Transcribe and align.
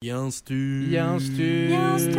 Yinstu. 0.00 0.54
Yinstu. 0.54 2.18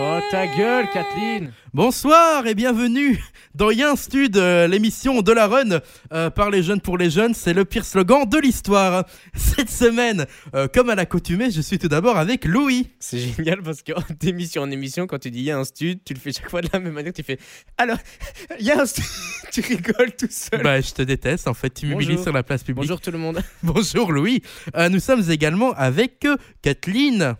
Oh 0.00 0.20
ta 0.30 0.46
gueule, 0.46 0.88
Kathleen 0.92 1.52
Bonsoir 1.74 2.46
et 2.46 2.54
bienvenue 2.54 3.20
dans 3.56 3.72
Yinstud, 3.72 4.36
euh, 4.36 4.68
l'émission 4.68 5.22
de 5.22 5.32
la 5.32 5.48
Run 5.48 5.80
euh, 6.12 6.30
par 6.30 6.50
les 6.50 6.62
jeunes 6.62 6.80
pour 6.80 6.96
les 6.96 7.10
jeunes. 7.10 7.34
C'est 7.34 7.52
le 7.52 7.64
pire 7.64 7.84
slogan 7.84 8.24
de 8.24 8.38
l'histoire. 8.38 9.04
Cette 9.34 9.70
semaine, 9.70 10.26
euh, 10.54 10.68
comme 10.68 10.88
à 10.88 10.94
l'accoutumée, 10.94 11.50
je 11.50 11.60
suis 11.60 11.80
tout 11.80 11.88
d'abord 11.88 12.16
avec 12.16 12.44
Louis. 12.44 12.90
C'est 13.00 13.18
génial 13.18 13.60
parce 13.60 13.82
que 13.82 13.90
d'émission 14.20 14.62
en 14.62 14.70
émission, 14.70 15.08
quand 15.08 15.18
tu 15.18 15.32
dis 15.32 15.42
Yinstud, 15.42 15.98
tu 16.04 16.14
le 16.14 16.20
fais 16.20 16.30
chaque 16.30 16.48
fois 16.48 16.60
de 16.60 16.68
la 16.72 16.78
même 16.78 16.92
manière. 16.92 17.12
Tu 17.12 17.24
fais 17.24 17.40
alors, 17.76 17.98
Yinstud, 18.60 19.04
tu 19.50 19.62
rigoles 19.62 20.14
tout 20.16 20.28
seul. 20.30 20.62
Bah, 20.62 20.80
je 20.80 20.92
te 20.92 21.02
déteste 21.02 21.48
en 21.48 21.54
fait, 21.54 21.70
tu 21.70 21.86
m'humilies 21.86 22.22
sur 22.22 22.32
la 22.32 22.44
place 22.44 22.62
publique. 22.62 22.86
Bonjour 22.86 23.00
tout 23.00 23.10
le 23.10 23.18
monde. 23.18 23.42
Bonjour 23.64 24.12
Louis. 24.12 24.42
Euh, 24.76 24.88
nous 24.88 25.00
sommes 25.00 25.28
également 25.28 25.72
avec 25.72 26.24
Kathleen. 26.62 27.34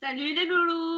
Salut 0.00 0.34
les 0.34 0.46
loulous 0.46 0.97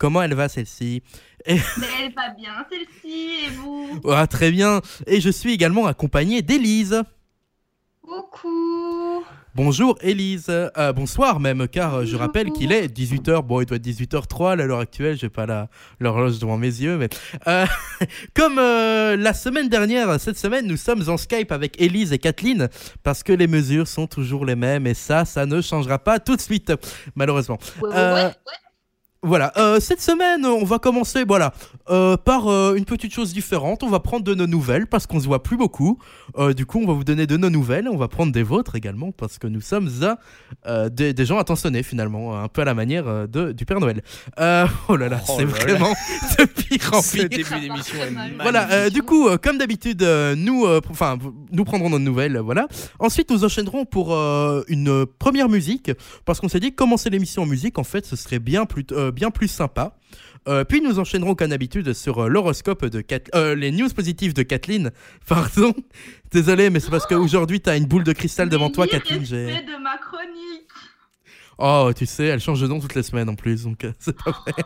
Comment 0.00 0.22
elle 0.22 0.32
va 0.34 0.48
celle-ci 0.48 1.02
Mais 1.46 1.58
elle 2.02 2.12
va 2.14 2.30
bien 2.36 2.54
celle-ci 2.72 3.32
et 3.46 3.50
vous 3.50 4.00
Ah, 4.10 4.26
Très 4.26 4.50
bien. 4.50 4.80
Et 5.06 5.20
je 5.20 5.28
suis 5.28 5.52
également 5.52 5.84
accompagné 5.86 6.40
d'Élise. 6.40 7.02
Coucou 8.02 9.22
Bonjour 9.54 9.98
Élise, 10.00 10.46
Euh, 10.48 10.92
bonsoir 10.94 11.38
même, 11.40 11.66
car 11.68 11.96
euh, 11.96 12.04
je 12.06 12.16
rappelle 12.16 12.50
qu'il 12.52 12.70
est 12.72 12.86
18h, 12.86 13.42
bon 13.42 13.60
il 13.60 13.66
doit 13.66 13.76
être 13.78 13.84
18h03 13.84 14.52
à 14.52 14.56
l'heure 14.56 14.78
actuelle, 14.78 15.18
j'ai 15.18 15.28
pas 15.28 15.44
la- 15.44 15.68
l'horloge 15.98 16.38
devant 16.38 16.56
mes 16.56 16.68
yeux, 16.68 16.96
mais 16.96 17.08
euh, 17.48 17.66
comme 18.34 18.58
euh, 18.60 19.16
la 19.16 19.34
semaine 19.34 19.68
dernière, 19.68 20.20
cette 20.20 20.38
semaine 20.38 20.66
nous 20.68 20.76
sommes 20.76 21.02
en 21.08 21.16
Skype 21.16 21.50
avec 21.50 21.80
Élise 21.82 22.12
et 22.12 22.18
Kathleen, 22.18 22.68
parce 23.02 23.24
que 23.24 23.32
les 23.32 23.48
mesures 23.48 23.88
sont 23.88 24.06
toujours 24.06 24.46
les 24.46 24.54
mêmes, 24.56 24.86
et 24.86 24.94
ça, 24.94 25.24
ça 25.24 25.46
ne 25.46 25.60
changera 25.60 25.98
pas 25.98 26.20
tout 26.20 26.36
de 26.36 26.40
suite, 26.40 26.72
malheureusement. 27.16 27.58
Ouais, 27.82 27.88
ouais, 27.88 28.12
ouais. 28.14 28.30
Voilà, 29.22 29.52
euh, 29.58 29.80
cette 29.80 30.00
semaine, 30.00 30.46
on 30.46 30.64
va 30.64 30.78
commencer 30.78 31.24
voilà, 31.28 31.52
euh, 31.90 32.16
par 32.16 32.48
euh, 32.48 32.74
une 32.74 32.86
petite 32.86 33.12
chose 33.12 33.34
différente. 33.34 33.82
On 33.82 33.90
va 33.90 34.00
prendre 34.00 34.24
de 34.24 34.34
nos 34.34 34.46
nouvelles 34.46 34.86
parce 34.86 35.06
qu'on 35.06 35.20
se 35.20 35.26
voit 35.26 35.42
plus 35.42 35.58
beaucoup. 35.58 35.98
Euh, 36.38 36.54
du 36.54 36.64
coup, 36.64 36.80
on 36.82 36.86
va 36.86 36.94
vous 36.94 37.04
donner 37.04 37.26
de 37.26 37.36
nos 37.36 37.50
nouvelles. 37.50 37.86
On 37.90 37.98
va 37.98 38.08
prendre 38.08 38.32
des 38.32 38.42
vôtres 38.42 38.76
également 38.76 39.12
parce 39.12 39.36
que 39.38 39.46
nous 39.46 39.60
sommes 39.60 39.90
à, 40.02 40.16
euh, 40.66 40.88
des, 40.88 41.12
des 41.12 41.26
gens 41.26 41.36
attentionnés 41.36 41.82
finalement, 41.82 42.40
un 42.42 42.48
peu 42.48 42.62
à 42.62 42.64
la 42.64 42.72
manière 42.72 43.28
de, 43.28 43.52
du 43.52 43.66
Père 43.66 43.78
Noël. 43.78 44.00
Euh, 44.38 44.66
oh 44.88 44.96
là 44.96 45.10
là, 45.10 45.20
Oh 45.28 45.34
c'est 45.36 45.44
là 45.44 45.50
là. 45.50 45.74
vraiment 45.74 45.92
de 46.38 46.44
pire 46.46 46.90
en 46.94 47.02
Ce 47.02 47.18
pire. 47.18 47.28
début 47.28 47.60
d'émission. 47.60 47.98
Voilà, 48.40 48.70
euh, 48.72 48.88
du 48.88 49.02
coup, 49.02 49.28
euh, 49.28 49.36
comme 49.36 49.58
d'habitude, 49.58 50.02
euh, 50.02 50.34
nous, 50.34 50.64
euh, 50.64 50.80
enfin, 50.90 51.18
nous 51.52 51.64
prendrons 51.64 51.90
nos 51.90 51.98
nouvelles, 51.98 52.38
voilà. 52.38 52.68
Ensuite, 52.98 53.30
nous 53.30 53.44
enchaînerons 53.44 53.84
pour 53.84 54.14
euh, 54.14 54.62
une 54.68 55.04
première 55.04 55.50
musique, 55.50 55.90
parce 56.24 56.40
qu'on 56.40 56.48
s'est 56.48 56.60
dit 56.60 56.70
que 56.70 56.76
commencer 56.76 57.10
l'émission 57.10 57.42
en 57.42 57.46
musique, 57.46 57.78
en 57.78 57.84
fait, 57.84 58.06
ce 58.06 58.16
serait 58.16 58.38
bien 58.38 58.64
plus, 58.64 58.86
euh, 58.92 59.09
bien 59.10 59.30
plus 59.30 59.48
sympa. 59.48 59.96
Euh, 60.48 60.64
puis 60.64 60.80
nous 60.80 60.98
enchaînerons 60.98 61.34
comme 61.34 61.50
d'habitude 61.50 61.92
sur 61.92 62.24
euh, 62.24 62.28
l'horoscope 62.28 62.86
de 62.86 63.02
Kat- 63.02 63.18
euh, 63.34 63.54
les 63.54 63.70
news 63.72 63.88
positives 63.90 64.32
de 64.32 64.42
Kathleen. 64.42 64.90
Pardon, 65.28 65.74
désolé, 66.32 66.70
mais 66.70 66.80
c'est 66.80 66.90
parce 66.90 67.06
qu'aujourd'hui 67.06 67.60
t'as 67.60 67.76
une 67.76 67.84
boule 67.84 68.04
de 68.04 68.12
cristal 68.12 68.48
devant 68.48 68.70
toi, 68.70 68.86
Kathleen. 68.86 69.24
j'ai- 69.24 69.46
de 69.46 69.82
ma 69.82 69.98
chronique 69.98 70.69
Oh, 71.62 71.92
tu 71.94 72.06
sais, 72.06 72.24
elle 72.24 72.40
change 72.40 72.62
de 72.62 72.66
nom 72.66 72.80
toutes 72.80 72.94
les 72.94 73.02
semaines 73.02 73.28
en 73.28 73.34
plus, 73.34 73.64
donc 73.64 73.84
euh, 73.84 73.92
c'est 73.98 74.16
pas 74.16 74.30
vrai. 74.30 74.52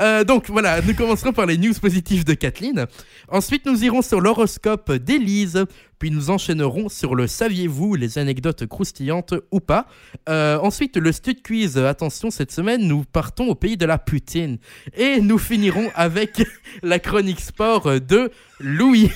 Euh, 0.00 0.24
donc 0.24 0.48
voilà, 0.48 0.80
nous 0.80 0.94
commencerons 0.94 1.34
par 1.34 1.44
les 1.44 1.58
news 1.58 1.74
positives 1.74 2.24
de 2.24 2.32
Kathleen. 2.32 2.86
Ensuite, 3.28 3.66
nous 3.66 3.84
irons 3.84 4.00
sur 4.00 4.18
l'horoscope 4.18 4.90
d'Élise. 4.92 5.66
Puis 5.98 6.10
nous 6.10 6.30
enchaînerons 6.30 6.88
sur 6.88 7.14
le 7.14 7.26
saviez-vous, 7.26 7.94
les 7.94 8.16
anecdotes 8.16 8.64
croustillantes 8.64 9.34
ou 9.50 9.60
pas. 9.60 9.86
Euh, 10.30 10.58
ensuite, 10.60 10.96
le 10.96 11.12
stud 11.12 11.42
quiz. 11.42 11.76
Attention, 11.76 12.30
cette 12.30 12.50
semaine, 12.50 12.88
nous 12.88 13.04
partons 13.04 13.48
au 13.48 13.54
pays 13.54 13.76
de 13.76 13.84
la 13.84 13.98
Poutine. 13.98 14.56
Et 14.96 15.20
nous 15.20 15.36
finirons 15.36 15.90
avec 15.94 16.42
la 16.82 16.98
chronique 16.98 17.40
sport 17.40 18.00
de 18.00 18.30
Louis. 18.60 19.10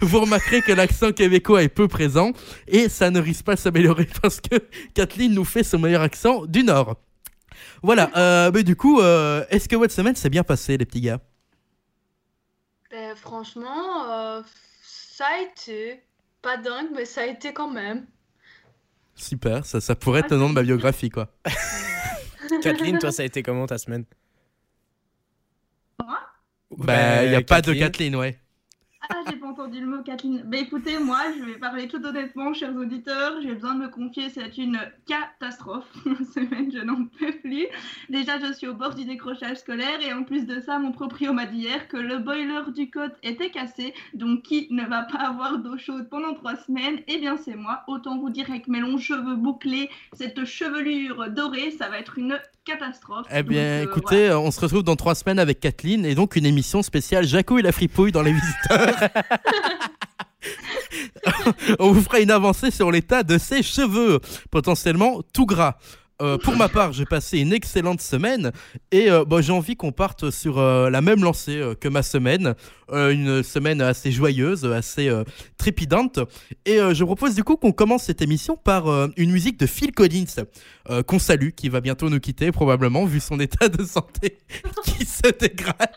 Vous 0.00 0.20
remarquerez 0.20 0.62
que 0.62 0.72
l'accent 0.72 1.12
québécois 1.12 1.62
est 1.62 1.68
peu 1.68 1.88
présent 1.88 2.32
et 2.66 2.88
ça 2.88 3.10
ne 3.10 3.20
risque 3.20 3.44
pas 3.44 3.54
de 3.54 3.60
s'améliorer 3.60 4.08
parce 4.22 4.40
que 4.40 4.56
Kathleen 4.94 5.32
nous 5.32 5.44
fait 5.44 5.62
son 5.62 5.78
meilleur 5.78 6.02
accent 6.02 6.46
du 6.46 6.64
Nord. 6.64 6.96
Voilà, 7.82 8.10
euh, 8.16 8.50
mais 8.52 8.64
du 8.64 8.76
coup, 8.76 9.00
euh, 9.00 9.44
est-ce 9.50 9.68
que 9.68 9.76
votre 9.76 9.92
semaine 9.92 10.16
s'est 10.16 10.30
bien 10.30 10.42
passée, 10.42 10.76
les 10.76 10.84
petits 10.84 11.00
gars? 11.00 11.20
Ben 12.90 13.14
franchement, 13.16 14.10
euh, 14.10 14.42
ça 14.82 15.26
a 15.26 15.42
été 15.42 16.02
pas 16.42 16.56
dingue, 16.56 16.88
mais 16.94 17.04
ça 17.04 17.22
a 17.22 17.26
été 17.26 17.52
quand 17.52 17.70
même. 17.70 18.06
Super, 19.14 19.64
ça, 19.64 19.80
ça 19.80 19.94
pourrait 19.94 20.20
être 20.20 20.30
le 20.30 20.38
nom 20.38 20.48
de 20.48 20.54
ma 20.54 20.62
biographie, 20.62 21.10
quoi. 21.10 21.28
Kathleen, 22.62 22.98
toi, 22.98 23.12
ça 23.12 23.22
a 23.22 23.26
été 23.26 23.42
comment 23.42 23.66
ta 23.66 23.78
semaine? 23.78 24.04
Moi? 26.02 26.18
Bah, 26.78 27.24
il 27.24 27.30
n'y 27.30 27.36
a 27.36 27.42
pas 27.42 27.60
de 27.60 27.74
Kathleen. 27.74 28.16
Ouais. 28.16 28.38
Ah, 29.10 29.16
j'ai 29.28 29.36
pas 29.36 29.47
entendu 29.58 29.80
le 29.80 29.86
mot 29.86 30.02
Kathleen. 30.04 30.42
Ben 30.46 30.60
écoutez, 30.62 30.98
moi, 30.98 31.18
je 31.36 31.44
vais 31.44 31.58
parler 31.58 31.88
tout 31.88 32.00
honnêtement, 32.04 32.54
chers 32.54 32.74
auditeurs. 32.76 33.40
J'ai 33.42 33.54
besoin 33.54 33.74
de 33.74 33.80
me 33.80 33.88
confier, 33.88 34.30
c'est 34.30 34.56
une 34.56 34.78
catastrophe. 35.04 35.84
Cette 36.32 36.46
semaine, 36.46 36.70
je 36.72 36.78
n'en 36.78 37.06
peux 37.06 37.32
plus. 37.40 37.66
Déjà, 38.08 38.38
je 38.38 38.52
suis 38.52 38.68
au 38.68 38.74
bord 38.74 38.94
du 38.94 39.04
décrochage 39.04 39.56
scolaire 39.56 40.00
et 40.00 40.12
en 40.12 40.22
plus 40.22 40.46
de 40.46 40.60
ça, 40.60 40.78
mon 40.78 40.92
proprio 40.92 41.32
m'a 41.32 41.46
dit 41.46 41.58
hier 41.58 41.88
que 41.88 41.96
le 41.96 42.18
boiler 42.18 42.70
du 42.72 42.88
côte 42.88 43.14
était 43.24 43.50
cassé. 43.50 43.94
Donc, 44.14 44.42
qui 44.42 44.68
ne 44.70 44.84
va 44.84 45.02
pas 45.02 45.26
avoir 45.26 45.58
d'eau 45.58 45.76
chaude 45.76 46.08
pendant 46.08 46.34
trois 46.34 46.54
semaines? 46.54 47.00
Eh 47.08 47.18
bien, 47.18 47.36
c'est 47.36 47.56
moi. 47.56 47.82
Autant 47.88 48.16
vous 48.18 48.30
dire 48.30 48.48
avec 48.50 48.68
mes 48.68 48.78
longs 48.78 48.98
cheveux 48.98 49.34
bouclés, 49.34 49.90
cette 50.12 50.44
chevelure 50.44 51.30
dorée, 51.30 51.72
ça 51.72 51.88
va 51.88 51.98
être 51.98 52.16
une 52.16 52.38
catastrophe. 52.64 53.26
Eh 53.32 53.42
bien, 53.42 53.80
Donc, 53.80 53.88
euh, 53.88 53.90
écoutez, 53.90 54.30
on 54.32 54.50
se 54.50 54.60
retrouve 54.60 54.82
dans 54.82 54.96
trois 54.96 55.14
semaines 55.14 55.38
avec 55.38 55.58
Kathleen 55.58 56.04
et 56.04 56.14
donc 56.14 56.36
une 56.36 56.46
émission 56.46 56.82
spéciale 56.82 57.24
Jaco 57.24 57.58
et 57.58 57.62
la 57.62 57.72
fripouille 57.72 58.12
dans 58.12 58.22
les 58.22 58.32
visiteurs. 58.32 58.94
on 61.78 61.92
vous 61.92 62.02
fera 62.02 62.20
une 62.20 62.30
avancée 62.30 62.70
sur 62.70 62.90
l'état 62.90 63.22
de 63.22 63.38
ses 63.38 63.62
cheveux, 63.62 64.20
potentiellement 64.50 65.22
tout 65.32 65.46
gras. 65.46 65.76
Euh, 66.20 66.36
pour 66.36 66.56
ma 66.56 66.68
part, 66.68 66.92
j'ai 66.92 67.04
passé 67.04 67.38
une 67.38 67.52
excellente 67.52 68.00
semaine 68.00 68.50
et 68.90 69.08
euh, 69.08 69.24
bah, 69.24 69.40
j'ai 69.40 69.52
envie 69.52 69.76
qu'on 69.76 69.92
parte 69.92 70.30
sur 70.30 70.58
euh, 70.58 70.90
la 70.90 71.00
même 71.00 71.22
lancée 71.22 71.62
que 71.80 71.88
ma 71.88 72.02
semaine. 72.02 72.54
Une 72.90 73.42
semaine 73.42 73.82
assez 73.82 74.10
joyeuse, 74.10 74.64
assez 74.64 75.12
trépidante. 75.58 76.20
Et 76.64 76.78
je 76.78 77.04
propose 77.04 77.34
du 77.34 77.44
coup 77.44 77.56
qu'on 77.56 77.70
commence 77.70 78.04
cette 78.04 78.22
émission 78.22 78.56
par 78.56 78.88
une 79.18 79.30
musique 79.30 79.58
de 79.58 79.66
Phil 79.66 79.92
Collins, 79.92 80.46
qu'on 81.06 81.18
salue, 81.18 81.50
qui 81.50 81.68
va 81.68 81.82
bientôt 81.82 82.08
nous 82.08 82.18
quitter 82.18 82.50
probablement, 82.50 83.04
vu 83.04 83.20
son 83.20 83.40
état 83.40 83.68
de 83.68 83.84
santé 83.84 84.38
qui 84.84 85.04
se 85.04 85.30
dégrade. 85.38 85.90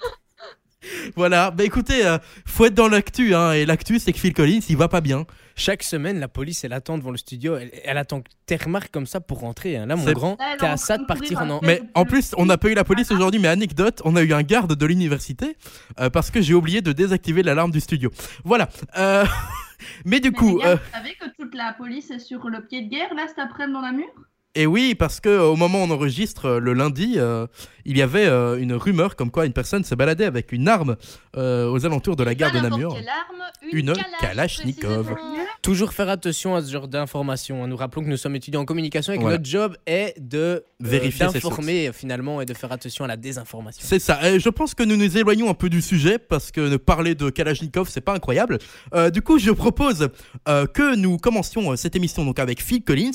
Voilà, 1.16 1.52
bah 1.52 1.64
écoutez, 1.64 2.06
euh, 2.06 2.18
faut 2.46 2.66
être 2.66 2.74
dans 2.74 2.88
l'actu, 2.88 3.34
hein, 3.36 3.52
et 3.54 3.66
l'actu 3.66 4.00
c'est 4.00 4.14
que 4.14 4.20
Phil 4.20 4.34
Collins 4.34 4.60
il 4.70 4.78
va 4.78 4.88
pas 4.88 5.02
bien. 5.02 5.26
Chaque 5.56 5.84
semaine, 5.84 6.20
la 6.20 6.28
police, 6.30 6.64
elle 6.64 6.74
attend 6.74 6.98
devant 6.98 7.12
le 7.12 7.18
studio. 7.18 7.58
Elle, 7.58 7.72
elle 7.84 7.98
attend 7.98 8.22
que 8.22 8.30
tes 8.46 8.56
remarques 8.56 8.90
comme 8.92 9.06
ça 9.06 9.20
pour 9.20 9.40
rentrer. 9.42 9.76
hein. 9.78 9.86
Là, 9.86 9.96
mon 9.96 10.06
C'est- 10.06 10.14
grand, 10.14 10.38
t'es 10.60 10.66
en 10.66 10.72
à 10.72 10.78
ça 10.78 10.98
de 10.98 11.06
partir 11.06 11.40
en... 11.42 11.58
après. 11.58 11.68
Mais 11.68 11.82
en 11.94 12.06
plus, 12.06 12.32
on 12.38 12.46
n'a 12.46 12.58
pas 12.58 12.70
eu 12.70 12.74
la 12.74 12.84
police 12.86 13.12
aujourd'hui, 13.12 13.40
mais 13.40 13.50
anecdote, 13.50 14.02
on 14.06 14.16
a 14.16 14.22
eu 14.24 14.34
un 14.34 14.44
garde 14.44 14.74
de 14.76 14.86
l'université 14.86 15.58
euh, 16.00 16.10
parce 16.10 16.32
que 16.32 16.42
j'ai 16.42 16.54
oublié 16.54 16.82
de 16.82 16.94
désactiver 16.94 17.44
l'alarme 17.44 17.72
du 17.72 17.82
studio. 17.82 18.12
Voilà. 18.46 18.70
euh, 18.98 19.26
mais 20.06 20.20
du 20.20 20.30
Mais 20.32 20.36
coup, 20.38 20.62
euh, 20.64 20.76
vous 20.76 20.92
savez 20.98 21.16
que 21.20 21.26
toute 21.38 21.54
la 21.54 21.74
police 21.74 22.12
est 22.12 22.20
sur 22.20 22.48
le 22.50 22.66
pied 22.66 22.84
de 22.84 22.90
guerre 22.90 23.14
là 23.16 23.24
cet 23.28 23.40
après-midi 23.40 23.74
dans 23.74 23.82
la 23.82 23.92
mur? 23.92 24.08
Et 24.54 24.66
oui, 24.66 24.96
parce 24.96 25.22
que 25.22 25.30
euh, 25.30 25.44
au 25.44 25.56
moment 25.56 25.82
où 25.82 25.88
on 25.88 25.92
enregistre 25.92 26.46
euh, 26.46 26.60
le 26.60 26.74
lundi, 26.74 27.14
euh, 27.18 27.48
il 27.86 27.98
y 27.98 28.02
avait 28.02 28.26
euh, 28.26 28.58
une 28.60 28.74
rumeur 28.74 29.16
comme 29.16 29.32
quoi 29.32 29.46
une 29.46 29.54
personne 29.54 29.84
se 29.84 29.96
baladait 29.96 30.26
avec 30.26 30.52
une 30.52 30.68
arme 30.68 30.96
euh, 31.38 31.70
aux 31.72 31.86
alentours 31.86 32.16
de 32.16 32.24
la 32.24 32.36
gare 32.36 32.52
de 32.52 32.60
Namur. 32.60 32.96
quelle 32.96 33.08
arme, 33.10 33.44
une, 33.72 33.90
Une 33.90 33.94
Kalachnikov. 34.20 35.16
Toujours 35.62 35.94
faire 35.94 36.10
attention 36.10 36.56
à 36.56 36.62
ce 36.64 36.72
genre 36.72 36.88
d'informations. 36.88 37.64
hein. 37.64 37.68
Nous 37.68 37.76
rappelons 37.78 38.04
que 38.04 38.10
nous 38.10 38.18
sommes 38.18 38.36
étudiants 38.36 38.62
en 38.62 38.66
communication 38.66 39.14
et 39.14 39.18
que 39.18 39.22
Voilà. 39.22 39.38
notre 39.38 39.50
job 39.50 39.76
est 39.86 40.16
de 40.20 40.38
euh, 40.38 40.60
Vérifier 40.80 41.28
d'informer 41.28 41.92
finalement 41.94 42.42
et 42.42 42.46
de 42.46 42.54
faire 42.56 42.72
attention 42.72 43.06
à 43.06 43.08
la 43.08 43.18
désinformation. 43.18 43.84
C'est 43.86 44.00
ça. 44.00 44.28
Et 44.32 44.40
je 44.40 44.50
pense 44.50 44.74
que 44.74 44.82
nous 44.84 44.98
nous 44.98 45.18
éloignons 45.18 45.50
un 45.50 45.54
peu 45.54 45.70
du 45.70 45.82
sujet 45.82 46.18
parce 46.18 46.52
que 46.52 46.78
parler 46.78 47.14
de 47.14 47.30
Kalachnikov, 47.30 47.88
c'est 47.90 48.02
pas 48.02 48.14
incroyable. 48.16 48.58
Euh, 48.96 49.12
du 49.12 49.22
coup, 49.22 49.38
je 49.38 49.52
propose 49.52 50.10
euh, 50.48 50.66
que 50.66 50.96
nous 50.96 51.18
commencions 51.18 51.72
euh, 51.72 51.76
cette 51.76 51.96
émission 51.96 52.26
donc 52.26 52.40
avec 52.40 52.62
Phil 52.64 52.84
Collins 52.84 53.12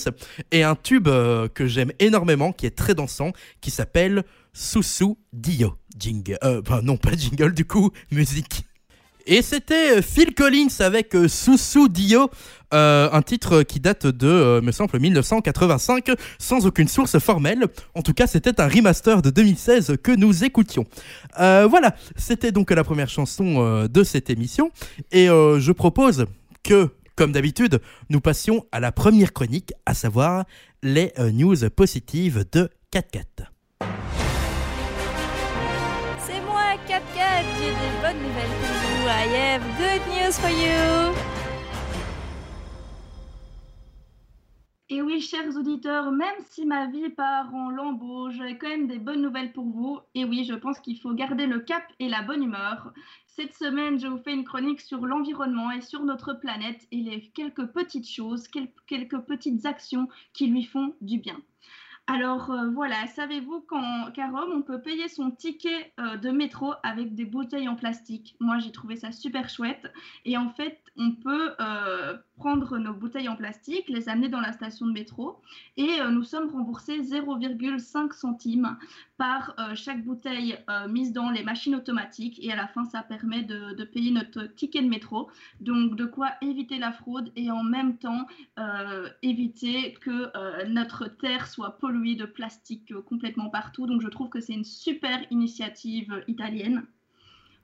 et 0.52 0.62
un 0.62 0.76
tube 0.76 1.08
euh, 1.08 1.48
que 1.48 1.66
j'aime 1.66 1.90
énormément, 1.98 2.52
qui 2.52 2.66
est 2.66 2.76
très 2.76 2.94
dansant, 2.94 3.32
qui 3.60 3.70
s'appelle 3.72 4.22
Soussou 4.56 5.18
Dio. 5.34 5.74
Jingle. 5.98 6.38
Euh, 6.42 6.62
non, 6.82 6.96
pas 6.96 7.12
jingle 7.12 7.52
du 7.52 7.66
coup, 7.66 7.90
musique. 8.10 8.64
Et 9.26 9.42
c'était 9.42 9.98
euh, 9.98 10.02
Phil 10.02 10.34
Collins 10.34 10.80
avec 10.80 11.14
euh, 11.14 11.28
Soussou 11.28 11.88
Dio, 11.88 12.30
un 12.70 13.22
titre 13.22 13.64
qui 13.64 13.80
date 13.80 14.06
de, 14.06 14.60
me 14.62 14.72
semble, 14.72 14.98
1985, 14.98 16.10
sans 16.38 16.64
aucune 16.64 16.88
source 16.88 17.18
formelle. 17.18 17.66
En 17.94 18.00
tout 18.00 18.14
cas, 18.14 18.26
c'était 18.26 18.58
un 18.58 18.66
remaster 18.66 19.20
de 19.20 19.28
2016 19.28 19.98
que 20.02 20.12
nous 20.12 20.42
écoutions. 20.42 20.86
Voilà, 21.36 21.94
c'était 22.16 22.52
donc 22.52 22.70
la 22.70 22.82
première 22.82 23.08
chanson 23.08 23.86
de 23.88 24.04
cette 24.04 24.30
émission. 24.30 24.70
Et 25.12 25.26
je 25.26 25.72
propose 25.72 26.26
que, 26.62 26.90
comme 27.14 27.32
d'habitude, 27.32 27.80
nous 28.10 28.20
passions 28.20 28.66
à 28.72 28.80
la 28.80 28.90
première 28.90 29.32
chronique, 29.32 29.72
à 29.86 29.94
savoir 29.94 30.44
les 30.82 31.12
news 31.32 31.56
positives 31.70 32.44
de 32.52 32.68
4 32.90 33.10
4 33.10 33.55
des 37.70 38.00
bonnes 38.00 38.22
nouvelles 38.22 38.56
pour 38.60 38.74
vous. 38.82 39.08
I 39.08 39.26
have 39.34 39.62
good 39.78 40.02
news 40.08 40.32
for 40.32 40.50
you. 40.50 41.14
Et 44.88 45.02
oui, 45.02 45.20
chers 45.20 45.56
auditeurs, 45.56 46.12
même 46.12 46.36
si 46.48 46.64
ma 46.64 46.86
vie 46.86 47.08
part 47.08 47.52
en 47.52 47.70
lambeaux, 47.70 48.30
j'ai 48.30 48.56
quand 48.56 48.68
même 48.68 48.86
des 48.86 48.98
bonnes 48.98 49.20
nouvelles 49.20 49.52
pour 49.52 49.64
vous. 49.64 49.98
Et 50.14 50.24
oui, 50.24 50.44
je 50.44 50.54
pense 50.54 50.78
qu'il 50.78 50.98
faut 51.00 51.12
garder 51.12 51.46
le 51.46 51.58
cap 51.58 51.82
et 51.98 52.08
la 52.08 52.22
bonne 52.22 52.44
humeur. 52.44 52.92
Cette 53.26 53.54
semaine, 53.54 53.98
je 53.98 54.06
vous 54.06 54.18
fais 54.18 54.32
une 54.32 54.44
chronique 54.44 54.80
sur 54.80 55.04
l'environnement 55.04 55.72
et 55.72 55.80
sur 55.80 56.04
notre 56.04 56.34
planète 56.34 56.86
et 56.92 56.98
les 56.98 57.28
quelques 57.34 57.66
petites 57.66 58.08
choses, 58.08 58.46
quelques 58.86 59.18
petites 59.18 59.66
actions 59.66 60.08
qui 60.32 60.46
lui 60.46 60.62
font 60.62 60.94
du 61.00 61.18
bien. 61.18 61.36
Alors 62.08 62.52
euh, 62.52 62.68
voilà, 62.70 63.04
savez-vous 63.08 63.62
qu'à 64.14 64.28
Rome, 64.28 64.52
on 64.54 64.62
peut 64.62 64.80
payer 64.80 65.08
son 65.08 65.32
ticket 65.32 65.92
euh, 65.98 66.16
de 66.16 66.30
métro 66.30 66.72
avec 66.84 67.16
des 67.16 67.24
bouteilles 67.24 67.68
en 67.68 67.74
plastique? 67.74 68.36
Moi, 68.38 68.60
j'ai 68.60 68.70
trouvé 68.70 68.94
ça 68.94 69.10
super 69.10 69.48
chouette. 69.48 69.92
Et 70.24 70.36
en 70.36 70.50
fait, 70.50 70.78
on 70.96 71.10
peut 71.10 71.54
euh, 71.58 72.16
prendre 72.36 72.78
nos 72.78 72.94
bouteilles 72.94 73.28
en 73.28 73.34
plastique, 73.34 73.88
les 73.88 74.08
amener 74.08 74.28
dans 74.28 74.40
la 74.40 74.52
station 74.52 74.86
de 74.86 74.92
métro 74.92 75.40
et 75.76 75.98
nous 76.10 76.22
sommes 76.22 76.48
remboursés 76.48 77.00
0,5 77.00 78.12
centimes 78.12 78.78
par 79.18 79.56
chaque 79.74 80.04
bouteille 80.04 80.58
mise 80.88 81.12
dans 81.12 81.30
les 81.30 81.42
machines 81.42 81.74
automatiques. 81.74 82.38
Et 82.42 82.52
à 82.52 82.56
la 82.56 82.66
fin, 82.66 82.84
ça 82.84 83.02
permet 83.02 83.42
de, 83.42 83.84
payer 83.84 84.10
notre 84.10 84.44
ticket 84.44 84.82
de 84.82 84.88
métro. 84.88 85.30
Donc, 85.60 85.96
de 85.96 86.04
quoi 86.04 86.32
éviter 86.42 86.78
la 86.78 86.92
fraude 86.92 87.32
et 87.36 87.50
en 87.50 87.62
même 87.62 87.96
temps 87.96 88.26
éviter 89.22 89.94
que 89.94 90.30
notre 90.68 91.08
terre 91.08 91.46
soit 91.46 91.78
polluée 91.78 92.14
de 92.14 92.26
plastique 92.26 92.92
euh, 92.92 93.02
complètement 93.02 93.50
partout. 93.50 93.86
Donc 93.86 94.02
je 94.02 94.08
trouve 94.08 94.28
que 94.28 94.40
c'est 94.40 94.52
une 94.52 94.64
super 94.64 95.20
initiative 95.30 96.12
euh, 96.12 96.20
italienne. 96.28 96.84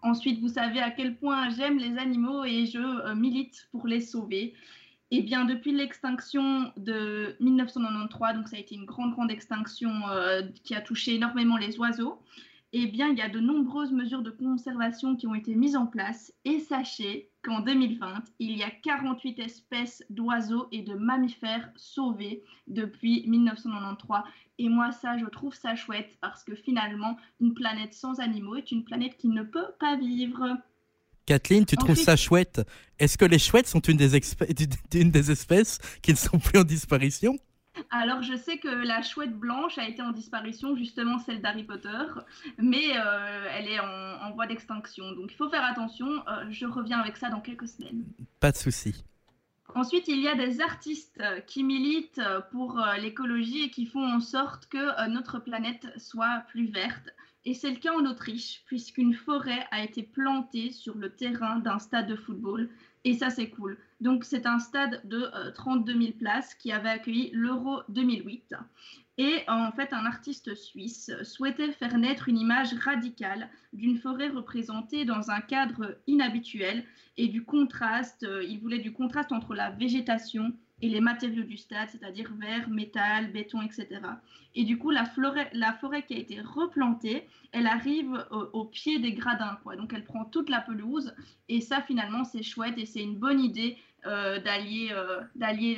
Ensuite, 0.02 0.40
vous 0.40 0.48
savez 0.48 0.80
à 0.80 0.90
quel 0.90 1.16
point 1.16 1.50
j'aime 1.50 1.78
les 1.78 1.96
animaux 1.98 2.44
et 2.44 2.66
je 2.66 2.78
euh, 2.78 3.14
milite 3.14 3.68
pour 3.70 3.86
les 3.86 4.00
sauver. 4.00 4.54
Eh 5.14 5.22
bien, 5.22 5.44
depuis 5.44 5.72
l'extinction 5.72 6.72
de 6.76 7.36
1993, 7.40 8.36
donc 8.36 8.48
ça 8.48 8.56
a 8.56 8.58
été 8.58 8.74
une 8.74 8.86
grande, 8.86 9.12
grande 9.12 9.30
extinction 9.30 9.90
qui 10.64 10.74
a 10.74 10.80
touché 10.80 11.14
énormément 11.14 11.58
les 11.58 11.78
oiseaux, 11.78 12.18
eh 12.74 12.86
bien, 12.86 13.08
il 13.08 13.18
y 13.18 13.22
a 13.22 13.28
de 13.28 13.38
nombreuses 13.38 13.92
mesures 13.92 14.22
de 14.22 14.30
conservation 14.30 15.14
qui 15.14 15.26
ont 15.26 15.34
été 15.34 15.54
mises 15.54 15.76
en 15.76 15.86
place. 15.86 16.32
Et 16.46 16.58
sachez 16.58 17.30
qu'en 17.42 17.60
2020, 17.60 18.22
il 18.38 18.56
y 18.56 18.62
a 18.62 18.70
48 18.70 19.38
espèces 19.40 20.02
d'oiseaux 20.08 20.68
et 20.72 20.80
de 20.80 20.94
mammifères 20.94 21.70
sauvés 21.76 22.42
depuis 22.68 23.28
1993. 23.28 24.22
Et 24.58 24.70
moi, 24.70 24.90
ça, 24.90 25.18
je 25.18 25.26
trouve 25.26 25.54
ça 25.54 25.74
chouette 25.74 26.16
parce 26.22 26.44
que 26.44 26.54
finalement, 26.54 27.18
une 27.40 27.52
planète 27.52 27.92
sans 27.92 28.20
animaux 28.20 28.56
est 28.56 28.70
une 28.70 28.84
planète 28.84 29.18
qui 29.18 29.28
ne 29.28 29.42
peut 29.42 29.72
pas 29.78 29.96
vivre. 29.96 30.56
Kathleen, 31.26 31.66
tu 31.66 31.76
trouves 31.76 31.96
ça 31.96 32.16
chouette? 32.16 32.62
Est-ce 32.98 33.16
que 33.18 33.24
les 33.24 33.38
chouettes 33.38 33.68
sont 33.68 33.80
une 33.80 33.96
des, 33.96 34.14
une 34.94 35.10
des 35.10 35.30
espèces 35.30 35.78
qui 36.02 36.12
ne 36.12 36.16
sont 36.16 36.38
plus 36.38 36.58
en 36.58 36.64
disparition? 36.64 37.38
Alors, 37.90 38.22
je 38.22 38.36
sais 38.36 38.58
que 38.58 38.68
la 38.68 39.02
chouette 39.02 39.34
blanche 39.34 39.78
a 39.78 39.88
été 39.88 40.02
en 40.02 40.12
disparition, 40.12 40.76
justement 40.76 41.18
celle 41.18 41.40
d'Harry 41.40 41.64
Potter, 41.64 41.88
mais 42.58 42.96
euh, 42.96 43.48
elle 43.50 43.68
est 43.68 43.80
en, 43.80 44.30
voie 44.32 44.46
d'extinction. 44.46 45.12
Donc, 45.12 45.30
il 45.32 45.36
faut 45.36 45.48
faire 45.48 45.64
attention. 45.64 46.06
Euh, 46.06 46.44
je 46.50 46.66
reviens 46.66 47.00
avec 47.00 47.16
ça 47.16 47.30
dans 47.30 47.40
quelques 47.40 47.68
semaines. 47.68 48.04
Pas 48.40 48.52
de 48.52 48.56
souci. 48.56 49.04
Ensuite, 49.74 50.06
il 50.08 50.20
y 50.20 50.28
a 50.28 50.34
des 50.34 50.60
artistes 50.60 51.18
euh, 51.20 51.40
qui 51.40 51.64
militent 51.64 52.20
pour 52.50 52.78
l'écologie 53.00 53.64
et 53.64 53.70
qui 53.70 53.86
font 53.86 54.04
en 54.04 54.20
sorte 54.20 54.66
que 54.66 55.08
notre 55.08 55.38
planète 55.38 55.86
soit 55.96 56.44
plus 56.48 56.66
verte. 56.66 57.08
Et 57.44 57.54
c'est 57.54 57.70
le 57.70 57.76
cas 57.76 57.92
en 57.92 58.06
Autriche, 58.06 58.62
puisqu'une 58.66 59.14
forêt 59.14 59.66
a 59.72 59.82
été 59.82 60.02
plantée 60.02 60.70
sur 60.70 60.96
le 60.96 61.10
terrain 61.10 61.58
d'un 61.58 61.80
stade 61.80 62.06
de 62.06 62.14
football. 62.14 62.70
Et 63.04 63.14
ça, 63.14 63.30
c'est 63.30 63.50
cool. 63.50 63.78
Donc, 64.00 64.24
c'est 64.24 64.46
un 64.46 64.60
stade 64.60 65.00
de 65.04 65.28
32 65.54 65.92
euh, 65.92 66.00
000 66.00 66.12
places 66.12 66.54
qui 66.54 66.70
avait 66.70 66.90
accueilli 66.90 67.30
l'Euro 67.32 67.82
2008. 67.88 68.54
Et 69.18 69.42
en 69.46 69.72
fait, 69.72 69.92
un 69.92 70.06
artiste 70.06 70.54
suisse 70.54 71.10
souhaitait 71.22 71.72
faire 71.72 71.98
naître 71.98 72.28
une 72.28 72.38
image 72.38 72.72
radicale 72.74 73.50
d'une 73.72 73.98
forêt 73.98 74.28
représentée 74.28 75.04
dans 75.04 75.30
un 75.30 75.40
cadre 75.40 75.98
inhabituel 76.06 76.84
et 77.18 77.28
du 77.28 77.44
contraste. 77.44 78.22
Euh, 78.22 78.42
il 78.44 78.60
voulait 78.60 78.78
du 78.78 78.92
contraste 78.92 79.32
entre 79.32 79.54
la 79.54 79.70
végétation 79.70 80.52
et 80.82 80.88
les 80.88 81.00
matériaux 81.00 81.44
du 81.44 81.56
stade, 81.56 81.88
c'est-à-dire 81.90 82.32
verre, 82.38 82.68
métal, 82.68 83.30
béton, 83.30 83.62
etc. 83.62 84.00
Et 84.56 84.64
du 84.64 84.78
coup, 84.78 84.90
la, 84.90 85.04
la 85.52 85.72
forêt 85.74 86.02
qui 86.02 86.14
a 86.14 86.18
été 86.18 86.40
replantée, 86.40 87.28
elle 87.52 87.68
arrive 87.68 88.26
au, 88.30 88.64
pied 88.64 88.98
des 88.98 89.12
gradins, 89.12 89.58
quoi. 89.62 89.76
Donc, 89.76 89.92
elle 89.94 90.04
prend 90.04 90.24
toute 90.24 90.50
la 90.50 90.60
pelouse. 90.60 91.14
Et 91.48 91.60
ça, 91.60 91.82
finalement, 91.82 92.24
c'est 92.24 92.42
chouette 92.42 92.74
et 92.78 92.84
c'est 92.84 93.00
une 93.00 93.16
bonne 93.16 93.40
idée 93.40 93.78
euh, 94.06 94.40
d'allier 94.40 94.88
euh, 94.90 95.20
d'allier 95.36 95.76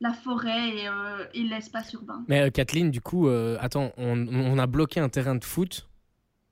la, 0.00 0.12
forêt 0.12 0.86
euh, 0.86 1.24
et, 1.32 1.42
l'espace 1.42 1.94
urbain. 1.94 2.22
Mais 2.28 2.50
Kathleen, 2.50 2.90
du 2.90 3.00
coup, 3.00 3.28
attends, 3.58 3.92
on, 3.96 4.58
a 4.58 4.66
bloqué 4.66 5.00
un 5.00 5.08
terrain 5.08 5.36
de 5.36 5.44
foot 5.44 5.88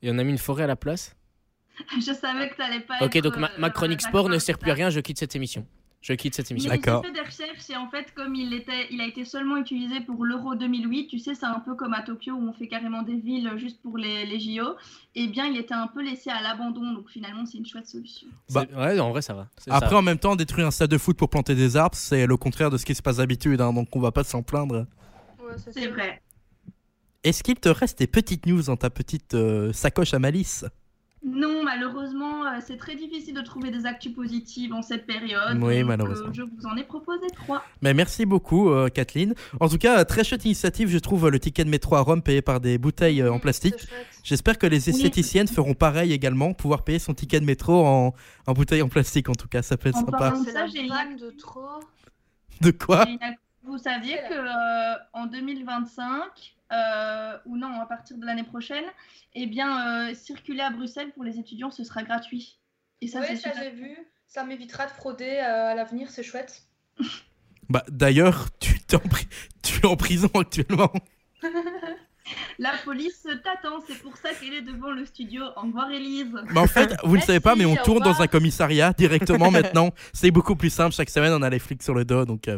et 0.01 0.11
on 0.11 0.17
a 0.17 0.25
mis 0.25 0.31
une 0.31 0.39
forêt 0.39 0.65
à 0.65 0.67
la 0.67 0.77
place? 0.77 1.15
Je 1.99 2.13
savais 2.13 2.49
que 2.49 2.55
tu 2.55 2.61
n'allais 2.63 2.81
pas. 2.81 3.05
Ok, 3.05 3.19
donc 3.19 3.35
ma 3.37 3.71
chronique 3.71 4.01
sport 4.01 4.31
ne 4.31 4.39
sert 4.39 4.59
plus 4.59 4.71
à 4.71 4.75
rien, 4.75 4.89
je 4.89 5.01
quitte 5.01 5.19
cette 5.19 5.37
émission. 5.37 5.67
Je 6.03 6.15
quitte 6.15 6.35
cette 6.35 6.51
émission. 6.51 6.69
D'accord. 6.69 7.05
fait 7.05 7.13
des 7.13 7.21
recherches 7.21 7.61
c'est 7.61 7.77
en 7.77 7.89
fait 7.89 8.13
comme 8.15 8.35
il, 8.35 8.53
était, 8.53 8.89
il 8.91 9.01
a 9.01 9.07
été 9.07 9.25
seulement 9.25 9.57
utilisé 9.57 10.01
pour 10.01 10.25
l'Euro 10.25 10.57
2008, 10.57 11.07
tu 11.07 11.21
sais, 11.21 11.37
c'est 11.37 11.47
un 11.47 11.61
peu 11.61 11.77
comme 11.77 11.95
à 11.95 12.03
Tokyo 12.03 12.33
où 12.33 12.49
on 12.49 12.53
fait 12.53 12.67
carrément 12.67 13.03
des 13.03 13.15
villes 13.15 13.53
juste 13.57 13.81
pour 13.81 13.97
les, 13.97 14.27
les 14.27 14.41
JO. 14.41 14.75
Eh 15.15 15.29
bien, 15.29 15.47
il 15.47 15.57
était 15.57 15.75
un 15.75 15.87
peu 15.87 16.03
laissé 16.03 16.31
à 16.31 16.43
l'abandon, 16.43 16.93
donc 16.93 17.09
finalement, 17.09 17.47
c'est 17.47 17.59
une 17.59 17.67
chouette 17.67 17.87
solution. 17.87 18.27
Bah, 18.51 18.65
ouais, 18.77 18.99
en 18.99 19.11
vrai, 19.11 19.23
ça 19.23 19.35
va. 19.35 19.49
Après, 19.71 19.95
en 19.95 20.03
même 20.03 20.19
temps, 20.19 20.35
détruire 20.35 20.67
un 20.67 20.71
stade 20.73 20.91
de 20.91 20.99
foot 20.99 21.17
pour 21.17 21.31
planter 21.31 21.55
des 21.55 21.77
arbres, 21.77 21.97
c'est 21.97 22.27
le 22.27 22.37
contraire 22.37 22.71
de 22.71 22.79
ce 22.79 22.85
qui 22.85 22.97
se 22.97 23.03
passe 23.03 23.19
d'habitude, 23.19 23.61
hein, 23.61 23.73
donc 23.73 23.95
on 23.95 24.01
va 24.01 24.11
pas 24.11 24.25
s'en 24.25 24.43
plaindre. 24.43 24.87
Ouais, 25.39 25.55
c'est 25.71 25.87
vrai. 25.87 26.21
Est-ce 27.23 27.45
qu'il 27.45 27.55
te 27.55 27.69
reste 27.69 28.01
des 28.01 28.09
petites 28.09 28.47
news 28.47 28.63
dans 28.63 28.77
ta 28.77 28.91
petite 28.91 29.35
euh, 29.35 29.73
sacoche 29.73 30.13
à 30.15 30.19
malice? 30.19 30.65
Non, 31.25 31.63
malheureusement, 31.63 32.45
euh, 32.45 32.59
c'est 32.67 32.77
très 32.77 32.97
difficile 32.97 33.35
de 33.35 33.43
trouver 33.43 33.71
des 33.71 33.87
actus 33.87 34.13
positives 34.13 34.73
en 34.73 34.83
cette 34.83 35.07
période. 35.07 35.57
Oui, 35.63 35.81
euh, 35.81 35.85
malheureusement. 35.85 36.33
je 36.33 36.43
vous 36.43 36.67
en 36.67 36.77
ai 36.77 36.83
proposé 36.83 37.29
trois. 37.37 37.65
Mais 37.81 37.95
merci 37.95 38.27
beaucoup, 38.27 38.71
euh, 38.71 38.89
Kathleen. 38.89 39.35
En 39.61 39.69
tout 39.69 39.79
cas, 39.79 40.05
très 40.05 40.25
chouette 40.25 40.45
initiative, 40.45 40.89
je 40.89 40.99
trouve, 40.99 41.29
le 41.29 41.39
ticket 41.39 41.65
de 41.65 41.71
métro 41.71 41.95
à 41.95 42.01
Rome 42.01 42.23
payé 42.23 42.43
par 42.43 42.59
des 42.59 42.77
bouteilles 42.77 43.23
en 43.23 43.39
plastique. 43.39 43.87
J'espère 44.25 44.59
que 44.59 44.67
les 44.67 44.91
esthéticiennes 44.91 45.47
feront 45.47 45.75
pareil 45.75 46.13
également, 46.13 46.55
pouvoir 46.55 46.83
payer 46.83 46.99
son 46.99 47.15
ticket 47.15 47.39
de 47.39 47.45
métro 47.45 47.87
en, 47.87 48.15
en 48.49 48.53
bouteille 48.53 48.83
en 48.83 48.89
plastique. 48.89 49.29
En 49.29 49.35
tout 49.35 49.49
cas, 49.49 49.63
ça 49.63 49.77
peut 49.77 49.91
être 49.91 49.99
sympa. 49.99 50.31
De 50.31 50.51
ça, 50.51 50.67
j'ai 50.67 50.83
de 50.83 51.31
trop. 51.39 51.81
De 52.61 52.73
quoi? 52.73 53.07
Vous 53.65 53.79
saviez 53.79 54.17
que 54.29 55.13
en 55.13 55.27
2025 55.27 56.21
euh, 56.73 57.37
ou 57.47 57.57
non, 57.57 57.81
à 57.81 57.87
partir 57.87 58.17
de 58.17 58.25
l'année 58.25 58.45
prochaine, 58.45 58.85
eh 59.35 59.47
bien, 59.47 60.09
euh, 60.09 60.15
circuler 60.15 60.61
à 60.61 60.71
Bruxelles 60.71 61.13
pour 61.13 61.25
les 61.25 61.39
étudiants, 61.39 61.71
ce 61.71 61.85
sera 61.85 62.03
gratuit. 62.03 62.59
Et 63.01 63.09
ça, 63.09 63.21
oui, 63.21 63.37
ça 63.37 63.51
j'ai 63.59 63.71
vu. 63.71 63.97
Ça 64.27 64.45
m'évitera 64.45 64.87
de 64.87 64.91
frauder 64.91 65.39
euh, 65.39 65.73
à 65.73 65.75
l'avenir, 65.75 66.11
c'est 66.11 66.23
chouette. 66.23 66.63
bah, 67.69 67.85
d'ailleurs, 67.89 68.49
tu, 68.59 68.75
es 68.77 68.95
en 68.95 69.01
tu 69.63 69.81
es 69.81 69.87
en 69.87 69.97
prison 69.97 70.31
actuellement. 70.35 70.93
La 72.59 72.73
police 72.85 73.27
t'attend, 73.43 73.81
c'est 73.87 73.99
pour 73.99 74.17
ça 74.17 74.31
qu'elle 74.33 74.55
est 74.55 74.63
devant 74.63 74.93
le 74.93 75.05
studio. 75.05 75.43
Au 75.57 75.63
revoir 75.63 75.91
Elise. 75.91 76.33
Bah 76.55 76.63
en 76.63 76.67
fait, 76.69 76.95
vous 77.03 77.17
ne 77.17 77.21
le 77.21 77.27
savez 77.27 77.41
pas, 77.41 77.57
mais 77.57 77.65
on 77.65 77.75
tourne 77.75 78.03
dans 78.03 78.23
un 78.23 78.29
commissariat 78.29 78.93
directement 78.93 79.51
maintenant. 79.51 79.91
C'est 80.13 80.31
beaucoup 80.31 80.55
plus 80.55 80.71
simple. 80.71 80.95
Chaque 80.95 81.11
semaine, 81.11 81.33
on 81.33 81.43
a 81.43 81.51
les 81.51 81.59
flics 81.59 81.83
sur 81.83 81.95
le 81.95 82.05
dos. 82.05 82.25
Donc, 82.25 82.49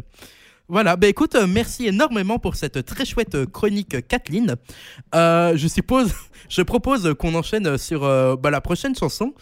voilà, 0.67 0.95
bah 0.95 1.05
écoute, 1.07 1.35
euh, 1.35 1.45
merci 1.45 1.85
énormément 1.85 2.39
pour 2.39 2.55
cette 2.55 2.83
très 2.85 3.05
chouette 3.05 3.35
euh, 3.35 3.45
chronique, 3.45 4.07
Kathleen. 4.07 4.55
Euh, 5.13 5.55
je 5.55 5.67
suppose, 5.67 6.11
je 6.49 6.63
propose 6.63 7.13
qu'on 7.19 7.35
enchaîne 7.35 7.77
sur 7.77 8.01
bah, 8.37 8.49
la 8.49 8.61
prochaine 8.61 8.95
chanson, 8.95 9.33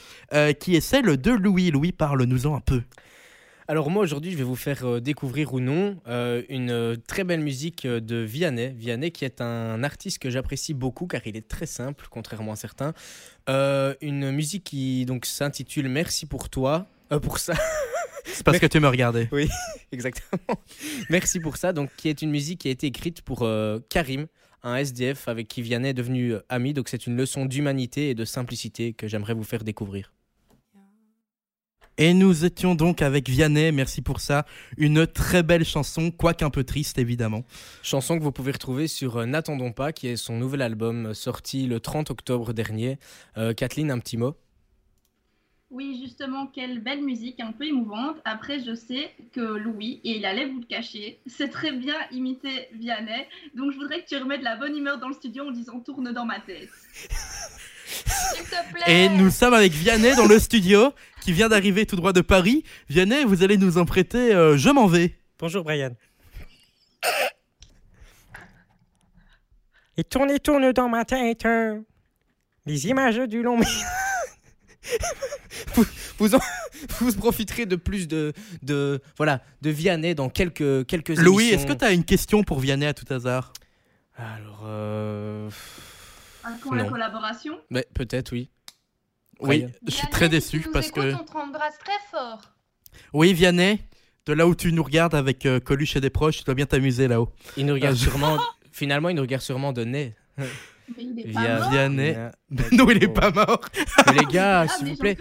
qui 0.59 0.75
est 0.75 0.81
celle 0.81 1.15
de 1.17 1.31
Louis. 1.31 1.71
Louis, 1.71 1.93
parle-nous-en 1.93 2.55
un 2.55 2.59
peu. 2.59 2.81
Alors 3.69 3.89
moi 3.89 4.03
aujourd'hui 4.03 4.29
je 4.29 4.35
vais 4.35 4.43
vous 4.43 4.57
faire 4.57 4.99
découvrir 4.99 5.53
ou 5.53 5.61
non 5.61 5.95
une 6.49 6.97
très 7.07 7.23
belle 7.23 7.39
musique 7.39 7.87
de 7.87 8.17
Vianney. 8.17 8.73
Vianney 8.75 9.11
qui 9.11 9.23
est 9.23 9.39
un 9.39 9.83
artiste 9.83 10.19
que 10.19 10.29
j'apprécie 10.29 10.73
beaucoup 10.73 11.07
car 11.07 11.21
il 11.25 11.37
est 11.37 11.47
très 11.47 11.65
simple 11.65 12.07
contrairement 12.09 12.51
à 12.51 12.55
certains. 12.57 12.93
une 13.47 14.31
musique 14.31 14.65
qui 14.65 15.05
donc 15.05 15.25
s'intitule 15.25 15.87
Merci 15.87 16.25
pour 16.25 16.49
toi. 16.49 16.87
pour 17.21 17.37
ça. 17.37 17.53
C'est 18.25 18.43
parce 18.43 18.59
que 18.59 18.65
tu 18.65 18.79
me 18.79 18.87
regardais. 18.87 19.27
Oui, 19.31 19.49
exactement. 19.91 20.59
Merci 21.09 21.39
pour 21.39 21.57
ça. 21.57 21.73
Donc, 21.73 21.89
qui 21.97 22.09
est 22.09 22.21
une 22.21 22.31
musique 22.31 22.61
qui 22.61 22.67
a 22.67 22.71
été 22.71 22.87
écrite 22.87 23.21
pour 23.21 23.43
euh, 23.43 23.79
Karim, 23.89 24.27
un 24.63 24.75
SDF 24.77 25.27
avec 25.27 25.47
qui 25.47 25.61
Vianney 25.61 25.89
est 25.89 25.93
devenu 25.93 26.33
euh, 26.33 26.39
ami. 26.49 26.73
Donc, 26.73 26.89
c'est 26.89 27.07
une 27.07 27.17
leçon 27.17 27.45
d'humanité 27.45 28.09
et 28.09 28.15
de 28.15 28.25
simplicité 28.25 28.93
que 28.93 29.07
j'aimerais 29.07 29.33
vous 29.33 29.43
faire 29.43 29.63
découvrir. 29.63 30.11
Et 31.99 32.15
nous 32.15 32.43
étions 32.43 32.73
donc 32.73 33.03
avec 33.03 33.29
Vianney, 33.29 33.71
merci 33.71 34.01
pour 34.01 34.19
ça. 34.19 34.47
Une 34.77 35.05
très 35.05 35.43
belle 35.43 35.63
chanson, 35.63 36.09
quoique 36.09 36.43
un 36.43 36.49
peu 36.49 36.63
triste 36.63 36.97
évidemment. 36.97 37.43
Chanson 37.83 38.17
que 38.17 38.23
vous 38.23 38.31
pouvez 38.31 38.51
retrouver 38.51 38.87
sur 38.87 39.17
euh, 39.17 39.25
N'attendons 39.27 39.71
pas, 39.71 39.93
qui 39.93 40.07
est 40.07 40.15
son 40.15 40.37
nouvel 40.37 40.63
album 40.63 41.13
sorti 41.13 41.67
le 41.67 41.79
30 41.79 42.09
octobre 42.09 42.51
dernier. 42.51 42.97
Euh, 43.37 43.53
Kathleen, 43.53 43.91
un 43.91 43.99
petit 43.99 44.17
mot 44.17 44.35
Oui, 45.73 45.99
justement, 45.99 46.45
quelle 46.45 46.81
belle 46.81 47.01
musique, 47.01 47.39
un 47.39 47.51
peu 47.51 47.65
émouvante. 47.65 48.17
Après, 48.25 48.59
je 48.59 48.75
sais 48.75 49.09
que 49.33 49.41
Louis, 49.41 50.01
et 50.03 50.17
il 50.17 50.25
allait 50.25 50.45
vous 50.45 50.59
le 50.59 50.65
cacher, 50.67 51.19
sait 51.25 51.49
très 51.49 51.71
bien 51.71 51.95
imiter 52.11 52.67
Vianney. 52.73 53.25
Donc, 53.55 53.71
je 53.71 53.77
voudrais 53.77 54.03
que 54.03 54.07
tu 54.07 54.15
remettes 54.15 54.41
de 54.41 54.45
la 54.45 54.55
bonne 54.55 54.77
humeur 54.77 54.99
dans 54.99 55.07
le 55.07 55.15
studio 55.15 55.47
en 55.47 55.51
disant 55.51 55.79
tourne 55.79 56.13
dans 56.13 56.25
ma 56.25 56.39
tête. 56.41 56.69
S'il 57.87 58.43
te 58.43 58.71
plaît. 58.71 59.05
Et 59.05 59.09
nous 59.09 59.31
sommes 59.31 59.55
avec 59.55 59.71
Vianney 59.71 60.15
dans 60.15 60.27
le 60.27 60.37
studio, 60.37 60.93
qui 61.21 61.31
vient 61.33 61.49
d'arriver 61.49 61.87
tout 61.87 61.95
droit 61.95 62.13
de 62.13 62.21
Paris. 62.21 62.63
Vianney, 62.87 63.23
vous 63.23 63.41
allez 63.41 63.57
nous 63.57 63.79
en 63.79 63.85
prêter 63.85 64.31
euh, 64.31 64.55
Je 64.55 64.69
m'en 64.69 64.85
vais. 64.85 65.15
Bonjour 65.39 65.63
Brian. 65.63 65.95
Et 69.97 70.03
tourne 70.03 70.29
et 70.29 70.39
tourne 70.39 70.71
dans 70.71 70.87
ma 70.87 71.03
tête 71.03 71.47
euh, 71.47 71.79
les 72.67 72.87
images 72.87 73.17
du 73.17 73.41
long 73.41 73.57
métrage. 73.57 74.02
Vous, 75.75 75.85
vous, 76.19 76.35
en- 76.35 76.39
vous 76.99 77.13
profiterez 77.13 77.65
de 77.65 77.75
plus 77.75 78.07
de, 78.07 78.33
de, 78.61 79.01
voilà, 79.17 79.41
de 79.61 79.69
Vianney 79.69 80.15
dans 80.15 80.29
quelques, 80.29 80.85
quelques 80.87 81.09
Louis, 81.17 81.49
émissions. 81.49 81.59
est-ce 81.59 81.67
que 81.73 81.77
tu 81.77 81.85
as 81.85 81.91
une 81.91 82.03
question 82.05 82.43
pour 82.43 82.59
Vianney 82.59 82.85
à 82.85 82.93
tout 82.93 83.11
hasard? 83.13 83.53
Alors, 84.15 84.61
euh, 84.65 85.49
Pour 86.61 86.75
la 86.75 86.83
Non. 86.83 86.89
collaboration? 86.89 87.59
mais 87.69 87.85
peut-être, 87.93 88.31
oui. 88.31 88.49
Oui, 89.39 89.65
je 89.85 89.91
suis 89.91 90.07
très 90.07 90.29
déçu 90.29 90.65
parce 90.71 90.91
que... 90.91 91.13
On 91.13 91.23
te 91.25 91.35
embrasse 91.37 91.77
très 91.79 91.91
fort. 92.11 92.41
Oui, 93.11 93.33
Vianney, 93.33 93.79
de 94.25 94.33
là 94.33 94.47
où 94.47 94.55
tu 94.55 94.71
nous 94.71 94.83
regardes 94.83 95.15
avec 95.15 95.45
euh, 95.45 95.59
Coluche 95.59 95.95
et 95.95 96.01
des 96.01 96.09
proches, 96.11 96.37
tu 96.37 96.43
dois 96.43 96.53
bien 96.53 96.65
t'amuser 96.65 97.07
là-haut. 97.07 97.29
Il 97.57 97.65
nous 97.65 97.73
regarde 97.73 97.95
je- 97.97 98.03
sûrement. 98.03 98.37
Finalement, 98.71 99.09
il 99.09 99.15
nous 99.15 99.21
regarde 99.21 99.41
sûrement 99.41 99.73
de 99.73 99.83
nez. 99.83 100.15
Mais 100.97 101.03
il 101.03 101.19
est 101.19 101.27
Via- 101.29 101.41
pas 101.41 101.59
mort. 101.59 101.69
Vianney. 101.71 102.13
D'accord. 102.13 102.31
non, 102.73 102.89
il 102.91 103.03
est 103.03 103.07
pas 103.07 103.31
mort. 103.31 103.61
Mais 104.07 104.13
les 104.19 104.25
gars, 104.25 104.61
Ah, 104.61 104.67
s'il 104.67 104.89
vous 104.89 104.95
plaît. 104.95 105.17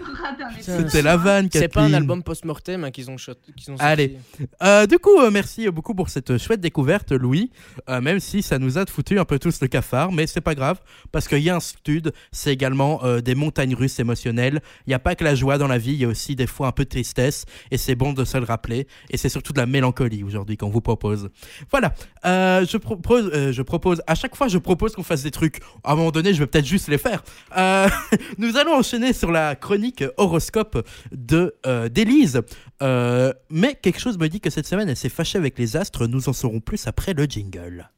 C'était 0.61 1.01
la 1.01 1.17
vanne, 1.17 1.49
C'est 1.51 1.67
pas 1.67 1.81
un 1.83 1.93
album 1.93 2.21
post-mortem 2.23 2.83
hein, 2.83 2.91
qu'ils 2.91 3.09
ont, 3.09 3.17
shot- 3.17 3.33
qu'ils 3.57 3.71
ont 3.71 3.77
sorti. 3.77 3.83
Allez. 3.83 4.17
Euh, 4.61 4.85
du 4.85 4.99
coup, 4.99 5.19
euh, 5.19 5.31
merci 5.31 5.67
beaucoup 5.69 5.95
pour 5.95 6.09
cette 6.09 6.37
chouette 6.37 6.61
découverte, 6.61 7.11
Louis. 7.11 7.49
Euh, 7.89 8.01
même 8.01 8.19
si 8.19 8.41
ça 8.43 8.59
nous 8.59 8.77
a 8.77 8.85
foutu 8.85 9.19
un 9.19 9.25
peu 9.25 9.39
tous 9.39 9.61
le 9.61 9.67
cafard, 9.67 10.11
mais 10.11 10.27
c'est 10.27 10.41
pas 10.41 10.53
grave, 10.55 10.79
parce 11.11 11.27
qu'il 11.27 11.39
y 11.39 11.49
a 11.49 11.55
un 11.55 11.59
stud, 11.59 12.11
c'est 12.31 12.53
également 12.53 13.03
euh, 13.03 13.21
des 13.21 13.35
montagnes 13.35 13.73
russes 13.75 13.99
émotionnelles. 13.99 14.61
Il 14.85 14.89
n'y 14.89 14.93
a 14.93 14.99
pas 14.99 15.15
que 15.15 15.23
la 15.23 15.33
joie 15.35 15.57
dans 15.57 15.67
la 15.67 15.77
vie, 15.77 15.93
il 15.93 15.99
y 16.01 16.05
a 16.05 16.07
aussi 16.09 16.35
des 16.35 16.47
fois 16.47 16.67
un 16.67 16.71
peu 16.71 16.83
de 16.83 16.89
tristesse, 16.89 17.45
et 17.71 17.77
c'est 17.77 17.95
bon 17.95 18.13
de 18.13 18.25
se 18.25 18.37
le 18.37 18.43
rappeler. 18.45 18.87
Et 19.09 19.17
c'est 19.17 19.29
surtout 19.29 19.53
de 19.53 19.59
la 19.59 19.65
mélancolie 19.65 20.23
aujourd'hui 20.23 20.57
qu'on 20.57 20.69
vous 20.69 20.81
propose. 20.81 21.29
Voilà, 21.71 21.93
Euh, 22.25 22.65
je, 22.69 22.77
propose, 22.77 23.29
euh, 23.33 23.51
je 23.51 23.61
propose, 23.61 24.01
à 24.07 24.15
chaque 24.15 24.35
fois, 24.35 24.47
je 24.47 24.57
propose 24.57 24.93
qu'on 24.93 25.03
fasse 25.03 25.23
des 25.23 25.31
trucs. 25.31 25.52
À 25.83 25.93
un 25.93 25.95
moment 25.95 26.11
donné, 26.11 26.33
je 26.33 26.39
vais 26.39 26.47
peut-être 26.47 26.65
juste 26.65 26.87
les 26.87 26.97
faire. 26.97 27.23
Euh, 27.57 27.87
nous 28.37 28.57
allons 28.57 28.73
enchaîner 28.73 29.13
sur 29.13 29.31
la 29.31 29.55
chronique 29.55 30.03
horoscope 30.17 30.87
de 31.11 31.55
euh, 31.65 31.89
d'Élise. 31.89 32.41
Euh, 32.81 33.33
mais 33.49 33.75
quelque 33.75 33.99
chose 33.99 34.17
me 34.17 34.27
dit 34.27 34.39
que 34.39 34.49
cette 34.49 34.67
semaine, 34.67 34.89
elle 34.89 34.97
s'est 34.97 35.09
fâchée 35.09 35.37
avec 35.37 35.57
les 35.57 35.75
astres. 35.75 36.07
Nous 36.07 36.29
en 36.29 36.33
saurons 36.33 36.59
plus 36.59 36.87
après 36.87 37.13
le 37.13 37.25
jingle. 37.25 37.89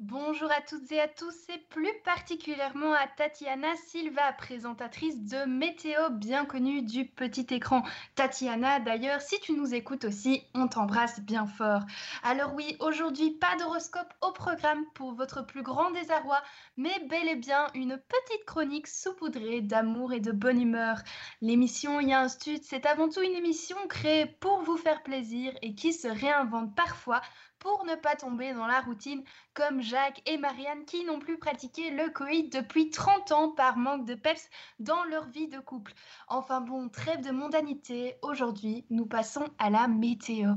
Bonjour 0.00 0.48
à 0.52 0.60
toutes 0.60 0.92
et 0.92 1.00
à 1.00 1.08
tous 1.08 1.34
et 1.48 1.58
plus 1.70 1.92
particulièrement 2.04 2.92
à 2.92 3.08
Tatiana 3.08 3.74
Silva, 3.88 4.32
présentatrice 4.34 5.18
de 5.24 5.44
Météo 5.44 6.10
bien 6.12 6.44
connue 6.44 6.82
du 6.82 7.04
petit 7.04 7.48
écran. 7.50 7.82
Tatiana, 8.14 8.78
d'ailleurs, 8.78 9.20
si 9.20 9.40
tu 9.40 9.54
nous 9.54 9.74
écoutes 9.74 10.04
aussi, 10.04 10.44
on 10.54 10.68
t'embrasse 10.68 11.18
bien 11.18 11.46
fort. 11.46 11.80
Alors 12.22 12.54
oui, 12.54 12.76
aujourd'hui, 12.78 13.32
pas 13.32 13.56
d'horoscope 13.58 14.14
au 14.22 14.30
programme 14.30 14.84
pour 14.94 15.14
votre 15.14 15.44
plus 15.44 15.64
grand 15.64 15.90
désarroi, 15.90 16.40
mais 16.76 16.94
bel 17.10 17.26
et 17.26 17.34
bien 17.34 17.66
une 17.74 17.98
petite 17.98 18.44
chronique 18.46 18.86
saupoudrée 18.86 19.62
d'amour 19.62 20.12
et 20.12 20.20
de 20.20 20.30
bonne 20.30 20.62
humeur. 20.62 20.98
L'émission 21.40 21.98
Il 21.98 22.10
y 22.10 22.12
a 22.12 22.20
un 22.20 22.28
stud, 22.28 22.62
c'est 22.62 22.86
avant 22.86 23.08
tout 23.08 23.22
une 23.22 23.34
émission 23.34 23.76
créée 23.88 24.26
pour 24.26 24.62
vous 24.62 24.76
faire 24.76 25.02
plaisir 25.02 25.52
et 25.60 25.74
qui 25.74 25.92
se 25.92 26.06
réinvente 26.06 26.72
parfois 26.76 27.20
pour 27.60 27.84
ne 27.84 27.94
pas 27.94 28.16
tomber 28.16 28.52
dans 28.52 28.66
la 28.66 28.80
routine 28.80 29.22
comme 29.54 29.82
Jacques 29.82 30.22
et 30.26 30.38
Marianne 30.38 30.84
qui 30.84 31.04
n'ont 31.04 31.18
plus 31.18 31.38
pratiqué 31.38 31.90
le 31.90 32.10
coït 32.10 32.52
depuis 32.52 32.90
30 32.90 33.32
ans 33.32 33.48
par 33.50 33.76
manque 33.76 34.04
de 34.04 34.14
peps 34.14 34.48
dans 34.78 35.02
leur 35.04 35.26
vie 35.26 35.48
de 35.48 35.58
couple. 35.58 35.94
Enfin 36.28 36.60
bon, 36.60 36.88
trêve 36.88 37.20
de 37.22 37.32
mondanité, 37.32 38.16
aujourd'hui 38.22 38.84
nous 38.90 39.06
passons 39.06 39.48
à 39.58 39.70
la 39.70 39.88
météo. 39.88 40.54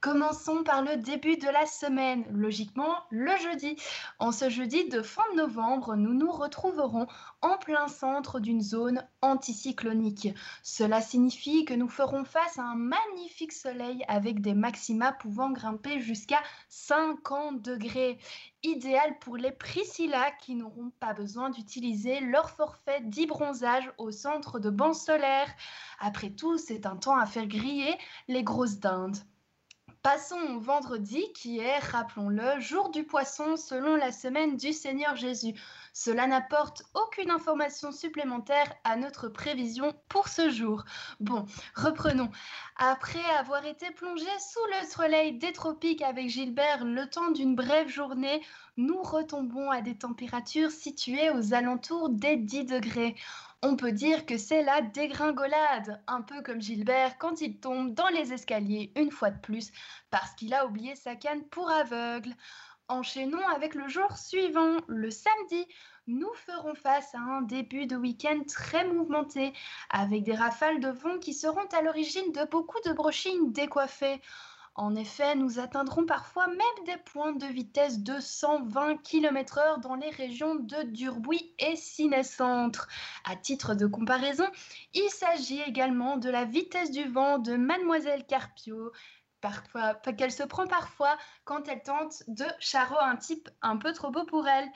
Commençons 0.00 0.64
par 0.64 0.82
le 0.82 0.96
début 0.96 1.36
de 1.36 1.48
la 1.48 1.66
semaine, 1.66 2.24
logiquement 2.32 2.96
le 3.10 3.36
jeudi. 3.36 3.76
En 4.18 4.32
ce 4.32 4.48
jeudi 4.48 4.88
de 4.88 5.02
fin 5.02 5.22
de 5.32 5.36
novembre, 5.36 5.94
nous 5.94 6.14
nous 6.14 6.32
retrouverons 6.32 7.06
en 7.42 7.56
plein 7.58 7.86
centre 7.86 8.40
d'une 8.40 8.62
zone 8.62 9.06
anticyclonique. 9.22 10.28
Cela 10.62 11.00
signifie 11.00 11.64
que 11.64 11.74
nous 11.74 11.88
ferons 11.88 12.24
face 12.24 12.58
à 12.58 12.62
un 12.62 12.74
magnifique 12.74 13.52
soleil 13.52 14.02
avec 14.08 14.40
des 14.40 14.54
maxima 14.54 15.12
pouvant 15.12 15.50
grimper 15.50 16.00
jusqu'à 16.00 16.39
50 16.68 17.62
degrés. 17.62 18.18
Idéal 18.62 19.18
pour 19.20 19.36
les 19.36 19.52
Priscilla 19.52 20.30
qui 20.40 20.54
n'auront 20.54 20.90
pas 21.00 21.14
besoin 21.14 21.50
d'utiliser 21.50 22.20
leur 22.20 22.50
forfait 22.50 23.00
d'e-bronzage 23.00 23.90
au 23.98 24.10
centre 24.10 24.58
de 24.58 24.70
banc 24.70 24.92
solaire. 24.92 25.48
Après 25.98 26.30
tout, 26.30 26.58
c'est 26.58 26.86
un 26.86 26.96
temps 26.96 27.16
à 27.16 27.26
faire 27.26 27.46
griller 27.46 27.96
les 28.28 28.42
grosses 28.42 28.78
dindes. 28.78 29.16
Passons 30.02 30.40
au 30.56 30.60
vendredi 30.60 31.30
qui 31.34 31.58
est, 31.58 31.78
rappelons-le, 31.78 32.58
jour 32.58 32.90
du 32.90 33.04
poisson 33.04 33.56
selon 33.56 33.96
la 33.96 34.12
semaine 34.12 34.56
du 34.56 34.72
Seigneur 34.72 35.14
Jésus. 35.14 35.54
Cela 35.92 36.26
n'apporte 36.26 36.82
aucune 36.94 37.30
information 37.30 37.92
supplémentaire 37.92 38.72
à 38.84 38.96
notre 38.96 39.28
prévision 39.28 39.94
pour 40.08 40.28
ce 40.28 40.50
jour. 40.50 40.84
Bon, 41.18 41.46
reprenons. 41.74 42.30
Après 42.76 43.24
avoir 43.38 43.64
été 43.66 43.90
plongé 43.90 44.26
sous 44.38 44.66
le 44.66 44.88
soleil 44.88 45.38
des 45.38 45.52
tropiques 45.52 46.02
avec 46.02 46.28
Gilbert 46.28 46.84
le 46.84 47.08
temps 47.08 47.30
d'une 47.30 47.54
brève 47.54 47.88
journée, 47.88 48.40
nous 48.76 49.02
retombons 49.02 49.70
à 49.70 49.80
des 49.80 49.96
températures 49.96 50.70
situées 50.70 51.30
aux 51.30 51.54
alentours 51.54 52.08
des 52.08 52.36
10 52.36 52.64
degrés. 52.66 53.16
On 53.62 53.76
peut 53.76 53.92
dire 53.92 54.24
que 54.24 54.38
c'est 54.38 54.62
la 54.62 54.80
dégringolade, 54.80 56.02
un 56.06 56.22
peu 56.22 56.40
comme 56.40 56.62
Gilbert 56.62 57.18
quand 57.18 57.42
il 57.42 57.58
tombe 57.60 57.92
dans 57.92 58.08
les 58.08 58.32
escaliers 58.32 58.90
une 58.96 59.10
fois 59.10 59.30
de 59.30 59.38
plus 59.38 59.70
parce 60.10 60.32
qu'il 60.32 60.54
a 60.54 60.64
oublié 60.64 60.96
sa 60.96 61.14
canne 61.14 61.44
pour 61.44 61.70
aveugle. 61.70 62.34
Enchaînons 62.90 63.46
avec 63.54 63.76
le 63.76 63.86
jour 63.86 64.16
suivant, 64.16 64.78
le 64.88 65.12
samedi. 65.12 65.64
Nous 66.08 66.34
ferons 66.34 66.74
face 66.74 67.14
à 67.14 67.20
un 67.20 67.42
début 67.42 67.86
de 67.86 67.94
week-end 67.94 68.40
très 68.48 68.84
mouvementé, 68.84 69.52
avec 69.90 70.24
des 70.24 70.34
rafales 70.34 70.80
de 70.80 70.88
vent 70.88 71.20
qui 71.20 71.32
seront 71.32 71.68
à 71.70 71.82
l'origine 71.82 72.32
de 72.32 72.44
beaucoup 72.50 72.80
de 72.84 72.92
brochines 72.92 73.52
décoiffées. 73.52 74.20
En 74.74 74.96
effet, 74.96 75.36
nous 75.36 75.60
atteindrons 75.60 76.04
parfois 76.04 76.48
même 76.48 76.84
des 76.84 76.96
pointes 76.96 77.38
de 77.38 77.46
vitesse 77.46 78.00
de 78.00 78.18
120 78.18 78.96
km/h 79.04 79.80
dans 79.82 79.94
les 79.94 80.10
régions 80.10 80.56
de 80.56 80.82
Durbuy 80.82 81.54
et 81.60 81.76
Ciné-Centre. 81.76 82.88
À 83.24 83.36
titre 83.36 83.76
de 83.76 83.86
comparaison, 83.86 84.48
il 84.94 85.10
s'agit 85.10 85.60
également 85.60 86.16
de 86.16 86.28
la 86.28 86.44
vitesse 86.44 86.90
du 86.90 87.04
vent 87.04 87.38
de 87.38 87.54
Mademoiselle 87.54 88.26
Carpio, 88.26 88.90
parfois, 89.40 89.94
qu'elle 89.94 90.32
se 90.32 90.42
prend 90.42 90.66
parfois 90.66 91.16
quand 91.44 91.68
elle 91.68 91.82
tente 91.82 92.22
de 92.28 92.44
charrer 92.58 92.96
un 93.00 93.16
type 93.16 93.48
un 93.62 93.76
peu 93.76 93.92
trop 93.92 94.10
beau 94.10 94.24
pour 94.24 94.46
elle. 94.46 94.68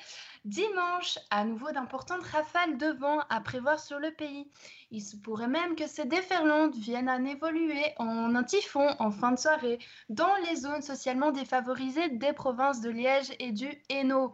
Dimanche, 0.44 1.18
à 1.30 1.44
nouveau 1.44 1.70
d'importantes 1.72 2.22
rafales 2.22 2.78
de 2.78 2.92
vent 2.98 3.20
à 3.30 3.40
prévoir 3.40 3.80
sur 3.80 3.98
le 3.98 4.12
pays. 4.12 4.50
Il 4.90 5.02
se 5.02 5.16
pourrait 5.16 5.48
même 5.48 5.76
que 5.76 5.86
ces 5.86 6.04
déferlantes 6.04 6.76
viennent 6.76 7.08
à 7.08 7.18
évoluer 7.18 7.94
en 7.98 8.34
un 8.34 8.44
typhon 8.44 8.94
en 8.98 9.10
fin 9.10 9.32
de 9.32 9.38
soirée 9.38 9.78
dans 10.08 10.34
les 10.48 10.56
zones 10.56 10.82
socialement 10.82 11.30
défavorisées 11.30 12.10
des 12.10 12.32
provinces 12.32 12.80
de 12.80 12.90
Liège 12.90 13.32
et 13.38 13.52
du 13.52 13.70
Hainaut. 13.88 14.32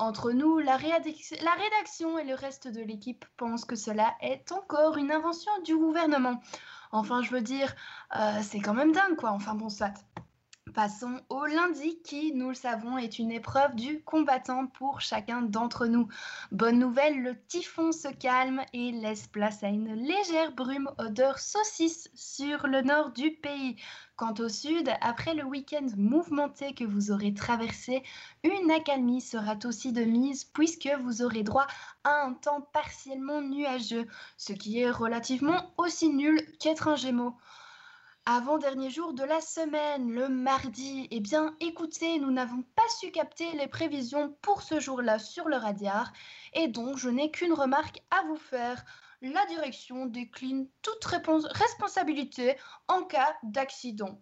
Entre 0.00 0.30
nous, 0.30 0.58
la 0.58 0.76
rédaction 0.76 2.18
et 2.18 2.24
le 2.24 2.34
reste 2.34 2.68
de 2.68 2.80
l'équipe 2.80 3.24
pensent 3.36 3.64
que 3.64 3.74
cela 3.74 4.14
est 4.20 4.52
encore 4.52 4.96
une 4.96 5.10
invention 5.10 5.50
du 5.64 5.76
gouvernement. 5.76 6.40
Enfin, 6.92 7.22
je 7.22 7.30
veux 7.30 7.40
dire, 7.42 7.74
euh, 8.16 8.40
c'est 8.42 8.60
quand 8.60 8.74
même 8.74 8.92
dingue, 8.92 9.16
quoi. 9.16 9.30
Enfin, 9.32 9.54
bon, 9.54 9.68
soit. 9.68 9.92
Passons 10.74 11.20
au 11.28 11.46
lundi 11.46 12.00
qui, 12.02 12.32
nous 12.32 12.50
le 12.50 12.54
savons, 12.54 12.98
est 12.98 13.18
une 13.18 13.30
épreuve 13.30 13.74
du 13.74 14.02
combattant 14.02 14.66
pour 14.66 15.00
chacun 15.00 15.42
d'entre 15.42 15.86
nous. 15.86 16.08
Bonne 16.52 16.78
nouvelle, 16.78 17.22
le 17.22 17.40
typhon 17.46 17.92
se 17.92 18.08
calme 18.08 18.62
et 18.72 18.92
laisse 18.92 19.26
place 19.28 19.62
à 19.62 19.68
une 19.68 19.94
légère 19.94 20.52
brume 20.52 20.90
odeur 20.98 21.38
saucisse 21.38 22.10
sur 22.14 22.66
le 22.66 22.82
nord 22.82 23.12
du 23.12 23.30
pays. 23.32 23.76
Quant 24.16 24.34
au 24.40 24.48
sud, 24.48 24.90
après 25.00 25.34
le 25.34 25.44
week-end 25.44 25.86
mouvementé 25.96 26.74
que 26.74 26.84
vous 26.84 27.12
aurez 27.12 27.32
traversé, 27.32 28.02
une 28.42 28.70
accalmie 28.70 29.20
sera 29.20 29.56
aussi 29.64 29.92
de 29.92 30.02
mise 30.02 30.44
puisque 30.44 30.88
vous 31.02 31.22
aurez 31.22 31.44
droit 31.44 31.66
à 32.04 32.24
un 32.24 32.34
temps 32.34 32.62
partiellement 32.72 33.40
nuageux, 33.40 34.06
ce 34.36 34.52
qui 34.52 34.80
est 34.80 34.90
relativement 34.90 35.72
aussi 35.76 36.08
nul 36.08 36.40
qu'être 36.58 36.88
un 36.88 36.96
gémeau. 36.96 37.36
Avant-dernier 38.30 38.90
jour 38.90 39.14
de 39.14 39.24
la 39.24 39.40
semaine, 39.40 40.12
le 40.12 40.28
mardi, 40.28 41.08
eh 41.10 41.18
bien 41.18 41.56
écoutez, 41.60 42.18
nous 42.18 42.30
n'avons 42.30 42.62
pas 42.76 42.86
su 43.00 43.10
capter 43.10 43.50
les 43.52 43.68
prévisions 43.68 44.36
pour 44.42 44.60
ce 44.60 44.80
jour-là 44.80 45.18
sur 45.18 45.48
le 45.48 45.56
radiar 45.56 46.12
et 46.52 46.68
donc 46.68 46.98
je 46.98 47.08
n'ai 47.08 47.30
qu'une 47.30 47.54
remarque 47.54 48.02
à 48.10 48.22
vous 48.26 48.36
faire. 48.36 48.84
La 49.22 49.46
direction 49.46 50.04
décline 50.04 50.68
toute 50.82 51.06
responsabilité 51.06 52.58
en 52.86 53.02
cas 53.02 53.34
d'accident. 53.44 54.20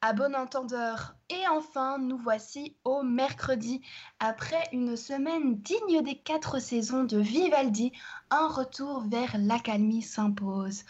À 0.00 0.12
bon 0.12 0.34
entendeur. 0.34 1.14
Et 1.30 1.46
enfin, 1.48 1.98
nous 1.98 2.18
voici 2.18 2.76
au 2.82 3.04
mercredi. 3.04 3.80
Après 4.18 4.68
une 4.72 4.96
semaine 4.96 5.60
digne 5.62 6.02
des 6.02 6.18
quatre 6.18 6.58
saisons 6.58 7.04
de 7.04 7.18
Vivaldi, 7.18 7.92
un 8.30 8.48
retour 8.48 9.04
vers 9.08 9.36
l'accalmie 9.38 10.02
s'impose. 10.02 10.82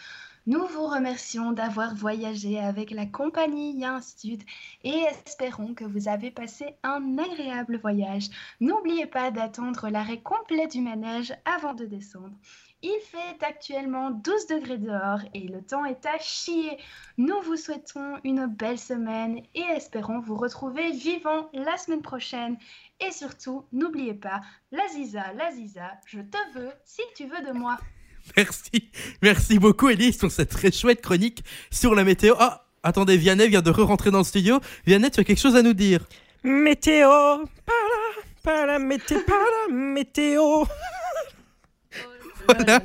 Nous 0.47 0.65
vous 0.65 0.87
remercions 0.87 1.51
d'avoir 1.51 1.93
voyagé 1.93 2.57
avec 2.57 2.91
la 2.91 3.05
compagnie 3.05 3.83
Stud 3.99 4.41
et 4.85 5.03
espérons 5.25 5.73
que 5.73 5.83
vous 5.83 6.07
avez 6.07 6.31
passé 6.31 6.73
un 6.83 7.17
agréable 7.17 7.77
voyage. 7.79 8.29
N'oubliez 8.61 9.07
pas 9.07 9.29
d'attendre 9.29 9.89
l'arrêt 9.89 10.21
complet 10.21 10.67
du 10.67 10.79
manège 10.79 11.33
avant 11.43 11.73
de 11.73 11.83
descendre. 11.83 12.31
Il 12.81 12.97
fait 13.03 13.43
actuellement 13.43 14.09
12 14.09 14.47
degrés 14.47 14.77
dehors 14.77 15.19
et 15.33 15.49
le 15.49 15.61
temps 15.61 15.83
est 15.83 16.05
à 16.05 16.17
chier. 16.17 16.77
Nous 17.17 17.41
vous 17.41 17.57
souhaitons 17.57 18.17
une 18.23 18.45
belle 18.45 18.79
semaine 18.79 19.41
et 19.53 19.65
espérons 19.75 20.21
vous 20.21 20.37
retrouver 20.37 20.91
vivant 20.91 21.49
la 21.51 21.75
semaine 21.75 22.01
prochaine. 22.01 22.55
Et 23.01 23.11
surtout, 23.11 23.65
n'oubliez 23.73 24.13
pas, 24.13 24.39
la 24.71 24.87
Ziza, 24.87 25.25
je 26.05 26.21
te 26.21 26.37
veux 26.53 26.71
si 26.85 27.01
tu 27.17 27.25
veux 27.25 27.45
de 27.45 27.51
moi. 27.51 27.77
Merci, 28.37 28.89
merci 29.21 29.59
beaucoup 29.59 29.89
Elise 29.89 30.17
pour 30.17 30.31
cette 30.31 30.49
très 30.49 30.71
chouette 30.71 31.01
chronique 31.01 31.43
sur 31.71 31.95
la 31.95 32.03
météo. 32.03 32.35
Ah, 32.39 32.65
attendez, 32.83 33.17
Vianney 33.17 33.47
vient 33.47 33.61
de 33.61 33.71
re-rentrer 33.71 34.11
dans 34.11 34.19
le 34.19 34.23
studio. 34.23 34.59
Vianney, 34.85 35.09
tu 35.09 35.19
as 35.19 35.23
quelque 35.23 35.39
chose 35.39 35.55
à 35.55 35.61
nous 35.61 35.73
dire? 35.73 36.05
Météo, 36.43 37.07
pas 37.07 37.73
la, 37.73 38.23
pas 38.43 38.65
la 38.65 38.79
météo, 38.79 39.19
pas 39.25 39.33
la 39.33 39.73
météo. 39.73 40.65
Voilà. 42.47 42.81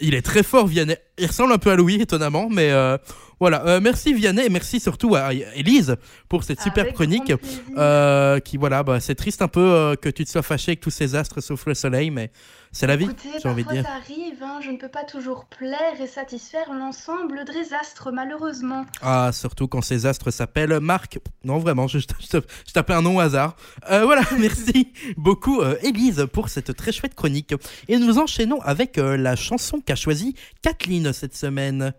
Il 0.00 0.14
est 0.14 0.22
très 0.22 0.42
fort, 0.42 0.66
Vianney. 0.66 0.96
Il 1.18 1.26
ressemble 1.26 1.52
un 1.52 1.58
peu 1.58 1.70
à 1.70 1.76
Louis, 1.76 2.00
étonnamment, 2.00 2.48
mais 2.48 2.70
euh, 2.70 2.96
voilà. 3.42 3.66
Euh, 3.66 3.80
merci 3.82 4.14
Vianney 4.14 4.46
et 4.46 4.48
merci 4.48 4.78
surtout 4.78 5.16
à 5.16 5.34
Elise 5.34 5.96
pour 6.28 6.44
cette 6.44 6.60
super 6.60 6.84
Avec 6.84 6.94
chronique. 6.94 7.32
Euh, 7.76 8.38
qui 8.38 8.56
voilà, 8.56 8.84
bah, 8.84 9.00
c'est 9.00 9.16
triste 9.16 9.42
un 9.42 9.48
peu 9.48 9.60
euh, 9.60 9.96
que 9.96 10.08
tu 10.08 10.24
te 10.24 10.30
sois 10.30 10.42
fâché 10.42 10.70
avec 10.70 10.80
tous 10.80 10.90
ces 10.90 11.16
astres 11.16 11.40
sauf 11.40 11.66
le 11.66 11.74
soleil, 11.74 12.10
mais 12.10 12.30
c'est 12.72 12.86
la 12.86 12.96
vie, 12.96 13.06
j'ai 13.42 13.48
envie 13.48 13.64
de 13.64 13.70
dire. 13.70 13.84
ça 13.84 13.92
arrive, 13.94 14.42
hein, 14.42 14.60
je 14.62 14.70
ne 14.70 14.76
peux 14.78 14.88
pas 14.88 15.04
toujours 15.04 15.44
plaire 15.44 16.00
et 16.00 16.06
satisfaire 16.06 16.72
l'ensemble 16.72 17.44
des 17.44 17.74
astres, 17.74 18.10
malheureusement. 18.12 18.84
Ah, 19.02 19.30
surtout 19.32 19.68
quand 19.68 19.82
ces 19.82 20.06
astres 20.06 20.30
s'appellent 20.30 20.80
Marc. 20.80 21.18
Non, 21.44 21.58
vraiment, 21.58 21.86
je, 21.86 21.98
je, 21.98 22.06
je- 22.20 22.38
je 22.66 22.72
tapais 22.72 22.94
un 22.94 23.02
nom 23.02 23.16
au 23.16 23.20
hasard. 23.20 23.56
Euh, 23.90 24.04
voilà, 24.04 24.22
merci 24.38 24.92
beaucoup, 25.16 25.60
euh, 25.60 25.76
Élise, 25.82 26.26
pour 26.32 26.48
cette 26.48 26.74
très 26.74 26.92
chouette 26.92 27.14
chronique. 27.14 27.54
Et 27.88 27.98
nous 27.98 28.18
enchaînons 28.18 28.60
avec 28.62 28.98
euh, 28.98 29.16
la 29.16 29.36
chanson 29.36 29.80
qu'a 29.80 29.94
choisie 29.96 30.34
Kathleen 30.62 31.12
cette 31.12 31.36
semaine. 31.36 31.92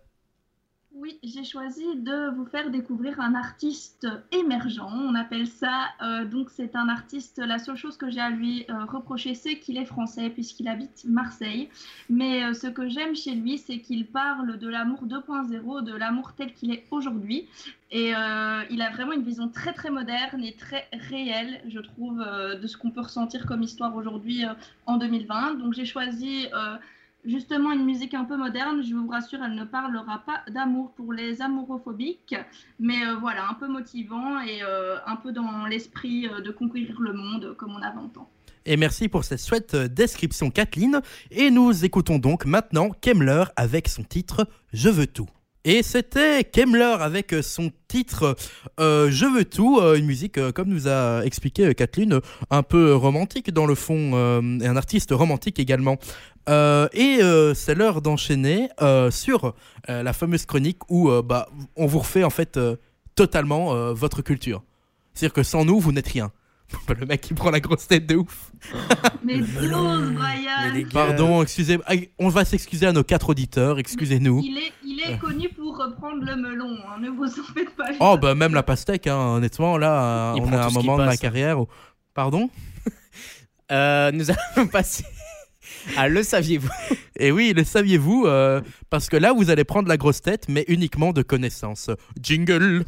J'ai 1.25 1.45
choisi 1.45 1.85
de 1.95 2.35
vous 2.35 2.45
faire 2.45 2.69
découvrir 2.69 3.21
un 3.21 3.33
artiste 3.33 4.05
émergent. 4.33 4.91
On 4.91 5.15
appelle 5.15 5.47
ça, 5.47 5.85
euh, 6.01 6.25
donc 6.25 6.49
c'est 6.49 6.75
un 6.75 6.89
artiste, 6.89 7.37
la 7.37 7.59
seule 7.59 7.77
chose 7.77 7.95
que 7.95 8.09
j'ai 8.09 8.19
à 8.19 8.29
lui 8.29 8.65
euh, 8.69 8.83
reprocher, 8.83 9.33
c'est 9.33 9.57
qu'il 9.57 9.77
est 9.77 9.85
français 9.85 10.29
puisqu'il 10.29 10.67
habite 10.67 11.05
Marseille. 11.05 11.69
Mais 12.09 12.43
euh, 12.43 12.53
ce 12.53 12.67
que 12.67 12.89
j'aime 12.89 13.15
chez 13.15 13.35
lui, 13.35 13.57
c'est 13.57 13.79
qu'il 13.79 14.05
parle 14.05 14.57
de 14.57 14.67
l'amour 14.67 15.05
2.0, 15.05 15.86
de 15.86 15.95
l'amour 15.95 16.33
tel 16.33 16.51
qu'il 16.51 16.73
est 16.73 16.83
aujourd'hui. 16.91 17.47
Et 17.89 18.09
il 18.09 18.81
a 18.81 18.89
vraiment 18.91 19.12
une 19.12 19.21
vision 19.21 19.49
très 19.49 19.71
très 19.71 19.91
moderne 19.91 20.43
et 20.43 20.53
très 20.53 20.88
réelle, 20.93 21.62
je 21.67 21.79
trouve, 21.79 22.25
de 22.59 22.65
ce 22.65 22.75
qu'on 22.75 22.89
peut 22.89 23.01
ressentir 23.01 23.45
comme 23.45 23.62
histoire 23.62 23.95
aujourd'hui 23.95 24.45
en 24.88 24.97
2020. 24.97 25.59
Donc 25.59 25.75
j'ai 25.75 25.86
choisi 25.86 26.47
justement 27.25 27.71
une 27.71 27.86
musique 27.86 28.13
un 28.13 28.25
peu 28.25 28.38
moderne. 28.38 28.83
Je 28.83 28.93
vous 28.95 29.07
rassure, 29.07 29.39
elle 29.43 29.55
ne 29.55 29.63
parlera 29.63 30.23
pas 30.25 30.43
d'amour 30.51 30.91
pour 30.95 31.13
les 31.13 31.41
amourophobiques, 31.41 32.36
mais 32.79 33.05
euh, 33.05 33.15
voilà, 33.19 33.49
un 33.49 33.53
peu 33.53 33.67
motivant 33.67 34.41
et 34.41 34.62
euh, 34.63 34.97
un 35.05 35.15
peu 35.15 35.31
dans 35.31 35.65
l'esprit 35.65 36.27
euh, 36.27 36.41
de 36.41 36.51
conquérir 36.51 36.99
le 36.99 37.13
monde 37.13 37.55
comme 37.57 37.71
on 37.71 37.81
a 37.81 37.91
20 37.91 38.17
ans. 38.17 38.29
Et 38.65 38.77
merci 38.77 39.09
pour 39.09 39.25
cette 39.25 39.45
chouette 39.45 39.75
description, 39.75 40.49
Kathleen. 40.49 41.01
Et 41.31 41.51
nous 41.51 41.83
écoutons 41.83 42.17
donc 42.17 42.45
maintenant 42.45 42.91
Kemmler 43.01 43.43
avec 43.57 43.89
son 43.89 44.03
titre 44.03 44.47
Je 44.71 44.89
veux 44.89 45.07
tout. 45.07 45.27
Et 45.65 45.81
c'était 45.81 46.43
Kemmler 46.43 46.97
avec 46.99 47.33
son 47.41 47.71
titre 47.88 48.36
Je 48.79 49.25
veux 49.33 49.45
tout, 49.45 49.79
une 49.79 50.05
musique, 50.05 50.38
comme 50.51 50.67
nous 50.67 50.89
a 50.89 51.23
expliqué 51.23 51.73
Kathleen, 51.73 52.19
un 52.49 52.63
peu 52.63 52.93
romantique 52.95 53.51
dans 53.51 53.65
le 53.65 53.75
fond, 53.75 54.12
et 54.62 54.67
un 54.67 54.75
artiste 54.75 55.12
romantique 55.12 55.59
également. 55.59 55.97
Euh, 56.49 56.88
et 56.93 57.19
euh, 57.21 57.53
c'est 57.53 57.75
l'heure 57.75 58.01
d'enchaîner 58.01 58.69
euh, 58.82 59.12
sur 59.12 59.53
euh, 59.89 60.03
la 60.03 60.13
fameuse 60.13 60.45
chronique 60.45 60.79
où 60.89 61.10
euh, 61.10 61.21
bah, 61.21 61.47
on 61.75 61.86
vous 61.86 61.99
refait 61.99 62.23
en 62.23 62.29
fait 62.29 62.58
euh, 62.58 62.75
totalement 63.15 63.73
euh, 63.73 63.93
votre 63.93 64.21
culture. 64.21 64.62
C'est-à-dire 65.13 65.34
que 65.34 65.43
sans 65.43 65.63
nous, 65.63 65.79
vous 65.79 65.91
n'êtes 65.91 66.08
rien. 66.08 66.32
Le 66.99 67.06
mec 67.06 67.21
qui 67.21 67.34
prend 67.34 67.51
la 67.51 67.60
grosse 67.60 67.88
tête 67.88 68.06
de 68.08 68.15
ouf. 68.15 68.51
Mais 69.23 69.39
close, 69.39 70.12
Brian 70.12 70.89
Pardon, 70.91 71.43
excusez 71.43 71.79
ah, 71.86 71.93
On 72.19 72.29
va 72.29 72.45
s'excuser 72.45 72.88
à 72.88 72.91
nos 72.91 73.03
quatre 73.03 73.29
auditeurs, 73.29 73.79
excusez-nous. 73.79 74.41
il 74.43 74.58
est, 74.58 74.73
il 74.84 74.99
est 74.99 75.17
connu 75.19 75.49
pour 75.49 75.77
reprendre 75.77 76.23
le 76.25 76.36
melon, 76.36 76.75
hein, 76.88 76.99
ne 76.99 77.10
vous 77.10 77.25
en 77.25 77.53
faites 77.53 77.75
pas. 77.75 77.86
Oh, 77.99 78.17
bah 78.17 78.36
même 78.36 78.53
la 78.53 78.63
pastèque, 78.63 79.08
hein, 79.08 79.36
honnêtement, 79.36 79.77
là, 79.77 80.34
Il 80.36 80.41
on 80.43 80.51
à 80.51 80.65
un 80.65 80.69
moment 80.71 80.97
de 80.97 81.06
ma 81.06 81.15
carrière 81.17 81.60
où... 81.60 81.67
Pardon? 82.13 82.49
Euh, 83.71 84.12
nous 84.12 84.29
allons 84.56 84.67
passer 84.67 85.06
à 85.98 86.08
Le 86.08 86.24
saviez-vous? 86.24 86.69
Et 87.17 87.32
oui, 87.32 87.54
le 87.56 87.63
saviez-vous 87.63 88.26
euh, 88.26 88.62
Parce 88.89 89.10
que 89.10 89.17
là, 89.17 89.34
vous 89.34 89.50
allez 89.50 89.63
prendre 89.63 89.88
la 89.88 89.98
grosse 89.98 90.22
tête, 90.22 90.46
mais 90.50 90.65
uniquement 90.67 91.13
de 91.13 91.22
connaissance. 91.22 91.89
Jingle 92.22 92.86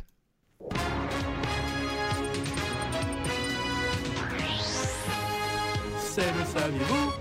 C'est 6.00 6.22
le 6.22 6.46
saviez-vous 6.54 7.12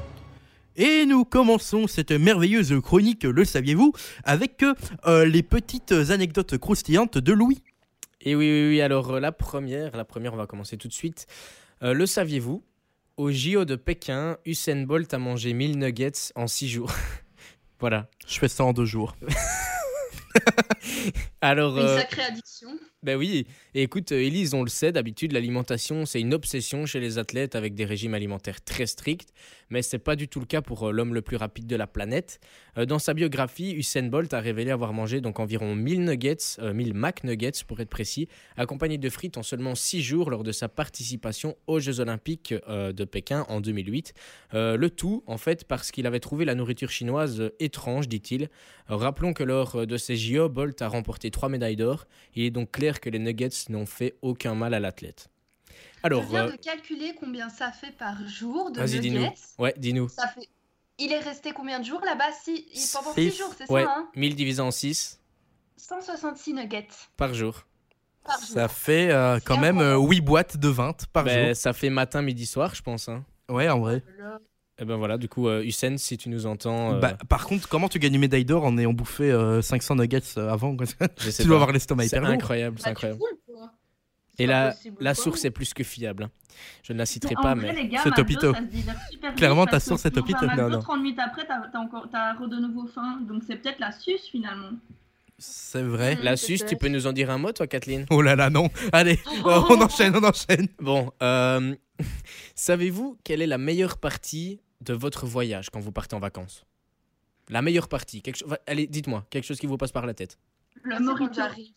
et 0.77 1.07
nous 1.07 1.25
commençons 1.25 1.87
cette 1.87 2.11
merveilleuse 2.11 2.75
chronique, 2.83 3.23
le 3.23 3.45
saviez-vous, 3.45 3.93
avec 4.25 4.65
euh, 5.07 5.25
les 5.25 5.45
petites 5.45 5.93
anecdotes 5.93 6.59
croustillantes 6.59 7.17
de 7.17 7.33
Louis. 7.33 7.63
Et 8.21 8.35
oui, 8.35 8.51
oui, 8.51 8.69
oui. 8.71 8.81
Alors, 8.81 9.13
euh, 9.13 9.21
la 9.21 9.31
première, 9.31 9.97
la 9.97 10.05
première, 10.05 10.35
on 10.35 10.37
va 10.37 10.49
commencer 10.49 10.77
tout 10.77 10.89
de 10.89 10.93
suite. 10.93 11.27
Le 11.81 12.07
saviez-vous 12.07 12.65
Au 13.17 13.31
JO 13.31 13.65
de 13.65 13.77
Pékin, 13.77 14.39
Usain 14.45 14.83
Bolt 14.83 15.15
a 15.15 15.19
mangé 15.19 15.53
1000 15.53 15.79
nuggets 15.79 16.33
en 16.35 16.49
6 16.49 16.69
jours. 16.69 16.93
voilà. 17.79 18.09
Je 18.27 18.39
fais 18.41 18.49
ça 18.49 18.65
en 18.65 18.73
deux 18.73 18.87
jours. 18.87 19.15
Alors, 21.41 21.79
Une 21.79 21.85
euh, 21.85 21.99
sacrée 21.99 22.23
addiction. 22.23 22.71
ben 23.05 23.17
oui. 23.17 23.47
Et 23.75 23.83
écoute, 23.83 24.11
euh, 24.11 24.21
Élise, 24.21 24.53
on 24.55 24.65
le 24.65 24.69
sait, 24.69 24.91
d'habitude, 24.91 25.31
l'alimentation, 25.31 26.07
c'est 26.07 26.21
une 26.21 26.35
obsession 26.35 26.87
chez 26.87 26.99
les 26.99 27.19
athlètes 27.19 27.55
avec 27.55 27.75
des 27.75 27.85
régimes 27.85 28.15
alimentaires 28.15 28.65
très 28.65 28.87
stricts. 28.87 29.29
Mais 29.71 29.83
c'est 29.83 30.01
pas 30.01 30.17
du 30.17 30.27
tout 30.27 30.41
le 30.41 30.47
cas 30.47 30.61
pour 30.63 30.89
euh, 30.89 30.93
l'homme 30.93 31.15
le 31.15 31.23
plus 31.23 31.37
rapide 31.37 31.67
de 31.69 31.77
la 31.77 31.87
planète. 31.87 32.41
Euh, 32.79 32.87
dans 32.87 32.99
sa 32.99 33.15
biographie, 33.15 33.73
Usain 33.73 34.05
Bolt 34.05 34.33
a 34.35 34.41
révélé 34.41 34.71
avoir 34.71 34.93
mangé 34.93 35.21
donc 35.21 35.41
environ 35.41 35.75
1000 35.75 36.05
nuggets, 36.05 36.37
euh, 36.59 36.73
1000 36.73 36.95
Mac 36.95 37.25
nuggets 37.25 37.65
pour 37.67 37.81
être 37.81 37.89
précis, 37.91 38.29
accompagné 38.57 38.99
de 38.99 39.09
frites 39.09 39.37
en 39.37 39.43
seulement 39.43 39.75
6 39.75 40.03
jours 40.03 40.31
lors 40.31 40.43
de 40.45 40.53
sa 40.53 40.69
participation 40.69 41.57
aux 41.67 41.81
Jeux 41.81 42.01
Olympiques 42.01 42.55
euh, 42.69 42.93
de 42.93 43.05
Pékin 43.05 43.47
en 43.49 43.61
2008. 43.61 44.13
Euh, 44.55 44.77
le 44.77 44.91
tout, 44.91 45.23
en 45.27 45.39
fait, 45.39 45.65
parce 45.65 45.91
qu'il 45.91 46.07
avait 46.07 46.21
trouvé 46.21 46.45
la 46.45 46.55
nourriture 46.55 46.91
chinoise 46.91 47.41
euh, 47.41 47.55
étrange, 47.61 48.09
dit-il. 48.09 48.45
Euh, 48.91 48.97
Rappelons 48.97 49.33
que 49.33 49.45
lors 49.45 49.77
euh, 49.77 49.87
de 49.87 49.97
ces 49.97 50.17
JO, 50.17 50.49
Bolt 50.49 50.81
a 50.83 50.89
remporté 50.89 51.31
3 51.31 51.49
médailles 51.49 51.77
d'or. 51.77 52.07
Il 52.35 52.45
est 52.45 52.51
donc 52.51 52.71
clair 52.73 53.01
que 53.01 53.11
les 53.11 53.19
nuggets 53.19 53.49
n'ont 53.69 53.87
fait 53.87 54.15
aucun 54.23 54.55
mal 54.55 54.75
à 54.75 54.81
l'athlète. 54.81 55.29
Alors, 56.03 56.23
je 56.23 56.29
viens 56.29 56.47
euh, 56.49 56.53
de 56.53 56.57
calculer 56.57 57.15
combien 57.19 57.49
ça 57.49 57.73
fait 57.73 57.93
par 57.97 58.27
jour 58.29 58.71
de 58.71 58.79
vas-y, 58.79 59.01
dis-nous. 59.01 59.21
nuggets. 59.21 59.35
Ouais, 59.59 59.75
dis-nous. 59.79 60.09
Ça 60.09 60.29
fait... 60.29 60.49
Il 60.99 61.13
est 61.13 61.19
resté 61.19 61.53
combien 61.53 61.81
de 61.81 61.85
jours 61.85 62.01
là-bas? 62.05 62.31
Si... 62.45 62.67
il- 62.73 62.81
Pendant 62.93 63.13
Six. 63.15 63.31
6 63.33 63.39
jours, 63.39 63.53
c'est 63.59 63.71
Ouais, 63.71 63.85
ça 63.85 63.95
hein? 63.99 64.09
1000 64.17 64.35
divisé 64.37 64.61
en 64.63 64.71
6 64.71 65.21
166 65.77 66.55
nuggets. 66.55 66.87
par 67.17 67.35
jour. 67.35 67.67
par 68.25 68.39
jour. 68.39 68.49
Ça 68.49 68.69
fait 68.69 69.11
euh, 69.11 69.39
quand 69.45 69.57
C'est 69.57 69.61
même 69.61 69.79
incroyable. 69.79 70.11
8 70.11 70.21
boîtes 70.21 70.57
de 70.57 70.69
20 70.69 71.07
par 71.13 71.25
Ben, 71.25 71.47
jour. 71.49 71.57
ça 71.57 71.73
fait 71.73 71.91
matin, 71.91 72.23
midi, 72.23 72.47
soir, 72.47 72.75
je 72.75 72.83
pense. 72.83 73.09
Hein. 73.09 73.25
Ouais, 73.49 73.69
en 73.69 73.81
vrai. 73.81 74.03
Et 74.79 74.85
ben 74.85 74.97
voilà, 74.97 75.19
du 75.19 75.29
coup, 75.29 75.47
euh, 75.49 75.63
Hussein, 75.63 75.97
si 75.99 76.17
tu 76.17 76.29
nous 76.29 76.47
entends, 76.47 76.95
euh, 76.95 76.99
Bah, 76.99 77.17
par 77.29 77.47
contre, 77.47 77.69
comment 77.69 77.89
tu 77.89 77.99
gagnes 78.01 78.15
une 78.15 78.21
médaille 78.21 78.45
d'or 78.45 78.65
en 78.65 78.77
ayant 78.79 78.93
bouffé 78.93 79.31
euh, 79.31 79.63
500 79.63 79.97
nuggets 79.97 80.21
euh, 80.37 80.49
avant 80.51 80.75
quoi 80.77 80.87
Tu 80.87 80.97
dois 81.45 81.49
pas. 81.49 81.55
avoir 81.55 81.73
l'estomac 81.73 82.05
C'est 82.05 82.17
hyper 82.17 82.23
lourd. 82.23 82.31
incroyable, 82.33 82.79
c'est 82.79 82.85
Bah, 82.87 82.91
incroyable. 82.91 83.21
Et 84.39 84.47
la, 84.47 85.15
source 85.15 85.45
est 85.45 85.51
plus 85.51 85.75
que 85.75 85.85
fiable. 85.85 86.29
Je 86.83 86.93
ne 86.93 86.99
la 86.99 87.07
citerai 87.07 87.35
pas, 87.35 87.55
vrai, 87.55 87.73
mais. 87.73 87.91
C'est 88.03 88.15
topito. 88.15 88.53
Clairement, 89.37 89.67
ta 89.67 89.81
source 89.81 90.05
est 90.07 90.11
topito. 90.11 90.47
McDo, 90.47 90.63
Non, 90.63 90.69
non. 90.71 90.81
30 90.81 91.03
minutes 91.03 91.19
après, 91.19 91.47
t'as 91.47 91.61
t'as 91.73 91.79
encore 91.79 92.09
t'as 92.11 92.35
de 92.35 92.57
nouveau 92.57 92.87
faim. 92.87 93.21
Donc 93.29 93.43
c'est 93.47 93.57
peut-être 93.57 93.79
la 93.81 93.93
suce 93.93 94.29
finalement. 94.31 94.71
C'est 95.39 95.83
vrai. 95.83 96.17
Mm. 96.17 96.23
La 96.23 96.37
suce, 96.37 96.65
tu 96.65 96.77
peux 96.77 96.89
nous 96.89 97.07
en 97.07 97.13
dire 97.13 97.31
un 97.31 97.39
mot, 97.39 97.53
toi, 97.53 97.67
Kathleen? 97.67 98.07
Oh 98.11 98.23
là 98.23 98.37
là, 98.37 98.51
non. 98.51 98.71
Allez, 98.93 99.19
Oh. 99.45 99.67
on 99.69 99.81
enchaîne, 99.81 100.15
on 100.17 100.23
enchaîne. 100.23 100.69
Bon, 100.79 101.11
euh, 101.23 101.75
savez-vous 102.55 103.19
quelle 103.25 103.43
est 103.43 103.47
la 103.47 103.59
meilleure 103.59 103.99
partie 103.99 104.61
de 104.81 104.95
votre 104.95 105.27
voyage 105.27 105.71
quand 105.71 105.81
vous 105.81 105.93
partez 105.93 106.15
en 106.15 106.21
vacances? 106.21 106.65
La 107.51 107.63
meilleure 107.63 107.89
partie 107.89 108.23
quelque 108.23 108.45
Allez, 108.67 108.87
dites-moi, 108.87 109.27
quelque 109.29 109.45
chose 109.45 109.59
qui 109.59 109.67
vous 109.67 109.77
passe 109.77 109.93
par 109.93 110.07
la 110.07 110.15
tête. 110.15 110.39
Le 110.83 110.99
morito. 111.01 111.33
j'arrive. 111.35 111.73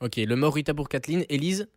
Ok, 0.00 0.16
le 0.16 0.34
morita 0.34 0.74
pour 0.74 0.88
Kathleen. 0.88 1.24
Élise, 1.28 1.68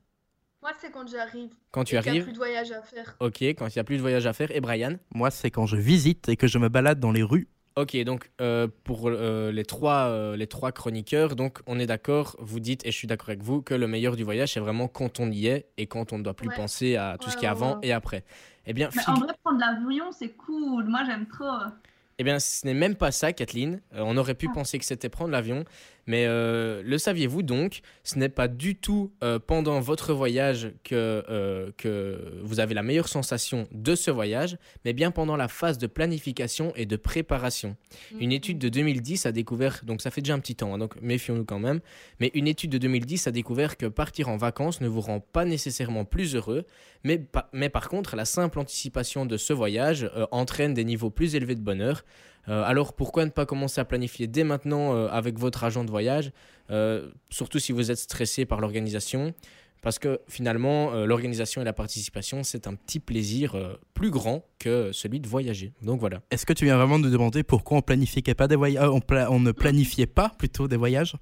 Moi, 0.65 0.73
c'est 0.81 0.89
quand 0.91 1.07
j'arrive. 1.07 1.51
quand 1.69 1.83
tu 1.83 1.95
et 1.95 1.99
qu'il 1.99 2.05
y 2.07 2.09
a 2.09 2.11
arrives. 2.13 2.23
plus 2.23 2.31
de 2.31 2.37
voyage 2.37 2.71
à 2.71 2.81
faire. 2.81 3.15
Ok, 3.19 3.39
quand 3.43 3.67
il 3.67 3.73
n'y 3.77 3.79
a 3.79 3.83
plus 3.83 3.97
de 3.97 4.01
voyage 4.01 4.25
à 4.25 4.33
faire. 4.33 4.49
Et 4.49 4.59
Brian 4.61 4.95
Moi, 5.13 5.29
c'est 5.29 5.51
quand 5.51 5.67
je 5.67 5.77
visite 5.77 6.27
et 6.27 6.37
que 6.37 6.47
je 6.47 6.57
me 6.57 6.69
balade 6.69 6.99
dans 6.99 7.11
les 7.11 7.21
rues. 7.21 7.47
Ok, 7.75 7.95
donc 8.03 8.31
euh, 8.41 8.67
pour 8.83 9.07
euh, 9.09 9.51
les, 9.51 9.63
trois, 9.63 10.07
euh, 10.07 10.35
les 10.35 10.47
trois 10.47 10.71
chroniqueurs, 10.71 11.35
donc 11.35 11.59
on 11.67 11.77
est 11.77 11.85
d'accord, 11.85 12.35
vous 12.39 12.59
dites, 12.59 12.83
et 12.83 12.91
je 12.91 12.97
suis 12.97 13.05
d'accord 13.07 13.29
avec 13.29 13.43
vous, 13.43 13.61
que 13.61 13.75
le 13.75 13.85
meilleur 13.85 14.15
du 14.15 14.23
voyage, 14.23 14.53
c'est 14.53 14.59
vraiment 14.59 14.87
quand 14.87 15.19
on 15.19 15.29
y 15.29 15.45
est 15.45 15.67
et 15.77 15.85
quand 15.85 16.11
on 16.13 16.17
ne 16.17 16.23
doit 16.23 16.33
plus 16.33 16.47
Ouais. 16.49 16.55
penser 16.55 16.95
à 16.95 17.17
tout 17.21 17.29
ce 17.29 17.37
qui 17.37 17.45
est 17.45 17.47
ouais, 17.47 17.51
avant 17.51 17.73
ouais. 17.75 17.87
et 17.89 17.91
après. 17.91 18.23
Eh 18.65 18.73
bien, 18.73 18.89
Mais 18.95 19.03
en 19.07 19.13
vrai, 19.19 19.33
prendre 19.43 19.59
l'avion, 19.59 20.11
c'est 20.11 20.29
cool. 20.29 20.85
Moi, 20.85 21.01
j'aime 21.05 21.27
trop. 21.27 21.45
eh 22.17 22.23
bien, 22.23 22.39
ce 22.39 22.65
n'est 22.65 22.73
même 22.73 22.95
pas 22.95 23.11
ça, 23.11 23.33
Kathleen. 23.33 23.81
Euh, 23.93 24.01
on 24.03 24.17
aurait 24.17 24.33
pu 24.33 24.47
Ah. 24.49 24.53
penser 24.55 24.79
que 24.79 24.85
c'était 24.85 25.09
prendre 25.09 25.29
l'avion, 25.31 25.65
mais 26.07 26.25
euh, 26.27 26.81
le 26.85 26.97
saviez-vous 26.97 27.41
donc 27.43 27.81
Ce 28.03 28.17
n'est 28.19 28.29
pas 28.29 28.47
du 28.47 28.75
tout 28.75 29.11
euh, 29.23 29.39
pendant 29.39 29.79
votre 29.79 30.13
voyage 30.13 30.71
que, 30.83 31.23
euh, 31.29 31.71
que 31.77 32.39
vous 32.43 32.59
avez 32.59 32.73
la 32.73 32.83
meilleure 32.83 33.07
sensation 33.07 33.67
de 33.71 33.95
ce 33.95 34.11
voyage, 34.11 34.57
mais 34.85 34.93
bien 34.93 35.11
pendant 35.11 35.35
la 35.35 35.47
phase 35.47 35.77
de 35.77 35.87
planification 35.87 36.71
et 36.75 36.85
de 36.85 36.95
préparation. 36.95 37.75
Une 38.19 38.31
étude 38.31 38.59
de 38.59 38.69
2010 38.69 39.25
a 39.25 39.31
découvert, 39.31 39.81
donc 39.83 40.01
ça 40.01 40.11
fait 40.11 40.21
déjà 40.21 40.33
un 40.35 40.39
petit 40.39 40.55
temps, 40.55 40.73
hein, 40.73 40.77
donc 40.77 40.99
méfions-nous 41.01 41.45
quand 41.45 41.59
même, 41.59 41.79
mais 42.19 42.31
une 42.33 42.47
étude 42.47 42.69
de 42.71 42.77
2010 42.77 43.27
a 43.27 43.31
découvert 43.31 43.77
que 43.77 43.85
partir 43.87 44.29
en 44.29 44.37
vacances 44.37 44.81
ne 44.81 44.87
vous 44.87 45.01
rend 45.01 45.19
pas 45.19 45.45
nécessairement 45.45 46.05
plus 46.05 46.35
heureux, 46.35 46.65
mais, 47.03 47.17
pa- 47.17 47.49
mais 47.53 47.69
par 47.69 47.89
contre, 47.89 48.15
la 48.15 48.25
simple 48.25 48.59
anticipation 48.59 49.25
de 49.25 49.37
ce 49.37 49.53
voyage 49.53 50.09
entraîne 50.31 50.73
des 50.73 50.83
niveaux 50.83 51.09
plus 51.09 51.35
élevés 51.35 51.55
de 51.55 51.61
bonheur. 51.61 52.03
Euh, 52.47 52.63
alors 52.63 52.93
pourquoi 52.93 53.25
ne 53.25 53.31
pas 53.31 53.45
commencer 53.45 53.81
à 53.81 53.85
planifier 53.85 54.27
dès 54.27 54.43
maintenant 54.43 54.95
euh, 54.95 55.07
avec 55.09 55.39
votre 55.39 55.63
agent 55.63 55.83
de 55.83 55.89
voyage, 55.91 56.31
euh, 56.71 57.09
surtout 57.29 57.59
si 57.59 57.71
vous 57.71 57.91
êtes 57.91 57.97
stressé 57.97 58.45
par 58.45 58.61
l'organisation? 58.61 59.33
Parce 59.81 59.99
que 59.99 60.19
finalement, 60.27 61.05
l'organisation 61.05 61.61
et 61.61 61.63
la 61.63 61.73
participation, 61.73 62.41
c'est 62.41 62.65
un 62.65 62.73
petit 62.73 62.99
plaisir 62.99 63.77
plus 63.93 64.09
grand 64.09 64.43
que 64.57 64.91
celui 64.91 65.19
de 65.19 65.27
voyager. 65.27 65.73
Donc 65.83 65.99
voilà. 65.99 66.21
Est-ce 66.31 66.47
que 66.47 66.53
tu 66.53 66.65
viens 66.65 66.75
vraiment 66.75 66.97
de 66.97 67.03
nous 67.03 67.11
demander 67.11 67.43
pourquoi 67.43 67.77
on 67.77 67.81
planifiait 67.83 68.33
pas 68.33 68.47
des 68.47 68.55
on 68.55 69.39
ne 69.39 69.51
planifiait 69.51 70.07
pas 70.07 70.31
plutôt 70.39 70.67
des 70.67 70.75
voyages? 70.75 71.15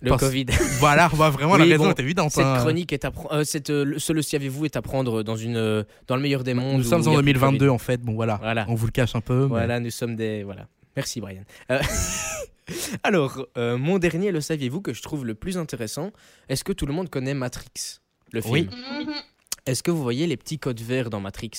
Le 0.00 0.10
Parce- 0.10 0.22
Covid. 0.22 0.46
Voilà, 0.78 1.08
bah, 1.16 1.30
vraiment 1.30 1.54
Oui, 1.54 1.58
la 1.58 1.64
raison 1.64 1.84
bon, 1.84 1.90
est 1.90 2.00
évidente. 2.00 2.30
Cette 2.30 2.44
hein. 2.44 2.58
chronique 2.60 2.92
est 2.92 3.04
à 3.04 3.10
prendre. 3.10 3.32
euh, 3.34 3.44
cette, 3.44 3.70
euh, 3.70 3.84
le- 3.84 3.98
ce 3.98 4.12
le 4.12 4.22
saviez-vous 4.22 4.64
est 4.64 4.76
à 4.76 4.82
prendre 4.82 5.22
dans 5.24 5.34
une 5.36 5.56
euh, 5.56 5.82
dans 6.06 6.14
le 6.14 6.22
meilleur 6.22 6.44
des 6.44 6.54
mondes. 6.54 6.78
Nous 6.78 6.84
sommes 6.84 7.00
en 7.00 7.12
a 7.12 7.22
plus 7.22 7.32
de 7.32 7.38
2022 7.38 7.58
Covid. 7.58 7.68
en 7.70 7.78
fait. 7.78 8.00
Bon 8.00 8.14
voilà, 8.14 8.36
Voilà. 8.40 8.64
on 8.68 8.74
vous 8.74 8.86
le 8.86 8.92
cache 8.92 9.16
un 9.16 9.20
peu. 9.20 9.40
mais- 9.42 9.46
Voilà, 9.48 9.80
nous 9.80 9.90
sommes 9.90 10.14
des 10.14 10.44
voilà. 10.44 10.68
Merci 10.96 11.20
Brian. 11.20 11.42
Euh, 11.72 11.80
Alors, 13.02 13.46
euh, 13.56 13.78
mon 13.78 13.98
dernier, 13.98 14.30
le 14.30 14.40
saviez-vous 14.40 14.80
que 14.82 14.92
je 14.92 15.00
trouve 15.02 15.24
le 15.24 15.34
plus 15.34 15.56
intéressant? 15.56 16.10
Est-ce 16.48 16.64
que 16.64 16.72
tout 16.72 16.86
le 16.86 16.92
monde 16.92 17.08
connaît 17.08 17.34
Matrix, 17.34 17.98
le 18.32 18.40
film? 18.42 18.52
Oui. 18.52 18.68
Est-ce 19.66 19.82
que 19.82 19.90
vous 19.90 20.02
voyez 20.02 20.26
les 20.26 20.36
petits 20.36 20.58
codes 20.58 20.80
verts 20.80 21.10
dans 21.10 21.20
Matrix? 21.20 21.50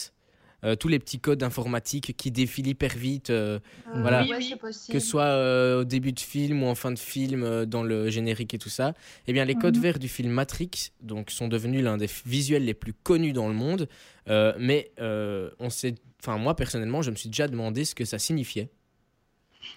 Euh, 0.65 0.75
Tous 0.75 0.87
les 0.89 0.99
petits 0.99 1.19
codes 1.19 1.41
informatiques 1.43 2.15
qui 2.17 2.31
défilent 2.31 2.67
hyper 2.67 2.95
vite. 2.97 3.29
euh, 3.29 3.59
Voilà. 3.95 4.23
Ouais, 4.23 4.35
Oui, 4.37 4.43
c'est 4.43 4.53
oui. 4.53 4.59
possible. 4.59 4.93
que 4.93 4.99
ce 4.99 5.07
soit 5.07 5.23
euh, 5.23 5.81
au 5.81 5.83
début 5.85 6.11
de 6.11 6.19
film 6.19 6.63
ou 6.63 6.65
en 6.67 6.75
fin 6.75 6.91
de 6.91 6.99
film, 6.99 7.65
dans 7.65 7.83
le 7.83 8.09
générique 8.09 8.53
et 8.53 8.57
tout 8.57 8.69
ça, 8.69 8.93
eh 9.27 9.33
bien 9.33 9.45
les 9.45 9.55
codes 9.55 9.77
Mhm. 9.77 9.81
verts 9.83 9.99
du 9.99 10.07
film 10.09 10.31
Matrix 10.31 10.91
donc, 11.01 11.31
sont 11.31 11.47
devenus 11.47 11.83
l'un 11.83 11.97
des 11.97 12.09
visuels 12.25 12.65
les 12.65 12.73
plus 12.73 12.93
connus 12.93 13.33
dans 13.33 13.47
le 13.47 13.53
monde. 13.53 13.87
Mais 14.27 14.91
on 14.99 15.69
sait, 15.69 15.95
enfin 16.21 16.37
moi 16.37 16.55
personnellement, 16.55 17.01
je 17.01 17.11
me 17.11 17.15
suis 17.15 17.29
déjà 17.29 17.47
demandé 17.47 17.85
ce 17.85 17.95
que 17.95 18.05
ça 18.05 18.19
signifiait. 18.19 18.69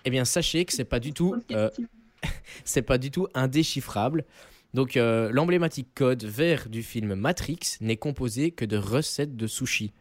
Eh 0.05 0.11
bien 0.11 0.25
sachez 0.25 0.65
que 0.65 0.73
c'est 0.73 0.85
pas 0.85 1.01
du 1.01 1.13
tout, 1.13 1.37
c'est 2.65 2.83
pas 2.83 2.99
du 2.99 3.11
tout 3.11 3.29
indéchiffrable. 3.35 4.25
Donc 4.75 4.95
l'emblématique 4.97 5.89
code 5.95 6.25
vert 6.25 6.69
du 6.69 6.83
film 6.83 7.15
Matrix 7.15 7.59
n'est 7.81 7.97
composé 7.97 8.51
que 8.51 8.65
de 8.65 8.77
recettes 8.77 9.37
de 9.37 9.47
sushi. 9.47 9.93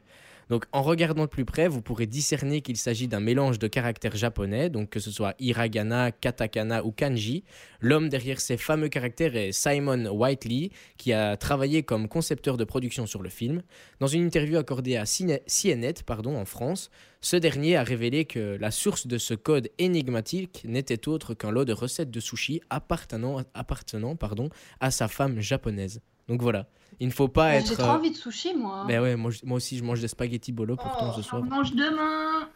Donc 0.51 0.65
en 0.73 0.81
regardant 0.81 1.21
de 1.23 1.29
plus 1.29 1.45
près, 1.45 1.69
vous 1.69 1.81
pourrez 1.81 2.07
discerner 2.07 2.59
qu'il 2.59 2.75
s'agit 2.75 3.07
d'un 3.07 3.21
mélange 3.21 3.57
de 3.57 3.67
caractères 3.67 4.17
japonais, 4.17 4.69
donc 4.69 4.89
que 4.89 4.99
ce 4.99 5.09
soit 5.09 5.33
hiragana, 5.39 6.11
katakana 6.11 6.83
ou 6.83 6.91
kanji. 6.91 7.45
L'homme 7.79 8.09
derrière 8.09 8.41
ces 8.41 8.57
fameux 8.57 8.89
caractères 8.89 9.37
est 9.37 9.53
Simon 9.53 10.07
Whiteley, 10.07 10.71
qui 10.97 11.13
a 11.13 11.37
travaillé 11.37 11.83
comme 11.83 12.09
concepteur 12.09 12.57
de 12.57 12.65
production 12.65 13.05
sur 13.05 13.21
le 13.23 13.29
film. 13.29 13.61
Dans 14.01 14.07
une 14.07 14.25
interview 14.25 14.57
accordée 14.57 14.97
à 14.97 15.05
Cine- 15.05 15.39
CNN 15.47 16.03
pardon, 16.05 16.35
en 16.35 16.43
France, 16.43 16.91
ce 17.21 17.37
dernier 17.37 17.77
a 17.77 17.83
révélé 17.85 18.25
que 18.25 18.57
la 18.59 18.71
source 18.71 19.07
de 19.07 19.17
ce 19.17 19.33
code 19.33 19.69
énigmatique 19.77 20.63
n'était 20.65 21.07
autre 21.07 21.33
qu'un 21.33 21.51
lot 21.51 21.63
de 21.63 21.71
recettes 21.71 22.11
de 22.11 22.19
sushi 22.19 22.59
appartenant, 22.69 23.41
appartenant 23.53 24.17
pardon, 24.17 24.49
à 24.81 24.91
sa 24.91 25.07
femme 25.07 25.39
japonaise. 25.39 26.01
Donc 26.27 26.41
voilà, 26.41 26.67
il 26.99 27.07
ne 27.07 27.13
faut 27.13 27.27
pas 27.27 27.55
être... 27.55 27.67
J'ai 27.67 27.75
trop 27.75 27.83
euh, 27.85 27.95
envie 27.95 28.11
de 28.11 28.15
sushi, 28.17 28.53
moi. 28.55 28.83
mais 28.87 28.99
ouais, 28.99 29.15
moi, 29.15 29.31
aussi 29.49 29.77
je 29.77 29.83
mange 29.83 30.01
des 30.01 30.07
spaghettis 30.07 30.51
bolo 30.51 30.75
pourtant 30.75 31.11
Oh, 31.11 31.17
ce 31.17 31.21
soir. 31.21 31.41
On 31.43 31.49
mange 31.49 31.71
demain. 31.73 32.47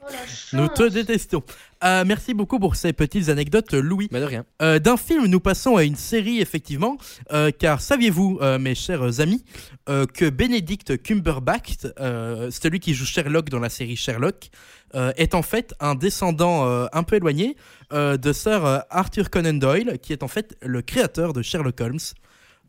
Oh, 0.00 0.06
la 0.52 0.60
Nous 0.60 0.68
te 0.68 0.88
détestons. 0.88 1.42
Euh, 1.82 2.04
merci 2.06 2.32
beaucoup 2.34 2.58
pour 2.60 2.76
ces 2.76 2.92
petites 2.92 3.28
anecdotes, 3.28 3.72
Louis. 3.72 4.08
Mais 4.12 4.20
de 4.20 4.24
rien. 4.24 4.44
Euh, 4.62 4.78
D'un 4.78 4.96
film, 4.96 5.26
nous 5.26 5.40
passons 5.40 5.76
à 5.76 5.82
une 5.82 5.96
série, 5.96 6.40
effectivement, 6.40 6.96
euh, 7.32 7.50
car 7.50 7.80
saviez-vous, 7.80 8.38
euh, 8.40 8.58
mes 8.58 8.74
chers 8.74 9.20
amis, 9.20 9.44
euh, 9.88 10.06
que 10.06 10.28
Benedict 10.30 11.02
Cumberbatch, 11.02 11.72
euh, 11.98 12.50
celui 12.50 12.78
qui 12.80 12.94
joue 12.94 13.04
Sherlock 13.06 13.48
dans 13.48 13.58
la 13.58 13.68
série 13.68 13.96
Sherlock, 13.96 14.50
euh, 14.94 15.12
est 15.16 15.34
en 15.34 15.42
fait 15.42 15.74
un 15.80 15.94
descendant 15.96 16.66
euh, 16.66 16.86
un 16.92 17.02
peu 17.02 17.16
éloigné 17.16 17.56
euh, 17.92 18.16
de 18.16 18.32
Sir 18.32 18.84
Arthur 18.90 19.28
Conan 19.30 19.54
Doyle, 19.54 19.98
qui 20.00 20.12
est 20.12 20.22
en 20.22 20.28
fait 20.28 20.56
le 20.62 20.82
créateur 20.82 21.32
de 21.32 21.42
Sherlock 21.42 21.80
Holmes. 21.80 21.98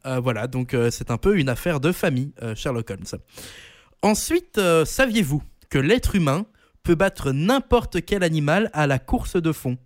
Euh, 0.05 0.19
voilà, 0.19 0.47
donc 0.47 0.73
euh, 0.73 0.89
c'est 0.91 1.11
un 1.11 1.17
peu 1.17 1.37
une 1.37 1.49
affaire 1.49 1.79
de 1.79 1.91
famille, 1.91 2.31
euh, 2.43 2.55
Sherlock 2.55 2.89
Holmes. 2.91 3.21
Ensuite, 4.01 4.57
euh, 4.57 4.85
saviez-vous 4.85 5.41
que 5.69 5.77
l'être 5.79 6.15
humain 6.15 6.45
peut 6.83 6.95
battre 6.95 7.31
n'importe 7.31 8.05
quel 8.05 8.23
animal 8.23 8.69
à 8.73 8.87
la 8.87 8.99
course 8.99 9.35
de 9.41 9.51
fond? 9.51 9.77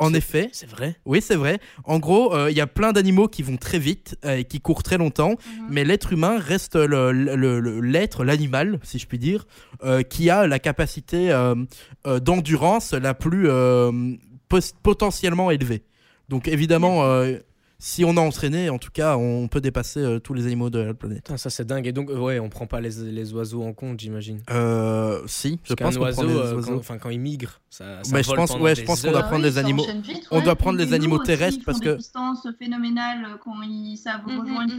En 0.00 0.12
effet, 0.12 0.50
C'est 0.52 0.68
vrai 0.68 0.96
oui, 1.06 1.22
c'est 1.22 1.36
vrai. 1.36 1.60
En 1.84 2.00
gros, 2.00 2.34
euh, 2.34 2.50
il 2.50 2.56
y 2.56 2.60
a 2.60 2.66
plein 2.66 2.92
d'animaux 2.92 3.28
qui 3.28 3.42
vont 3.44 3.56
très 3.56 3.78
vite 3.78 4.18
euh, 4.24 4.38
et 4.38 4.44
qui 4.44 4.60
courent 4.60 4.82
très 4.82 4.98
longtemps, 4.98 5.30
Mhm. 5.46 5.66
mais 5.70 5.84
l'être 5.84 6.12
humain 6.12 6.36
reste 6.38 6.74
l'être, 6.76 8.24
l'animal, 8.24 8.80
si 8.82 8.98
je 8.98 9.06
puis 9.06 9.18
dire, 9.20 9.46
euh, 9.84 10.02
qui 10.02 10.30
a 10.30 10.46
la 10.48 10.58
capacité 10.58 11.30
euh, 11.30 11.54
euh, 12.06 12.18
d'endurance 12.18 12.92
la 12.92 13.14
plus 13.14 13.48
euh, 13.48 13.92
potentiellement 14.82 15.50
élevée. 15.52 15.84
Donc 16.28 16.48
évidemment, 16.48 17.04
euh, 17.04 17.38
si 17.86 18.02
on 18.02 18.16
a 18.16 18.20
entraîné, 18.22 18.70
en 18.70 18.78
tout 18.78 18.88
cas, 18.90 19.18
on 19.18 19.46
peut 19.46 19.60
dépasser 19.60 20.00
euh, 20.00 20.18
tous 20.18 20.32
les 20.32 20.46
animaux 20.46 20.70
de 20.70 20.78
la 20.78 20.94
planète. 20.94 21.18
Putain, 21.24 21.36
ça 21.36 21.50
c'est 21.50 21.66
dingue. 21.66 21.86
Et 21.86 21.92
donc, 21.92 22.08
euh, 22.08 22.18
ouais, 22.18 22.38
on 22.40 22.48
prend 22.48 22.66
pas 22.66 22.80
les, 22.80 22.90
les 23.12 23.32
oiseaux 23.34 23.62
en 23.62 23.74
compte, 23.74 24.00
j'imagine. 24.00 24.40
Euh, 24.50 25.20
si, 25.26 25.60
je 25.64 25.74
Parce 25.74 25.94
pense 25.94 25.94
qu'un 25.94 25.98
qu'on 26.00 26.04
oiseau, 26.06 26.22
prend 26.22 26.30
les 26.30 26.34
euh, 26.34 26.54
oiseaux. 26.56 26.72
quand, 26.72 26.78
enfin, 26.78 26.96
quand 26.98 27.10
il 27.10 27.20
migre, 27.20 27.60
ça, 27.68 28.02
ça 28.02 28.10
Mais 28.14 28.22
je 28.22 28.32
pense- 28.32 28.56
ouais, 28.58 28.74
je 28.74 28.84
pense 28.84 29.02
qu'on 29.02 29.10
doit 29.10 29.20
Ah 29.20 29.24
prendre 29.24 29.42
oui, 29.44 29.50
les 29.50 29.54
ça 29.56 29.60
animaux. 29.60 29.84
vite, 30.02 30.26
On 30.30 30.40
doit 30.40 30.56
prendre 30.56 30.78
les 30.78 30.94
animaux 30.94 31.18
terrestres 31.18 31.58
ils 31.60 31.64
parce 31.64 31.76
font 31.78 31.84
que- 31.84 31.90
des 31.90 31.96
distances 31.98 32.46
phénoménales 32.58 33.24
euh, 33.26 33.36
quand 33.44 33.60
ils 33.62 33.98
savent 33.98 34.22
Mhm, 34.26 34.40
rejoindre. 34.40 34.72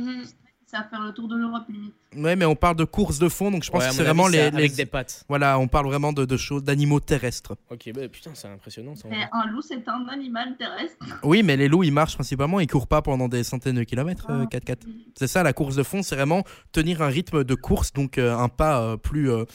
Ils 0.68 0.72
savent 0.78 0.90
faire 0.90 1.02
le 1.02 1.12
tour 1.14 1.28
de 1.28 1.36
l'Europe 1.38 1.64
limite. 1.70 1.94
Ouais, 2.18 2.36
mais 2.36 2.46
on 2.46 2.56
parle 2.56 2.76
de 2.76 2.86
course 2.86 3.20
de 3.20 3.30
fond, 3.30 3.52
donc 3.52 3.64
je 3.64 3.70
pense 3.70 3.84
Ouais, 3.84 3.90
que 3.90 3.96
c'est 3.96 4.04
vraiment 4.04 4.28
les, 4.28 4.40
avec 4.40 4.72
les- 4.72 4.76
des 4.76 4.86
pattes. 4.86 5.24
Voilà, 5.30 5.60
on 5.60 5.68
parle 5.68 5.86
vraiment 5.86 6.12
de, 6.12 6.26
de 6.26 6.38
choses, 6.38 6.64
d'animaux 6.64 7.00
terrestres. 7.00 7.56
Ok, 7.70 7.92
bah 7.94 8.08
putain, 8.08 8.32
c'est 8.34 8.48
impressionnant 8.48 8.96
ça. 8.96 9.08
vrai. 9.08 9.30
un 9.32 9.46
loup, 9.48 9.62
c'est 9.62 9.88
un 9.88 10.08
animal 10.08 10.56
terrestre. 10.58 10.98
Oui, 11.24 11.44
mais 11.44 11.56
les 11.56 11.68
loups, 11.68 11.84
ils 11.84 11.92
marchent 11.92 12.16
principalement, 12.16 12.60
ils 12.60 12.68
courent 12.68 12.88
pas 12.88 13.02
pendant 13.04 13.28
des 13.28 13.44
centaines 13.44 13.76
de 13.76 13.84
kilomètres, 13.84 14.26
euh, 14.30 14.44
Ah. 14.44 14.48
4x4. 14.58 14.78
C'est 15.16 15.28
ça, 15.28 15.44
la 15.44 15.54
course 15.54 15.76
de 15.76 15.84
fond, 15.84 16.02
c'est 16.02 16.16
vraiment 16.16 16.44
tenir 16.72 17.02
un 17.04 17.08
rythme 17.10 17.44
de 17.44 17.56
course, 17.56 17.94
donc 17.94 18.18
euh, 18.18 18.36
un 18.36 18.50
pas 18.50 18.82
euh, 18.82 18.98
plus 18.98 19.30
euh, 19.30 19.46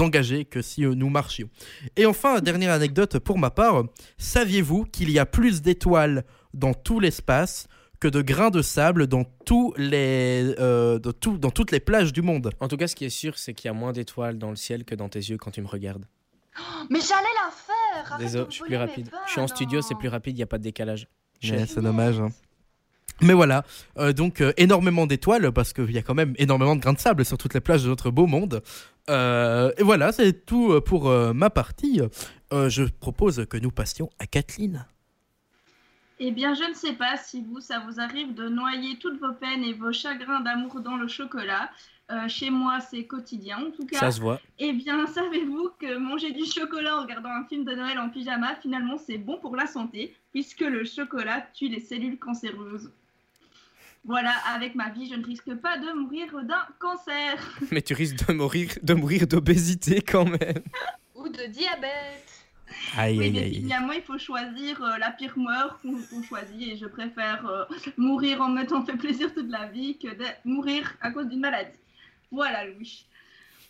engagé 0.00 0.46
que 0.46 0.62
si 0.62 0.84
euh, 0.84 0.94
nous 0.94 1.10
marchions. 1.10 1.48
Et 1.96 2.06
enfin, 2.06 2.40
dernière 2.40 2.72
anecdote 2.72 3.18
pour 3.20 3.38
ma 3.38 3.50
part, 3.50 3.84
saviez-vous 4.18 4.84
qu'il 4.84 5.10
y 5.10 5.18
a 5.18 5.26
plus 5.26 5.62
d'étoiles 5.62 6.24
dans 6.54 6.74
tout 6.74 6.98
l'espace 7.00 7.68
que 8.00 8.08
de 8.08 8.20
grains 8.22 8.50
de 8.50 8.62
sable 8.62 9.06
dans, 9.06 9.24
tous 9.44 9.72
les, 9.76 10.54
euh, 10.58 10.98
dans, 10.98 11.12
tout- 11.12 11.38
dans 11.38 11.50
toutes 11.50 11.70
les 11.72 11.80
plages 11.80 12.12
du 12.12 12.22
monde. 12.22 12.50
En 12.60 12.68
tout 12.68 12.76
cas, 12.76 12.88
ce 12.88 12.94
qui 12.96 13.04
est 13.04 13.10
sûr, 13.10 13.38
c'est 13.38 13.54
qu'il 13.54 13.68
y 13.68 13.70
a 13.70 13.74
moins 13.74 13.92
d'étoiles 13.92 14.38
dans 14.38 14.50
le 14.50 14.56
ciel 14.56 14.84
que 14.84 14.94
dans 14.94 15.08
tes 15.08 15.18
yeux 15.20 15.36
quand 15.38 15.50
tu 15.50 15.62
me 15.62 15.66
regardes. 15.68 16.04
Mais 16.90 17.00
j'allais 17.00 17.22
la 17.44 17.50
faire 17.50 18.12
arrête 18.12 18.26
Désolé, 18.26 18.46
je 18.48 18.54
suis 18.54 18.64
plus 18.64 18.76
rapide. 18.76 19.10
Je 19.26 19.32
suis 19.32 19.40
en 19.40 19.46
studio, 19.46 19.82
c'est 19.82 19.94
vannes. 19.94 19.98
plus 19.98 20.08
rapide, 20.08 20.34
il 20.34 20.38
n'y 20.38 20.42
a 20.42 20.46
pas 20.46 20.58
de 20.58 20.62
décalage. 20.62 21.06
Ouais, 21.44 21.66
c'est 21.66 21.82
dommage. 21.82 22.18
hein. 22.20 22.28
Mais 23.22 23.32
voilà, 23.32 23.64
euh, 23.96 24.12
donc 24.12 24.42
euh, 24.42 24.52
énormément 24.58 25.06
d'étoiles 25.06 25.50
parce 25.52 25.72
qu'il 25.72 25.90
y 25.90 25.96
a 25.96 26.02
quand 26.02 26.14
même 26.14 26.34
énormément 26.36 26.76
de 26.76 26.80
grains 26.82 26.92
de 26.92 26.98
sable 26.98 27.24
sur 27.24 27.38
toutes 27.38 27.54
les 27.54 27.60
plages 27.60 27.82
de 27.82 27.88
notre 27.88 28.10
beau 28.10 28.26
monde. 28.26 28.62
Euh, 29.08 29.72
et 29.78 29.82
voilà, 29.82 30.12
c'est 30.12 30.44
tout 30.44 30.78
pour 30.82 31.08
euh, 31.08 31.32
ma 31.32 31.48
partie. 31.48 32.02
Euh, 32.52 32.68
je 32.68 32.84
propose 32.84 33.46
que 33.48 33.56
nous 33.56 33.70
passions 33.70 34.10
à 34.18 34.26
Kathleen. 34.26 34.84
Eh 36.18 36.30
bien, 36.30 36.54
je 36.54 36.64
ne 36.64 36.74
sais 36.74 36.94
pas 36.94 37.16
si 37.16 37.42
vous, 37.42 37.60
ça 37.60 37.80
vous 37.80 38.00
arrive 38.00 38.34
de 38.34 38.48
noyer 38.48 38.96
toutes 38.98 39.20
vos 39.20 39.32
peines 39.32 39.62
et 39.62 39.74
vos 39.74 39.92
chagrins 39.92 40.40
d'amour 40.40 40.80
dans 40.80 40.96
le 40.96 41.08
chocolat. 41.08 41.70
Euh, 42.10 42.28
chez 42.28 42.50
moi, 42.50 42.78
c'est 42.80 43.04
quotidien 43.04 43.58
en 43.58 43.70
tout 43.70 43.84
cas. 43.84 43.98
Ça 43.98 44.10
se 44.12 44.20
voit. 44.20 44.40
Eh 44.58 44.72
bien, 44.72 45.06
savez-vous 45.14 45.70
que 45.78 45.98
manger 45.98 46.32
du 46.32 46.44
chocolat 46.44 46.96
en 46.98 47.02
regardant 47.02 47.30
un 47.30 47.44
film 47.44 47.64
de 47.64 47.74
Noël 47.74 47.98
en 47.98 48.08
pyjama, 48.08 48.54
finalement, 48.62 48.96
c'est 48.96 49.18
bon 49.18 49.38
pour 49.38 49.56
la 49.56 49.66
santé, 49.66 50.14
puisque 50.32 50.60
le 50.60 50.84
chocolat 50.84 51.46
tue 51.52 51.68
les 51.68 51.80
cellules 51.80 52.18
cancéreuses. 52.18 52.90
Voilà, 54.04 54.32
avec 54.54 54.76
ma 54.76 54.88
vie, 54.88 55.08
je 55.10 55.16
ne 55.16 55.24
risque 55.24 55.52
pas 55.56 55.78
de 55.78 55.92
mourir 55.92 56.28
d'un 56.44 56.64
cancer. 56.78 57.58
Mais 57.72 57.82
tu 57.82 57.92
risques 57.92 58.26
de 58.26 58.32
mourir, 58.32 58.70
de 58.82 58.94
mourir 58.94 59.26
d'obésité 59.26 60.00
quand 60.00 60.24
même. 60.24 60.62
Ou 61.16 61.28
de 61.28 61.46
diabète. 61.46 62.35
Aïe, 62.96 63.18
Oui, 63.18 63.38
aïe, 63.38 63.54
finalement, 63.54 63.92
il 63.92 64.02
faut 64.02 64.18
choisir 64.18 64.82
euh, 64.82 64.98
la 64.98 65.10
pire 65.10 65.36
mort 65.36 65.78
qu'on 65.82 66.22
choisit, 66.22 66.62
et 66.62 66.76
je 66.76 66.86
préfère 66.86 67.46
euh, 67.46 67.64
mourir 67.96 68.40
en 68.40 68.48
m'étant 68.48 68.84
fait 68.84 68.96
plaisir 68.96 69.32
toute 69.34 69.50
la 69.50 69.66
vie 69.66 69.96
que 69.98 70.08
de 70.08 70.24
mourir 70.44 70.94
à 71.00 71.10
cause 71.10 71.28
d'une 71.28 71.40
maladie. 71.40 71.78
Voilà, 72.30 72.66
Louis. 72.66 73.04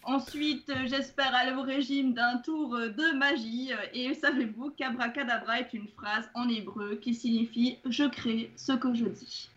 Ensuite, 0.02 0.70
euh, 0.70 0.86
j'espère 0.86 1.34
aller 1.34 1.52
au 1.52 1.62
régime 1.62 2.14
d'un 2.14 2.38
tour 2.38 2.78
de 2.78 3.16
magie. 3.16 3.70
Et 3.92 4.14
savez-vous 4.14 4.70
qu'abracadabra 4.70 5.60
est 5.60 5.72
une 5.72 5.88
phrase 5.88 6.28
en 6.34 6.48
hébreu 6.48 6.96
qui 6.96 7.14
signifie 7.14 7.78
je 7.88 8.04
crée 8.04 8.50
ce 8.56 8.72
que 8.72 8.94
je 8.94 9.06
dis. 9.06 9.50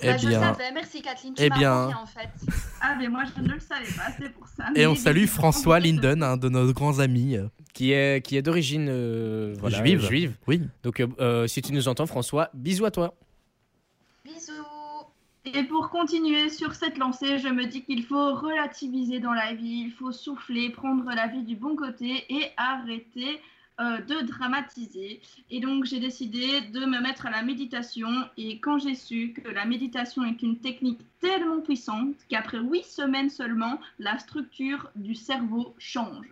Eh 0.00 0.06
Bah, 0.06 0.16
je 0.18 0.28
bien, 0.28 0.40
savais, 0.40 0.72
merci 0.72 1.02
Kathleen. 1.02 1.34
Tu 1.34 1.42
eh 1.42 1.50
bien. 1.50 1.88
en 1.88 2.06
fait. 2.06 2.28
Ah, 2.80 2.94
mais 2.98 3.08
moi, 3.08 3.22
je 3.24 3.42
ne 3.42 3.48
le 3.48 3.60
savais 3.60 3.86
pas, 3.96 4.12
c'est 4.18 4.30
pour 4.30 4.46
ça. 4.46 4.66
et 4.74 4.86
on 4.86 4.94
salue 4.94 5.26
François 5.26 5.80
Linden, 5.80 6.22
un 6.22 6.36
de 6.36 6.48
nos 6.48 6.72
grands 6.72 6.98
amis. 6.98 7.36
Qui 7.72 7.92
est, 7.92 8.24
qui 8.24 8.36
est 8.38 8.42
d'origine 8.42 8.86
euh, 8.88 9.54
voilà, 9.58 9.84
Juive. 9.84 10.00
juive. 10.06 10.34
Oui. 10.46 10.62
Donc, 10.82 10.98
euh, 11.00 11.06
euh, 11.20 11.46
si 11.46 11.60
tu 11.60 11.74
nous 11.74 11.88
entends, 11.88 12.06
François, 12.06 12.48
bisous 12.54 12.86
à 12.86 12.90
toi. 12.90 13.14
Bisous. 14.24 14.52
Et 15.54 15.62
pour 15.62 15.90
continuer 15.90 16.48
sur 16.48 16.74
cette 16.74 16.96
lancée, 16.98 17.38
je 17.38 17.48
me 17.48 17.66
dis 17.66 17.82
qu'il 17.82 18.02
faut 18.04 18.34
relativiser 18.34 19.20
dans 19.20 19.34
la 19.34 19.52
vie, 19.52 19.84
il 19.86 19.92
faut 19.92 20.10
souffler, 20.10 20.70
prendre 20.70 21.04
la 21.14 21.26
vie 21.28 21.42
du 21.44 21.54
bon 21.54 21.76
côté 21.76 22.24
et 22.30 22.46
arrêter 22.56 23.40
euh, 23.80 24.00
de 24.00 24.26
dramatiser. 24.26 25.20
Et 25.50 25.60
donc 25.60 25.84
j'ai 25.84 26.00
décidé 26.00 26.62
de 26.62 26.80
me 26.86 27.00
mettre 27.00 27.26
à 27.26 27.30
la 27.30 27.42
méditation 27.42 28.08
et 28.36 28.58
quand 28.58 28.78
j'ai 28.78 28.94
su 28.94 29.34
que 29.34 29.48
la 29.50 29.66
méditation 29.66 30.24
est 30.24 30.42
une 30.42 30.58
technique 30.58 31.00
tellement 31.20 31.60
puissante 31.60 32.14
qu'après 32.28 32.58
huit 32.58 32.84
semaines 32.84 33.30
seulement, 33.30 33.78
la 33.98 34.18
structure 34.18 34.90
du 34.96 35.14
cerveau 35.14 35.74
change. 35.78 36.26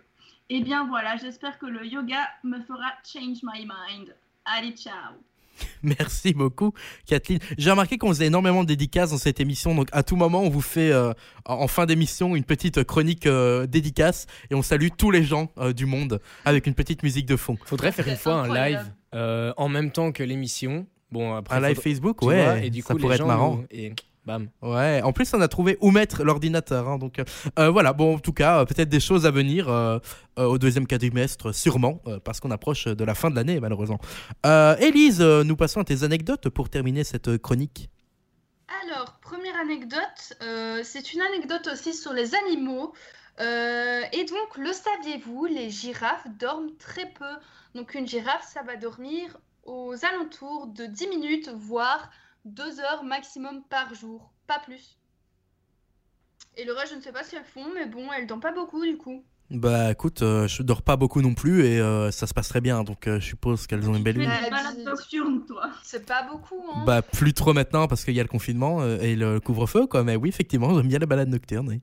Et 0.49 0.61
bien 0.61 0.85
voilà, 0.87 1.17
j'espère 1.17 1.59
que 1.59 1.65
le 1.65 1.85
yoga 1.85 2.27
me 2.43 2.59
fera 2.61 2.91
change 3.03 3.43
my 3.43 3.65
mind. 3.65 4.15
Allez, 4.45 4.71
ciao 4.71 5.13
Merci 5.83 6.33
beaucoup, 6.33 6.73
Kathleen. 7.05 7.39
J'ai 7.57 7.69
remarqué 7.71 7.97
qu'on 7.97 8.09
faisait 8.09 8.27
énormément 8.27 8.63
de 8.63 8.67
dédicaces 8.67 9.11
dans 9.11 9.17
cette 9.17 9.39
émission, 9.39 9.73
donc 9.75 9.87
à 9.91 10.03
tout 10.03 10.15
moment, 10.15 10.41
on 10.43 10.49
vous 10.49 10.61
fait 10.61 10.91
euh, 10.91 11.13
en 11.45 11.67
fin 11.67 11.85
d'émission 11.85 12.35
une 12.35 12.43
petite 12.43 12.83
chronique 12.83 13.25
euh, 13.25 13.65
dédicace 13.67 14.25
et 14.49 14.55
on 14.55 14.61
salue 14.61 14.87
tous 14.97 15.11
les 15.11 15.23
gens 15.23 15.51
euh, 15.57 15.73
du 15.73 15.85
monde 15.85 16.19
avec 16.45 16.67
une 16.67 16.73
petite 16.73 17.03
musique 17.03 17.25
de 17.25 17.35
fond. 17.35 17.57
Faudrait 17.65 17.91
faire 17.91 18.07
une 18.07 18.15
fois 18.17 18.33
un 18.41 18.53
live 18.69 18.91
euh, 19.13 19.53
en 19.57 19.69
même 19.69 19.91
temps 19.91 20.11
que 20.11 20.23
l'émission. 20.23 20.87
Bon, 21.11 21.33
après, 21.35 21.55
Un 21.55 21.59
live 21.61 21.75
faudrait- 21.75 21.89
Facebook, 21.91 22.17
tu 22.21 22.27
ouais, 22.27 22.43
vois, 22.43 22.57
et 22.59 22.69
du 22.69 22.81
coup, 22.83 22.87
ça 22.89 22.93
les 22.95 22.99
pourrait 22.99 23.15
être 23.15 23.21
gens 23.21 23.27
marrant. 23.27 23.55
nous- 23.57 23.65
Et 23.71 23.93
bam. 24.25 24.49
Ouais, 24.61 25.01
en 25.03 25.13
plus 25.13 25.33
on 25.33 25.41
a 25.41 25.47
trouvé 25.47 25.77
où 25.81 25.91
mettre 25.91 26.23
l'ordinateur, 26.23 26.87
hein, 26.89 26.97
donc 26.97 27.19
euh, 27.19 27.23
euh, 27.59 27.69
voilà. 27.69 27.93
Bon, 27.93 28.15
en 28.15 28.19
tout 28.19 28.33
cas, 28.33 28.61
euh, 28.61 28.65
peut-être 28.65 28.89
des 28.89 28.99
choses 28.99 29.25
à 29.25 29.31
venir 29.31 29.69
euh, 29.69 29.99
euh, 30.39 30.45
au 30.45 30.57
deuxième 30.57 30.87
quadrimestre, 30.87 31.53
sûrement, 31.53 32.01
euh, 32.07 32.19
parce 32.19 32.39
qu'on 32.39 32.51
approche 32.51 32.85
de 32.85 33.03
la 33.03 33.15
fin 33.15 33.29
de 33.29 33.35
l'année, 33.35 33.59
malheureusement. 33.59 33.99
Euh, 34.45 34.75
Élise, 34.77 35.21
euh, 35.21 35.43
nous 35.43 35.55
passons 35.55 35.79
à 35.81 35.83
tes 35.83 36.03
anecdotes 36.03 36.49
pour 36.49 36.69
terminer 36.69 37.03
cette 37.03 37.37
chronique. 37.37 37.89
Alors, 38.83 39.19
première 39.21 39.55
anecdote, 39.57 40.33
euh, 40.41 40.81
c'est 40.83 41.13
une 41.13 41.21
anecdote 41.21 41.69
aussi 41.71 41.93
sur 41.93 42.13
les 42.13 42.33
animaux. 42.35 42.93
Euh, 43.39 44.01
et 44.11 44.25
donc, 44.25 44.57
le 44.57 44.71
saviez-vous, 44.71 45.45
les 45.45 45.69
girafes 45.69 46.25
dorment 46.39 46.75
très 46.79 47.05
peu. 47.11 47.25
Donc, 47.75 47.93
une 47.93 48.07
girafe, 48.07 48.47
ça 48.51 48.63
va 48.63 48.75
dormir 48.75 49.37
aux 49.65 49.93
alentours 50.05 50.67
de 50.67 50.85
10 50.85 51.07
minutes, 51.07 51.49
voire 51.55 52.09
2 52.45 52.79
heures 52.79 53.03
maximum 53.03 53.63
par 53.69 53.93
jour, 53.93 54.31
pas 54.47 54.59
plus. 54.59 54.99
Et 56.57 56.63
le 56.63 56.73
reste, 56.73 56.93
je 56.93 56.97
ne 56.97 57.01
sais 57.01 57.11
pas 57.11 57.23
si 57.23 57.35
elles 57.35 57.43
font, 57.43 57.65
mais 57.73 57.85
bon, 57.85 58.07
elles 58.13 58.27
dorment 58.27 58.41
pas 58.41 58.53
beaucoup 58.53 58.85
du 58.85 58.97
coup. 58.97 59.23
Bah 59.51 59.91
écoute, 59.91 60.23
euh, 60.23 60.47
je 60.47 60.63
dors 60.63 60.81
pas 60.81 60.95
beaucoup 60.95 61.21
non 61.21 61.35
plus 61.35 61.65
et 61.65 61.79
euh, 61.79 62.09
ça 62.09 62.25
se 62.25 62.33
passe 62.33 62.47
très 62.49 62.61
bien, 62.61 62.83
donc 62.83 63.07
euh, 63.07 63.19
je 63.19 63.27
suppose 63.27 63.67
qu'elles 63.67 63.87
ont 63.87 63.95
une 63.95 64.01
belle 64.01 64.17
vie. 64.17 64.25
Bah, 64.25 64.73
nocturnes, 64.83 65.45
toi 65.45 65.69
C'est 65.83 66.05
pas 66.05 66.23
beaucoup, 66.23 66.63
hein. 66.73 66.83
Bah 66.85 67.03
plus 67.03 67.33
trop 67.33 67.53
maintenant 67.53 67.87
parce 67.87 68.03
qu'il 68.03 68.15
y 68.15 68.19
a 68.19 68.23
le 68.23 68.29
confinement 68.29 68.81
euh, 68.81 68.97
et 69.01 69.15
le 69.15 69.39
couvre-feu, 69.39 69.85
quoi. 69.85 70.03
Mais 70.03 70.15
oui, 70.15 70.29
effectivement, 70.29 70.73
j'aime 70.73 70.87
bien 70.87 70.97
les 70.97 71.05
balades 71.05 71.29
nocturnes. 71.29 71.69
oui. 71.69 71.81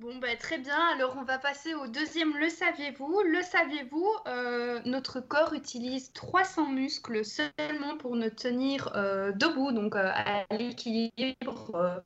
Bon, 0.00 0.16
bah, 0.18 0.36
très 0.38 0.58
bien. 0.58 0.78
Alors, 0.94 1.16
on 1.18 1.24
va 1.24 1.38
passer 1.38 1.74
au 1.74 1.88
deuxième. 1.88 2.36
Le 2.38 2.48
saviez-vous? 2.48 3.20
Le 3.26 3.42
saviez-vous 3.42 4.08
euh, 4.28 4.78
Notre 4.84 5.18
corps 5.20 5.54
utilise 5.54 6.12
300 6.12 6.68
muscles 6.68 7.24
seulement 7.24 7.96
pour 7.98 8.14
nous 8.14 8.30
tenir 8.30 8.92
euh, 8.94 9.32
debout, 9.32 9.72
donc 9.72 9.96
euh, 9.96 10.08
à 10.14 10.44
l'équilibre 10.54 12.02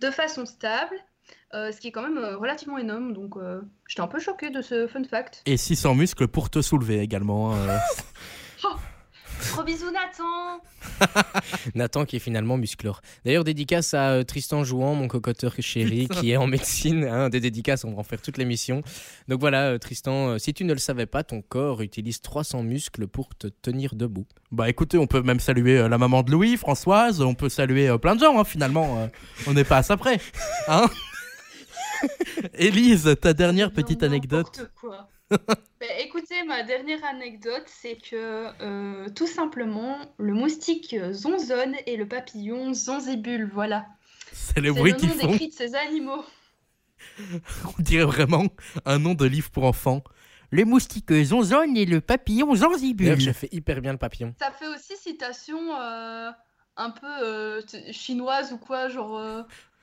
de 0.00 0.10
façon 0.10 0.44
stable. 0.44 0.96
Ce 1.52 1.80
qui 1.80 1.88
est 1.88 1.92
quand 1.92 2.02
même 2.02 2.18
relativement 2.36 2.78
énorme. 2.78 3.12
Donc, 3.12 3.36
j'étais 3.86 4.02
un 4.02 4.08
peu 4.08 4.18
choquée 4.18 4.50
de 4.50 4.60
ce 4.60 4.86
fun 4.88 5.04
fact. 5.04 5.42
Et 5.46 5.56
600 5.56 5.94
muscles 5.94 6.28
pour 6.28 6.50
te 6.50 6.60
soulever 6.60 7.00
également. 7.00 7.54
euh. 7.54 7.78
Gros 9.52 9.62
bisous, 9.64 9.90
Nathan 9.90 10.60
Nathan 11.74 12.04
qui 12.04 12.16
est 12.16 12.20
finalement 12.20 12.56
musclore. 12.56 13.00
D'ailleurs, 13.24 13.44
dédicace 13.44 13.94
à 13.94 14.10
euh, 14.12 14.22
Tristan 14.24 14.64
Jouan, 14.64 14.94
mon 14.94 15.08
cocoteur 15.08 15.54
chéri, 15.60 16.06
Putain. 16.08 16.20
qui 16.20 16.30
est 16.32 16.36
en 16.36 16.46
médecine. 16.46 17.04
hein, 17.04 17.28
des 17.28 17.40
dédicaces, 17.40 17.84
on 17.84 17.92
va 17.92 17.98
en 17.98 18.02
faire 18.02 18.20
toute 18.22 18.38
l'émission. 18.38 18.82
Donc 19.28 19.40
voilà, 19.40 19.68
euh, 19.70 19.78
Tristan, 19.78 20.30
euh, 20.30 20.38
si 20.38 20.54
tu 20.54 20.64
ne 20.64 20.72
le 20.72 20.78
savais 20.78 21.06
pas, 21.06 21.22
ton 21.24 21.42
corps 21.42 21.82
utilise 21.82 22.20
300 22.22 22.62
muscles 22.62 23.06
pour 23.06 23.34
te 23.34 23.46
tenir 23.48 23.94
debout. 23.94 24.26
Bah 24.52 24.68
écoutez, 24.68 24.98
on 24.98 25.06
peut 25.06 25.22
même 25.22 25.40
saluer 25.40 25.78
euh, 25.78 25.88
la 25.88 25.98
maman 25.98 26.22
de 26.22 26.30
Louis, 26.30 26.56
Françoise, 26.56 27.20
on 27.20 27.34
peut 27.34 27.48
saluer 27.48 27.88
euh, 27.88 27.98
plein 27.98 28.14
de 28.14 28.20
gens 28.20 28.38
hein, 28.38 28.44
finalement. 28.44 29.00
euh, 29.00 29.06
on 29.46 29.52
n'est 29.54 29.64
pas 29.64 29.78
à 29.78 29.82
ça 29.82 29.96
près. 29.96 30.20
Hein 30.68 30.86
Élise, 32.54 33.16
ta 33.20 33.32
dernière 33.32 33.72
petite 33.72 34.02
Non, 34.02 34.08
anecdote. 34.08 34.70
quoi. 34.80 35.08
Ben, 35.78 35.90
écoutez, 36.00 36.42
ma 36.44 36.62
dernière 36.62 37.04
anecdote, 37.04 37.64
c'est 37.66 37.96
que 37.96 38.46
euh, 38.62 39.08
tout 39.10 39.26
simplement, 39.26 39.98
le 40.18 40.32
moustique 40.32 40.96
zonzonne 41.12 41.74
et 41.86 41.96
le 41.98 42.08
papillon 42.08 42.72
zonzébule. 42.72 43.50
Voilà. 43.52 43.86
C'est 44.32 44.60
le 44.60 44.72
C'est 44.72 44.78
bruit 44.78 44.94
qu'ils 44.94 45.10
font. 45.10 45.32
cris 45.34 45.48
de 45.48 45.52
ces 45.52 45.74
animaux. 45.74 46.24
On 47.78 47.82
dirait 47.82 48.04
vraiment 48.06 48.44
un 48.86 48.98
nom 48.98 49.14
de 49.14 49.26
livre 49.26 49.50
pour 49.50 49.64
enfants. 49.64 50.02
Le 50.50 50.64
moustique 50.64 51.12
zonzonne 51.24 51.76
et 51.76 51.84
le 51.84 52.00
papillon 52.00 52.54
zanzibule. 52.54 53.20
je 53.20 53.32
fais 53.32 53.48
hyper 53.52 53.80
bien 53.82 53.92
le 53.92 53.98
papillon. 53.98 54.34
Ça 54.38 54.50
fait 54.52 54.68
aussi 54.68 54.96
citation 54.96 55.58
euh, 55.78 56.30
un 56.76 56.90
peu 56.90 57.06
euh, 57.22 57.60
chinoise 57.90 58.52
ou 58.52 58.58
quoi, 58.58 58.88
genre. 58.88 59.18
euh, 59.18 59.42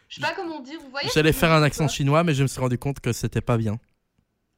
je 0.09 0.15
sais 0.15 0.21
pas 0.21 0.33
comment 0.35 0.59
dire, 0.61 0.79
vous 0.81 0.89
voyez 0.89 1.09
J'allais 1.13 1.33
faire 1.33 1.51
un 1.51 1.63
accent 1.63 1.87
chinois, 1.87 2.23
mais 2.23 2.33
je 2.33 2.43
me 2.43 2.47
suis 2.47 2.59
rendu 2.61 2.77
compte 2.77 2.99
que 2.99 3.11
c'était 3.13 3.41
pas 3.41 3.57
bien. 3.57 3.77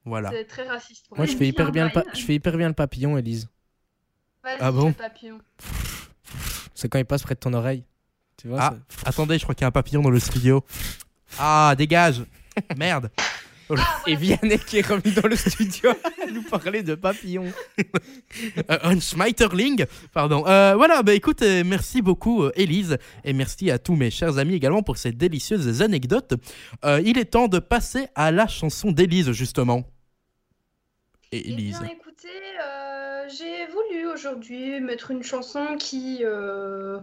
Voilà. 0.05 0.29
C'est 0.31 0.45
très 0.45 0.67
raciste. 0.67 1.07
Moi, 1.15 1.25
je 1.25 1.35
fais 1.35 1.47
hyper 1.47 1.71
bien 1.71 1.85
le, 1.93 2.03
je 2.13 2.21
fais 2.21 2.35
hyper 2.35 2.55
bien 2.57 2.67
le 2.67 2.73
papillon, 2.73 3.17
Elise. 3.17 3.49
Vas-y, 4.43 4.57
Ah 4.59 4.71
bon 4.71 4.87
le 4.89 4.93
papillon. 4.93 5.39
C'est 6.75 6.89
quand 6.89 6.99
il 6.99 7.05
passe 7.05 7.23
près 7.23 7.35
de 7.35 7.39
ton 7.39 7.53
oreille. 7.53 7.83
Tu 8.37 8.47
vois 8.49 8.59
Ah, 8.61 8.73
attendez, 9.05 9.37
je 9.39 9.43
crois 9.43 9.55
qu'il 9.55 9.63
y 9.63 9.65
a 9.65 9.69
un 9.69 9.71
papillon 9.71 10.01
dans 10.01 10.09
le 10.09 10.19
studio. 10.19 10.63
Ah, 11.39 11.73
dégage 11.77 12.23
Merde 12.77 13.09
Et 14.05 14.15
Vianney 14.15 14.59
qui 14.59 14.77
est 14.77 14.85
revenu 14.87 15.11
dans 15.13 15.27
le 15.27 15.35
studio 15.35 15.89
à 15.89 16.29
nous 16.31 16.43
parler 16.43 16.83
de 16.83 16.95
papillons. 16.95 17.51
Euh, 18.69 18.77
un 18.83 18.99
Schmeiterling, 18.99 19.85
pardon. 20.13 20.45
Euh, 20.45 20.75
voilà, 20.75 21.01
bah 21.03 21.13
écoute, 21.13 21.41
euh, 21.41 21.63
merci 21.65 22.01
beaucoup 22.01 22.49
Élise 22.55 22.97
et 23.23 23.31
merci 23.31 23.71
à 23.71 23.79
tous 23.79 23.95
mes 23.95 24.11
chers 24.11 24.37
amis 24.37 24.55
également 24.55 24.83
pour 24.83 24.97
ces 24.97 25.11
délicieuses 25.13 25.81
anecdotes. 25.81 26.33
Euh, 26.83 27.01
il 27.05 27.17
est 27.17 27.25
temps 27.25 27.47
de 27.47 27.59
passer 27.59 28.07
à 28.15 28.31
la 28.31 28.47
chanson 28.47 28.91
d'Élise 28.91 29.31
justement. 29.31 29.83
Et 31.35 31.51
Eh 31.51 31.53
bien, 31.53 31.83
écoutez, 31.83 32.29
euh, 32.63 33.27
j'ai 33.27 33.65
voulu 33.65 34.07
aujourd'hui 34.07 34.79
mettre 34.79 35.11
une 35.11 35.21
chanson 35.21 35.75
qui, 35.77 36.19
euh, 36.21 37.01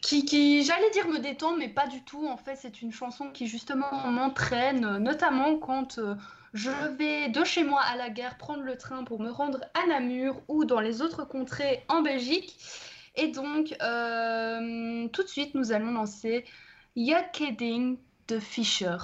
qui, 0.00 0.24
qui 0.24 0.62
j'allais 0.62 0.90
dire 0.90 1.08
me 1.08 1.18
détend, 1.18 1.56
mais 1.56 1.68
pas 1.68 1.88
du 1.88 2.04
tout. 2.04 2.24
En 2.28 2.36
fait, 2.36 2.54
c'est 2.54 2.82
une 2.82 2.92
chanson 2.92 3.30
qui 3.32 3.48
justement 3.48 3.90
m'entraîne, 4.06 4.98
notamment 4.98 5.56
quand 5.58 5.98
euh, 5.98 6.14
je 6.52 6.70
vais 6.96 7.30
de 7.30 7.42
chez 7.42 7.64
moi 7.64 7.80
à 7.82 7.96
la 7.96 8.10
gare 8.10 8.36
prendre 8.36 8.62
le 8.62 8.76
train 8.76 9.02
pour 9.02 9.20
me 9.20 9.30
rendre 9.30 9.60
à 9.74 9.88
Namur 9.88 10.40
ou 10.46 10.64
dans 10.64 10.80
les 10.80 11.02
autres 11.02 11.24
contrées 11.24 11.82
en 11.88 12.00
Belgique. 12.00 12.56
Et 13.16 13.28
donc, 13.28 13.70
tout 13.70 15.22
de 15.22 15.28
suite, 15.28 15.56
nous 15.56 15.72
allons 15.72 15.90
lancer 15.90 16.44
Ya 16.94 17.24
Kidding 17.24 17.98
de 18.28 18.38
Fisher. 18.38 18.98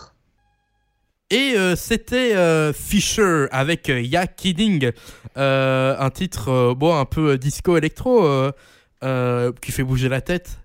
Et 1.31 1.55
euh, 1.57 1.77
c'était 1.77 2.35
euh, 2.35 2.73
Fisher 2.73 3.47
avec 3.53 3.89
euh, 3.89 4.01
Ya 4.01 4.27
Kidding, 4.27 4.91
euh, 5.37 5.97
un 5.99 6.11
titre 6.11 6.49
euh, 6.49 6.75
bon, 6.75 6.97
un 6.99 7.05
peu 7.05 7.39
disco 7.39 7.77
électro 7.77 8.25
euh, 8.25 8.51
euh, 9.05 9.53
qui 9.63 9.71
fait 9.71 9.85
bouger 9.85 10.09
la 10.09 10.21
tête. 10.21 10.59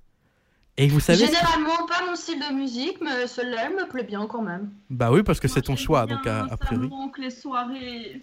Et 0.78 0.88
vous 0.88 0.99
savez. 0.99 1.25
Généralement, 1.25 1.86
pas 1.88 2.04
mon 2.10 2.15
style 2.15 2.39
de 2.39 2.54
musique, 2.54 2.97
mais 3.01 3.28
celle-là, 3.28 3.67
elle 3.67 3.75
me 3.75 3.88
plaît 3.88 4.04
bien 4.04 4.25
quand 4.28 4.41
même. 4.41 4.71
Bah 4.89 5.10
oui, 5.12 5.21
parce 5.23 5.39
que 5.39 5.47
c'est 5.47 5.62
ton 5.62 5.75
choix, 5.75 6.06
bien, 6.06 6.17
donc 6.17 6.28
a 6.28 6.47
Ça 6.49 6.58
priori. 6.58 6.88
manque 6.89 7.17
les 7.19 7.30
soirées. 7.30 8.21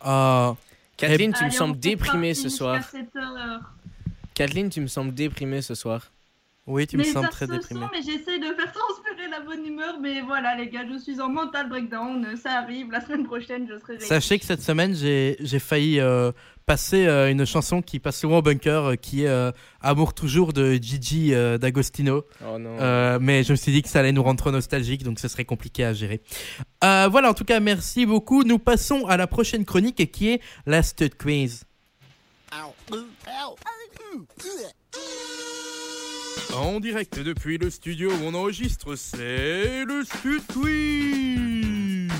Ah, 0.00 0.54
Kathleen, 0.96 1.32
tu 1.32 1.44
me 1.44 1.50
sembles 1.50 1.78
déprimée 1.78 2.34
ce 2.34 2.48
soir. 2.50 2.76
jusqu'à 2.76 2.98
7 2.98 3.16
heures. 3.16 3.60
Kathleen, 4.34 4.68
tu 4.70 4.80
me 4.80 4.88
sembles 4.88 5.14
déprimée 5.14 5.62
ce 5.62 5.74
soir. 5.74 6.10
Oui, 6.66 6.86
tu 6.86 6.96
me 6.96 7.02
mais 7.02 7.08
sens 7.08 7.24
ça 7.24 7.28
très 7.30 7.46
se 7.46 7.52
déprimé. 7.52 7.86
mais 7.92 8.02
j'essaie 8.02 8.38
de 8.38 8.44
faire 8.54 8.72
transpirer 8.72 9.28
la 9.30 9.40
bonne 9.40 9.64
humeur. 9.66 9.98
Mais 10.00 10.20
voilà, 10.20 10.54
les 10.56 10.68
gars, 10.68 10.84
je 10.90 10.98
suis 10.98 11.20
en 11.20 11.28
mental 11.28 11.68
breakdown. 11.68 12.36
Ça 12.36 12.58
arrive. 12.58 12.90
La 12.92 13.00
semaine 13.00 13.24
prochaine, 13.24 13.66
je 13.68 13.78
serai. 13.78 13.98
Sachez 14.00 14.38
que 14.38 14.44
cette 14.44 14.62
semaine, 14.62 14.94
j'ai 14.94 15.36
j'ai 15.40 15.58
failli 15.58 15.98
euh, 16.00 16.30
passer 16.66 17.06
euh, 17.06 17.30
une 17.30 17.44
chanson 17.44 17.82
qui 17.82 17.98
passe 17.98 18.20
souvent 18.20 18.38
au 18.38 18.42
bunker, 18.42 18.84
euh, 18.90 18.94
qui 18.94 19.24
est 19.24 19.28
euh, 19.28 19.50
Amour 19.80 20.14
toujours 20.14 20.52
de 20.52 20.74
Gigi 20.74 21.34
euh, 21.34 21.58
D'Agostino. 21.58 22.24
Oh 22.46 22.58
non. 22.58 22.76
Euh, 22.78 23.18
mais 23.20 23.42
je 23.42 23.50
me 23.52 23.56
suis 23.56 23.72
dit 23.72 23.82
que 23.82 23.88
ça 23.88 23.98
allait 24.00 24.12
nous 24.12 24.22
rendre 24.22 24.38
trop 24.38 24.52
nostalgiques, 24.52 25.02
donc 25.02 25.18
ce 25.18 25.26
serait 25.26 25.44
compliqué 25.44 25.84
à 25.84 25.92
gérer. 25.92 26.20
Euh, 26.84 27.08
voilà, 27.10 27.30
en 27.30 27.34
tout 27.34 27.44
cas, 27.44 27.58
merci 27.58 28.06
beaucoup. 28.06 28.44
Nous 28.44 28.58
passons 28.58 29.06
à 29.06 29.16
la 29.16 29.26
prochaine 29.26 29.64
chronique 29.64 30.12
qui 30.12 30.28
est 30.30 30.40
la 30.66 30.82
Stud 30.84 31.16
Quiz. 31.16 31.64
En 36.56 36.80
direct 36.80 37.20
depuis 37.20 37.58
le 37.58 37.70
studio 37.70 38.10
où 38.10 38.26
on 38.26 38.34
enregistre, 38.34 38.96
c'est 38.96 39.84
le 39.84 40.02
Stud 40.04 40.42
Quiz. 40.52 42.10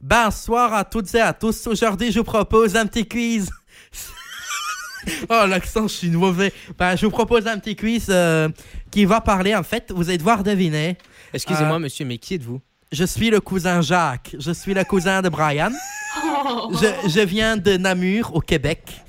Bonsoir 0.00 0.72
à 0.72 0.84
toutes 0.84 1.14
et 1.14 1.20
à 1.20 1.32
tous. 1.32 1.66
Aujourd'hui, 1.66 2.12
je 2.12 2.18
vous 2.20 2.24
propose 2.24 2.76
un 2.76 2.86
petit 2.86 3.06
quiz. 3.06 3.50
oh, 5.28 5.44
l'accent, 5.48 5.88
je 5.88 5.94
suis 5.94 6.10
mauvais. 6.10 6.52
Ben, 6.78 6.96
je 6.96 7.06
vous 7.06 7.12
propose 7.12 7.46
un 7.46 7.58
petit 7.58 7.76
quiz 7.76 8.06
euh, 8.08 8.48
qui 8.90 9.04
va 9.04 9.20
parler, 9.20 9.54
en 9.54 9.62
fait, 9.62 9.90
vous 9.90 10.08
allez 10.08 10.18
devoir 10.18 10.44
deviner. 10.44 10.96
Excusez-moi, 11.32 11.76
euh, 11.76 11.80
monsieur, 11.80 12.04
mais 12.04 12.18
qui 12.18 12.34
êtes-vous? 12.34 12.60
Je 12.92 13.04
suis 13.04 13.30
le 13.30 13.40
cousin 13.40 13.82
Jacques. 13.82 14.36
Je 14.38 14.52
suis 14.52 14.74
le 14.74 14.84
cousin 14.84 15.22
de 15.22 15.28
Brian. 15.28 15.70
Je, 16.72 17.08
je 17.08 17.20
viens 17.20 17.56
de 17.56 17.76
Namur, 17.76 18.34
au 18.34 18.40
Québec. 18.40 19.00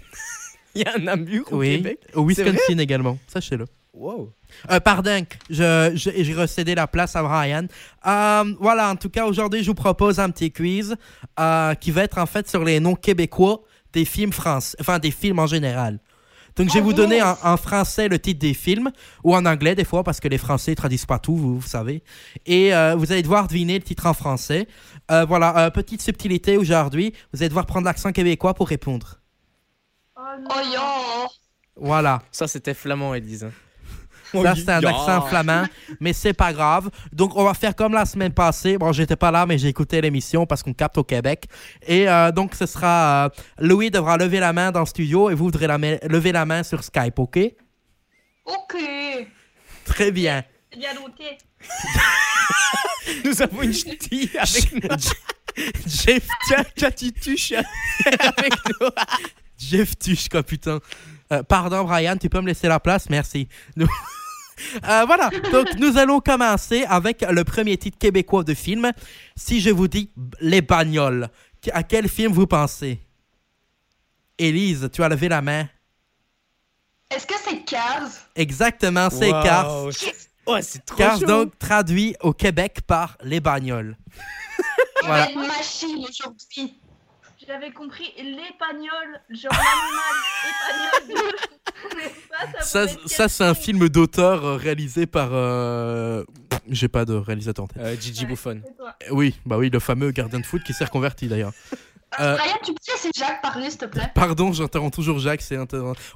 Il 0.75 0.81
y 0.81 0.85
a 0.85 0.95
un 0.95 0.99
Namur 0.99 1.43
au 1.51 1.57
oui. 1.57 1.77
Québec 1.77 1.99
Au 2.13 2.25
Wisconsin 2.25 2.77
également. 2.77 3.17
Sachez-le. 3.27 3.65
Wow. 3.93 4.31
Euh, 4.71 4.79
pardon, 4.79 5.25
je- 5.49 5.91
je- 5.95 6.23
j'ai 6.23 6.33
recédé 6.33 6.75
la 6.75 6.87
place 6.87 7.15
à 7.15 7.23
Brian. 7.23 7.67
Euh, 8.07 8.43
voilà, 8.59 8.89
en 8.89 8.95
tout 8.95 9.09
cas, 9.09 9.25
aujourd'hui, 9.25 9.61
je 9.63 9.67
vous 9.67 9.75
propose 9.75 10.19
un 10.19 10.29
petit 10.29 10.51
quiz 10.51 10.95
euh, 11.39 11.73
qui 11.75 11.91
va 11.91 12.03
être 12.03 12.17
en 12.17 12.25
fait 12.25 12.47
sur 12.49 12.63
les 12.63 12.79
noms 12.79 12.95
québécois 12.95 13.61
des 13.91 14.05
films 14.05 14.31
français, 14.31 14.77
enfin 14.79 14.97
des 14.99 15.11
films 15.11 15.39
en 15.39 15.47
général. 15.47 15.99
Donc, 16.57 16.67
je 16.67 16.73
vais 16.73 16.81
vous 16.81 16.91
donner 16.93 17.21
en, 17.21 17.37
en 17.43 17.55
français 17.55 18.09
le 18.09 18.19
titre 18.19 18.39
des 18.39 18.53
films, 18.53 18.91
ou 19.23 19.33
en 19.35 19.45
anglais 19.45 19.73
des 19.73 19.85
fois, 19.85 20.03
parce 20.03 20.19
que 20.19 20.27
les 20.27 20.37
Français 20.37 20.75
traduisent 20.75 21.05
pas 21.05 21.17
tout, 21.17 21.35
vous, 21.35 21.59
vous 21.59 21.67
savez. 21.67 22.03
Et 22.45 22.73
euh, 22.75 22.95
vous 22.97 23.09
allez 23.13 23.21
devoir 23.21 23.47
deviner 23.47 23.75
le 23.77 23.83
titre 23.83 24.05
en 24.05 24.13
français. 24.13 24.67
Euh, 25.11 25.23
voilà, 25.23 25.57
euh, 25.57 25.69
petite 25.69 26.01
subtilité 26.01 26.57
aujourd'hui, 26.57 27.13
vous 27.33 27.41
allez 27.41 27.47
devoir 27.47 27.65
prendre 27.65 27.85
l'accent 27.85 28.11
québécois 28.11 28.53
pour 28.53 28.67
répondre. 28.67 29.20
Oh. 30.23 30.47
Oh 30.49 30.59
yo 30.73 31.27
Voilà. 31.75 32.21
Ça, 32.31 32.47
c'était 32.47 32.73
flamand, 32.73 33.13
Elise. 33.15 33.47
Ça, 34.31 34.55
c'est 34.55 34.69
un 34.69 34.83
accent 34.83 35.21
flamand, 35.27 35.65
mais 35.99 36.13
c'est 36.13 36.31
pas 36.33 36.53
grave. 36.53 36.89
Donc, 37.11 37.35
on 37.35 37.43
va 37.43 37.53
faire 37.53 37.75
comme 37.75 37.93
la 37.93 38.05
semaine 38.05 38.31
passée. 38.31 38.77
Bon, 38.77 38.93
j'étais 38.93 39.17
pas 39.17 39.29
là, 39.29 39.45
mais 39.45 39.57
j'ai 39.57 39.67
écouté 39.67 39.99
l'émission 39.99 40.45
parce 40.45 40.63
qu'on 40.63 40.73
capte 40.73 40.97
au 40.97 41.03
Québec. 41.03 41.47
Et 41.85 42.07
euh, 42.07 42.31
donc, 42.31 42.55
ce 42.55 42.65
sera. 42.65 43.25
euh, 43.25 43.29
Louis 43.59 43.91
devra 43.91 44.15
lever 44.17 44.39
la 44.39 44.53
main 44.53 44.71
dans 44.71 44.79
le 44.81 44.85
studio 44.85 45.29
et 45.29 45.33
vous 45.33 45.51
devrez 45.51 45.67
la 45.67 45.77
lever 45.77 46.31
la 46.31 46.45
main 46.45 46.63
sur 46.63 46.81
Skype, 46.83 47.19
ok? 47.19 47.39
Ok 48.45 48.75
Très 49.83 50.11
bien. 50.11 50.43
C'est 50.71 50.79
bien 50.79 50.93
noté. 50.93 51.37
Nous 53.25 53.41
avons 53.41 53.63
une 53.63 53.73
ch'ti 53.73 54.29
avec 54.37 54.71
nous. 54.83 54.89
Jeff, 55.85 56.25
Tiens, 56.47 56.63
avec 58.19 58.53
nous. 58.79 58.87
Jeff 59.71 59.93
quoi, 60.29 60.43
putain. 60.43 60.79
Euh, 61.31 61.43
pardon, 61.43 61.83
Brian, 61.85 62.17
tu 62.17 62.29
peux 62.29 62.41
me 62.41 62.47
laisser 62.47 62.67
la 62.67 62.79
place 62.79 63.09
Merci. 63.09 63.47
Nous- 63.75 63.87
Euh, 64.87 65.05
voilà, 65.07 65.31
donc 65.51 65.73
nous 65.79 65.97
allons 65.97 66.19
commencer 66.19 66.83
avec 66.83 67.21
le 67.27 67.43
premier 67.43 67.77
titre 67.77 67.97
québécois 67.97 68.43
de 68.43 68.53
film. 68.53 68.91
Si 69.35 69.59
je 69.59 69.71
vous 69.71 69.87
dis 69.87 70.11
Les 70.39 70.61
Bagnoles, 70.61 71.29
à 71.71 71.81
quel 71.81 72.07
film 72.07 72.31
vous 72.31 72.45
pensez? 72.45 72.99
Élise, 74.37 74.87
tu 74.93 75.01
as 75.03 75.09
levé 75.09 75.29
la 75.29 75.41
main. 75.41 75.67
Est-ce 77.09 77.25
que 77.25 77.33
c'est 77.43 77.63
Cars? 77.65 78.09
Exactement, 78.35 79.09
c'est 79.09 79.31
Wow. 79.31 79.43
Cars. 79.43 79.85
Ouais, 80.45 80.61
c'est 80.61 80.85
trop 80.85 80.97
Cars, 80.97 81.19
chaud. 81.19 81.25
donc, 81.25 81.57
traduit 81.57 82.15
au 82.21 82.33
Québec 82.33 82.81
par 82.85 83.17
Les 83.23 83.39
Bagnoles. 83.39 83.97
Voilà. 85.03 85.27
machine 85.35 86.05
aujourd'hui 86.07 86.75
J'avais 87.47 87.71
compris 87.71 88.11
l'épagnol, 88.17 89.19
genre 89.29 89.51
l'animal 89.51 91.01
épagnol. 91.09 91.33
Ça, 92.61 92.83
être 92.83 93.09
ça 93.09 93.27
c'est 93.27 93.43
un 93.43 93.53
film 93.55 93.89
d'auteur 93.89 94.45
euh, 94.45 94.55
réalisé 94.57 95.05
par... 95.07 95.29
euh, 95.33 96.23
J'ai 96.69 96.87
pas 96.87 97.05
de 97.05 97.13
réalisateur 97.15 97.65
en 97.65 97.67
tête. 97.67 97.81
Euh, 97.81 97.95
Gigi 97.99 98.23
Ouais. 98.23 98.29
Buffon. 98.31 98.61
Oui, 99.09 99.39
bah 99.45 99.57
oui, 99.57 99.69
le 99.69 99.79
fameux 99.79 100.11
gardien 100.11 100.39
de 100.39 100.45
foot 100.45 100.61
qui 100.63 100.73
s'est 100.73 100.85
reconverti 100.85 101.27
d'ailleurs. 101.27 101.51
Euh, 102.19 102.35
Brian, 102.35 102.57
tu 102.63 102.73
peux 102.73 102.91
laisser 102.91 103.09
Jacques 103.15 103.41
parler, 103.41 103.69
s'il 103.69 103.79
te 103.79 103.85
plaît? 103.85 104.11
Pardon, 104.13 104.51
j'interromps 104.51 104.93
toujours 104.93 105.19
Jacques, 105.19 105.41
c'est 105.41 105.57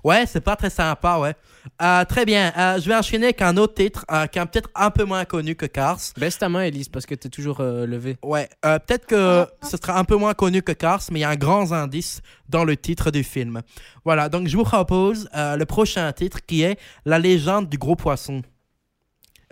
Ouais, 0.03 0.25
c'est 0.25 0.41
pas 0.41 0.55
très 0.55 0.69
sympa, 0.69 1.17
ouais. 1.19 1.35
Euh, 1.81 2.03
très 2.05 2.25
bien, 2.25 2.51
euh, 2.57 2.79
je 2.79 2.87
vais 2.87 2.95
enchaîner 2.95 3.27
avec 3.27 3.41
un 3.41 3.55
autre 3.57 3.75
titre 3.75 4.05
euh, 4.11 4.27
qui 4.27 4.37
est 4.39 4.45
peut-être 4.45 4.69
un 4.75 4.91
peu 4.91 5.05
moins 5.05 5.23
connu 5.25 5.55
que 5.55 5.65
Cars. 5.65 5.99
Baisse 6.17 6.37
ta 6.37 6.49
main, 6.49 6.63
Elise, 6.63 6.89
parce 6.89 7.05
que 7.05 7.15
t'es 7.15 7.29
toujours 7.29 7.61
euh, 7.61 7.85
levé. 7.85 8.17
Ouais, 8.23 8.49
euh, 8.65 8.77
peut-être 8.79 9.05
que 9.05 9.47
ce 9.63 9.77
sera 9.77 9.97
un 9.97 10.03
peu 10.03 10.15
moins 10.15 10.33
connu 10.33 10.61
que 10.61 10.73
Cars, 10.73 11.01
mais 11.11 11.19
il 11.19 11.21
y 11.21 11.25
a 11.25 11.29
un 11.29 11.35
grand 11.35 11.71
indice 11.71 12.21
dans 12.49 12.65
le 12.65 12.75
titre 12.75 13.09
du 13.09 13.23
film. 13.23 13.61
Voilà, 14.03 14.27
donc 14.29 14.47
je 14.47 14.57
vous 14.57 14.63
propose 14.63 15.29
euh, 15.35 15.55
le 15.55 15.65
prochain 15.65 16.11
titre 16.11 16.39
qui 16.45 16.61
est 16.63 16.77
La 17.05 17.19
légende 17.19 17.69
du 17.69 17.77
gros 17.77 17.95
poisson. 17.95 18.41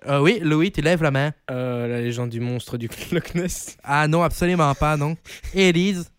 Euh, 0.08 0.19
oui, 0.19 0.39
Louis, 0.41 0.71
tu 0.71 0.82
lèves 0.82 1.01
la 1.01 1.12
main. 1.12 1.32
Euh, 1.49 1.88
la 1.88 2.01
légende 2.01 2.29
du 2.29 2.41
monstre 2.41 2.77
du 2.77 2.89
Loch 3.12 3.34
Ness. 3.36 3.77
Ah 3.84 4.08
non, 4.08 4.21
absolument 4.21 4.73
pas, 4.75 4.97
non. 4.97 5.15
Et 5.53 5.69
Elise 5.69 6.12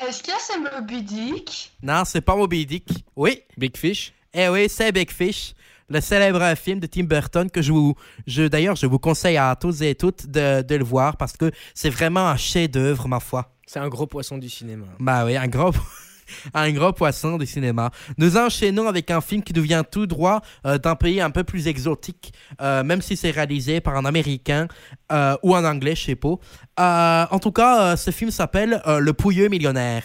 Est-ce 0.00 0.22
que 0.22 0.32
c'est 0.38 0.58
Moby 0.58 1.02
Dick? 1.02 1.72
Non, 1.82 2.04
c'est 2.06 2.22
pas 2.22 2.34
Moby 2.34 2.64
Dick. 2.64 2.88
Oui, 3.16 3.42
Big 3.58 3.76
Fish? 3.76 4.14
Eh 4.32 4.48
oui, 4.48 4.66
c'est 4.70 4.92
Big 4.92 5.10
Fish, 5.10 5.52
le 5.90 6.00
célèbre 6.00 6.54
film 6.56 6.80
de 6.80 6.86
Tim 6.86 7.02
Burton 7.04 7.50
que 7.50 7.60
je 7.60 7.70
vous, 7.70 7.94
je, 8.26 8.44
d'ailleurs, 8.44 8.76
je 8.76 8.86
vous 8.86 8.98
conseille 8.98 9.36
à 9.36 9.54
tous 9.60 9.82
et 9.82 9.94
toutes 9.94 10.26
de, 10.26 10.62
de 10.62 10.74
le 10.76 10.84
voir 10.84 11.18
parce 11.18 11.36
que 11.36 11.50
c'est 11.74 11.90
vraiment 11.90 12.28
un 12.28 12.36
chef-d'œuvre, 12.38 13.08
ma 13.08 13.20
foi. 13.20 13.52
C'est 13.66 13.78
un 13.78 13.88
gros 13.88 14.06
poisson 14.06 14.38
du 14.38 14.48
cinéma. 14.48 14.86
Bah 14.98 15.26
oui, 15.26 15.36
un 15.36 15.48
gros, 15.48 15.72
un 16.54 16.70
gros 16.72 16.92
poisson 16.92 17.38
du 17.38 17.46
cinéma. 17.46 17.90
Nous 18.18 18.36
enchaînons 18.36 18.88
avec 18.88 19.10
un 19.10 19.20
film 19.20 19.42
qui 19.42 19.52
nous 19.52 19.62
vient 19.62 19.84
tout 19.84 20.06
droit 20.06 20.42
euh, 20.66 20.78
d'un 20.78 20.96
pays 20.96 21.20
un 21.20 21.30
peu 21.30 21.44
plus 21.44 21.68
exotique, 21.68 22.32
euh, 22.60 22.82
même 22.82 23.02
si 23.02 23.16
c'est 23.16 23.30
réalisé 23.30 23.80
par 23.80 23.96
un 23.96 24.04
Américain 24.04 24.68
euh, 25.12 25.36
ou 25.42 25.54
un 25.54 25.64
Anglais, 25.64 25.94
je 25.94 26.04
sais 26.04 26.16
pas. 26.16 27.28
En 27.30 27.38
tout 27.38 27.52
cas, 27.52 27.96
ce 27.96 28.10
film 28.10 28.30
s'appelle 28.30 28.82
Le 28.86 29.12
Pouilleux 29.12 29.48
Millionnaire. 29.48 30.02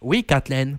Oui, 0.00 0.24
Kathleen. 0.24 0.78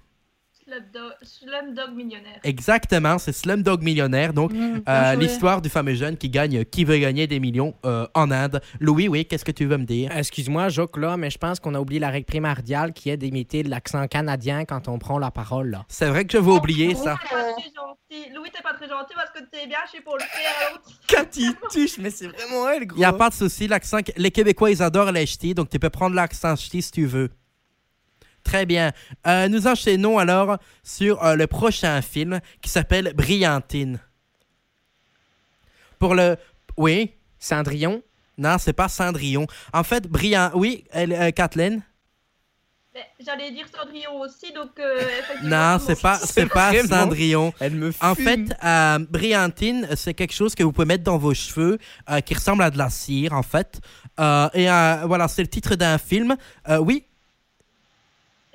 Slumdog, 1.21 1.93
millionnaire. 1.95 2.39
Exactement, 2.43 3.17
c'est 3.17 3.32
Slumdog 3.32 3.83
Millionnaire. 3.83 4.33
Donc, 4.33 4.52
Mmh, 4.52 4.81
Euh. 4.87 5.15
L'histoire 5.15 5.62
du 5.62 5.69
fameux 5.69 5.94
jeune 5.96 6.17
qui 6.17 6.29
gagne, 6.29 6.65
qui 6.65 6.83
veut 6.85 6.98
gagner 6.98 7.27
des 7.27 7.40
millions 7.40 7.73
euh, 7.85 8.08
en 8.13 8.31
Inde. 8.31 8.62
Louis, 8.79 9.08
oui, 9.08 9.25
qu'est-ce 9.25 9.46
que 9.46 9.52
tu 9.52 9.65
veux 9.65 9.77
me 9.77 9.85
dire? 9.85 10.15
Excuse-moi, 10.15 10.69
Joc, 10.69 10.98
là, 10.98 11.17
mais 11.17 11.29
je 11.29 11.37
pense 11.37 11.60
qu'on 11.60 11.75
a 11.75 11.79
oublié 11.79 12.00
la 12.00 12.10
règle 12.10 12.25
primordiale 12.25 12.94
qui 12.94 13.10
est 13.10 13.17
d'imiter 13.17 13.63
l'accent 13.63 14.08
canadien 14.08 14.65
quand 14.65 14.87
on 14.87 14.98
prend 15.00 15.19
la 15.19 15.31
parole, 15.31 15.69
là. 15.69 15.85
C'est 15.87 16.08
vrai 16.10 16.25
que 16.25 16.33
je 16.33 16.37
vais 16.44 16.52
oublier 16.52 16.96
ça. 16.96 17.15
T'es 17.21 17.29
pas 17.35 17.42
très 17.54 17.63
gentil. 17.63 18.33
Louis, 18.35 18.50
t'es 18.52 18.62
pas 18.62 18.73
très 18.73 18.87
gentil 18.87 19.13
parce 19.15 19.31
que 19.31 19.40
t'es 19.52 19.67
bien 19.67 19.77
chez 19.92 20.02
pour 20.02 20.15
le 20.15 20.21
faire. 20.21 20.71
l'autre. 20.73 20.90
Cathy 21.08 21.52
Tuche, 21.69 21.98
mais 22.00 22.10
c'est 22.10 22.27
vraiment 22.27 22.69
elle, 22.69 22.85
gros. 22.87 22.98
Il 22.98 23.00
n'y 23.00 23.06
a 23.06 23.13
pas 23.13 23.29
de 23.29 23.33
souci, 23.35 23.67
l'accent. 23.67 23.98
Les 24.17 24.31
Québécois, 24.31 24.71
ils 24.71 24.81
adorent 24.81 25.12
les 25.12 25.25
ch'tis, 25.25 25.54
donc 25.54 25.69
tu 25.69 25.79
peux 25.79 25.90
prendre 25.90 26.15
l'accent 26.15 26.56
ch'ti 26.56 26.81
si 26.81 26.92
tu 26.92 27.06
veux. 27.06 27.29
Très 28.46 28.65
bien. 28.65 28.93
Euh, 29.27 29.50
nous 29.50 29.67
enchaînons 29.67 30.17
alors 30.19 30.58
sur 30.83 31.21
euh, 31.25 31.35
le 31.35 31.48
prochain 31.48 32.02
film 32.02 32.39
qui 32.62 32.69
s'appelle 32.69 33.12
Brillantine. 33.13 34.00
Pour 36.00 36.15
le. 36.15 36.37
Oui? 36.77 37.12
Cendrillon? 37.39 38.02
Non, 38.37 38.58
c'est 38.60 38.73
pas 38.73 38.87
Cendrillon. 38.87 39.48
En 39.73 39.83
fait, 39.83 40.08
Brillant. 40.08 40.52
Oui, 40.54 40.83
euh, 40.96 41.31
Kathleen? 41.31 41.81
Mais 42.93 43.06
J'allais 43.25 43.52
dire 43.52 43.65
Cendrillon 43.75 44.19
aussi, 44.21 44.54
donc 44.54 44.71
euh. 44.79 45.02
Non, 45.43 45.77
c'est 45.85 46.00
pas, 46.02 46.17
c'est 46.19 46.46
pas 46.48 46.71
vraiment- 46.71 46.87
Cendrillon. 47.04 47.54
Elle 47.60 47.73
me 47.75 47.91
En 48.02 48.13
fume. 48.15 48.25
fait, 48.25 48.58
euh, 48.63 49.00
brillantine, 49.10 49.87
c'est 49.96 50.13
quelque 50.13 50.33
chose 50.33 50.54
que 50.54 50.63
vous 50.63 50.71
pouvez 50.71 50.85
mettre 50.87 51.04
dans 51.04 51.17
vos 51.17 51.33
cheveux 51.33 51.77
euh, 52.10 52.19
qui 52.21 52.33
ressemble 52.35 52.62
à 52.63 52.69
de 52.69 52.77
la 52.77 52.89
cire, 52.89 53.33
en 53.33 53.43
fait. 53.43 53.81
Euh, 54.19 54.50
et 54.54 54.69
euh, 54.69 55.04
voilà, 55.08 55.27
c'est 55.27 55.41
le 55.41 55.50
titre 55.50 55.75
d'un 55.75 55.98
film. 55.98 56.35
Euh, 56.69 56.77
oui, 56.77 57.04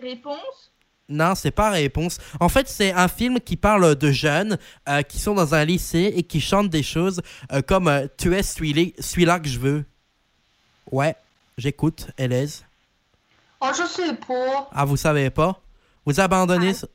Réponse? 0.03 0.73
Non, 1.09 1.35
c'est 1.35 1.51
pas 1.51 1.71
réponse. 1.71 2.19
En 2.39 2.49
fait, 2.49 2.69
c'est 2.69 2.93
un 2.93 3.09
film 3.09 3.41
qui 3.41 3.57
parle 3.57 3.97
de 3.97 4.13
jeunes 4.13 4.59
euh, 4.89 5.03
qui 5.03 5.19
sont 5.19 5.35
dans 5.35 5.55
un 5.57 5.65
lycée 5.65 6.13
et 6.15 6.23
qui 6.23 6.41
chantent 6.41 6.71
des 6.71 6.85
choses 6.85 7.21
euh, 7.53 7.63
comme 7.63 7.89
euh, 7.89 8.07
Tu 8.17 8.33
es 8.35 8.43
celui- 8.45 8.95
celui-là 9.01 9.41
que 9.41 9.49
je 9.49 9.59
veux. 9.59 9.85
Ouais, 10.91 11.17
j'écoute, 11.59 12.09
Elise. 12.17 12.65
Oh, 13.61 13.69
je 13.77 13.85
sais 13.87 14.15
pas. 14.15 14.69
Ah, 14.73 14.85
vous 14.85 14.97
savez 14.97 15.31
pas? 15.31 15.61
Vous 16.07 16.19
abandonnez. 16.21 16.75
ce- 16.75 16.87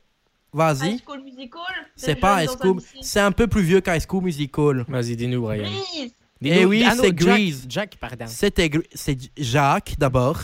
Vas-y. 0.54 0.94
High 0.94 1.02
School 1.06 1.22
Musical 1.22 1.62
C'est 1.98 2.16
pas 2.16 2.42
High 2.44 2.50
School. 2.50 2.82
C'est 3.02 3.20
un 3.20 3.34
peu 3.34 3.48
plus 3.48 3.62
vieux 3.64 3.82
qu'High 3.82 4.02
School 4.08 4.24
Musical. 4.24 4.86
Vas-y, 4.88 5.18
dis-nous, 5.18 5.42
Brian. 5.42 5.64
Grease 5.70 6.12
Eh 6.42 6.64
oui, 6.64 6.84
Ah 6.88 6.94
c'est 6.96 7.08
Jack- 7.08 7.16
Grease. 7.16 7.66
Jack, 7.68 7.98
pardon. 8.00 8.26
C'était 8.28 8.68
Gr- 8.70 9.30
Jacques 9.38 9.96
d'abord. 9.98 10.40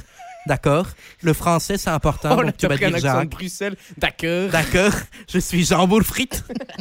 D'accord. 0.48 0.88
Le 1.22 1.34
français, 1.34 1.78
c'est 1.78 1.90
important. 1.92 2.36
Oh, 2.40 2.44
donc 2.44 2.58
tu 2.58 2.68
vas 2.68 2.76
dire 2.78 2.88
accent 2.88 2.98
de 2.98 3.02
Jacques. 3.02 3.30
Bruxelles. 3.30 3.76
D'accord. 3.98 4.50
D'accord. 4.50 4.94
Je 5.32 5.38
suis 5.40 5.64
Jean 5.66 5.88
Boulfrit. 5.88 6.30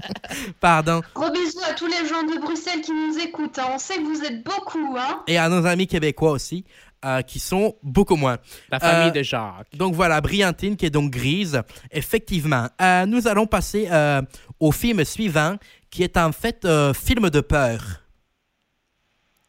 Pardon. 0.61 1.03
Gros 1.15 1.31
bisous 1.31 1.61
à 1.69 1.75
tous 1.75 1.87
les 1.87 2.09
gens 2.09 2.23
de 2.23 2.41
Bruxelles 2.41 2.81
qui 2.81 2.93
nous 2.93 3.19
écoutent. 3.19 3.59
hein. 3.59 3.67
On 3.75 3.79
sait 3.79 3.97
que 3.97 4.03
vous 4.05 4.23
êtes 4.25 4.43
beaucoup, 4.45 4.97
hein. 4.99 5.23
Et 5.27 5.37
à 5.37 5.49
nos 5.49 5.65
amis 5.67 5.87
québécois 5.87 6.31
aussi, 6.33 6.65
euh, 7.05 7.21
qui 7.23 7.39
sont 7.39 7.77
beaucoup 7.83 8.17
moins. 8.17 8.39
La 8.71 8.81
famille 8.81 9.09
Euh, 9.09 9.13
de 9.13 9.23
Jacques. 9.23 9.69
Donc 9.75 9.95
voilà, 9.95 10.21
Brillantine 10.21 10.77
qui 10.77 10.87
est 10.87 10.91
donc 10.91 11.11
grise. 11.11 11.61
Effectivement. 11.91 12.69
Euh, 12.81 13.05
nous 13.07 13.29
allons 13.29 13.47
passer 13.47 13.89
euh, 13.91 14.23
au 14.59 14.73
film 14.73 15.05
suivant, 15.05 15.57
qui 15.91 16.03
est 16.03 16.17
en 16.17 16.33
fait 16.33 16.65
euh, 16.65 16.95
film 16.95 17.29
de 17.29 17.41
peur. 17.41 17.83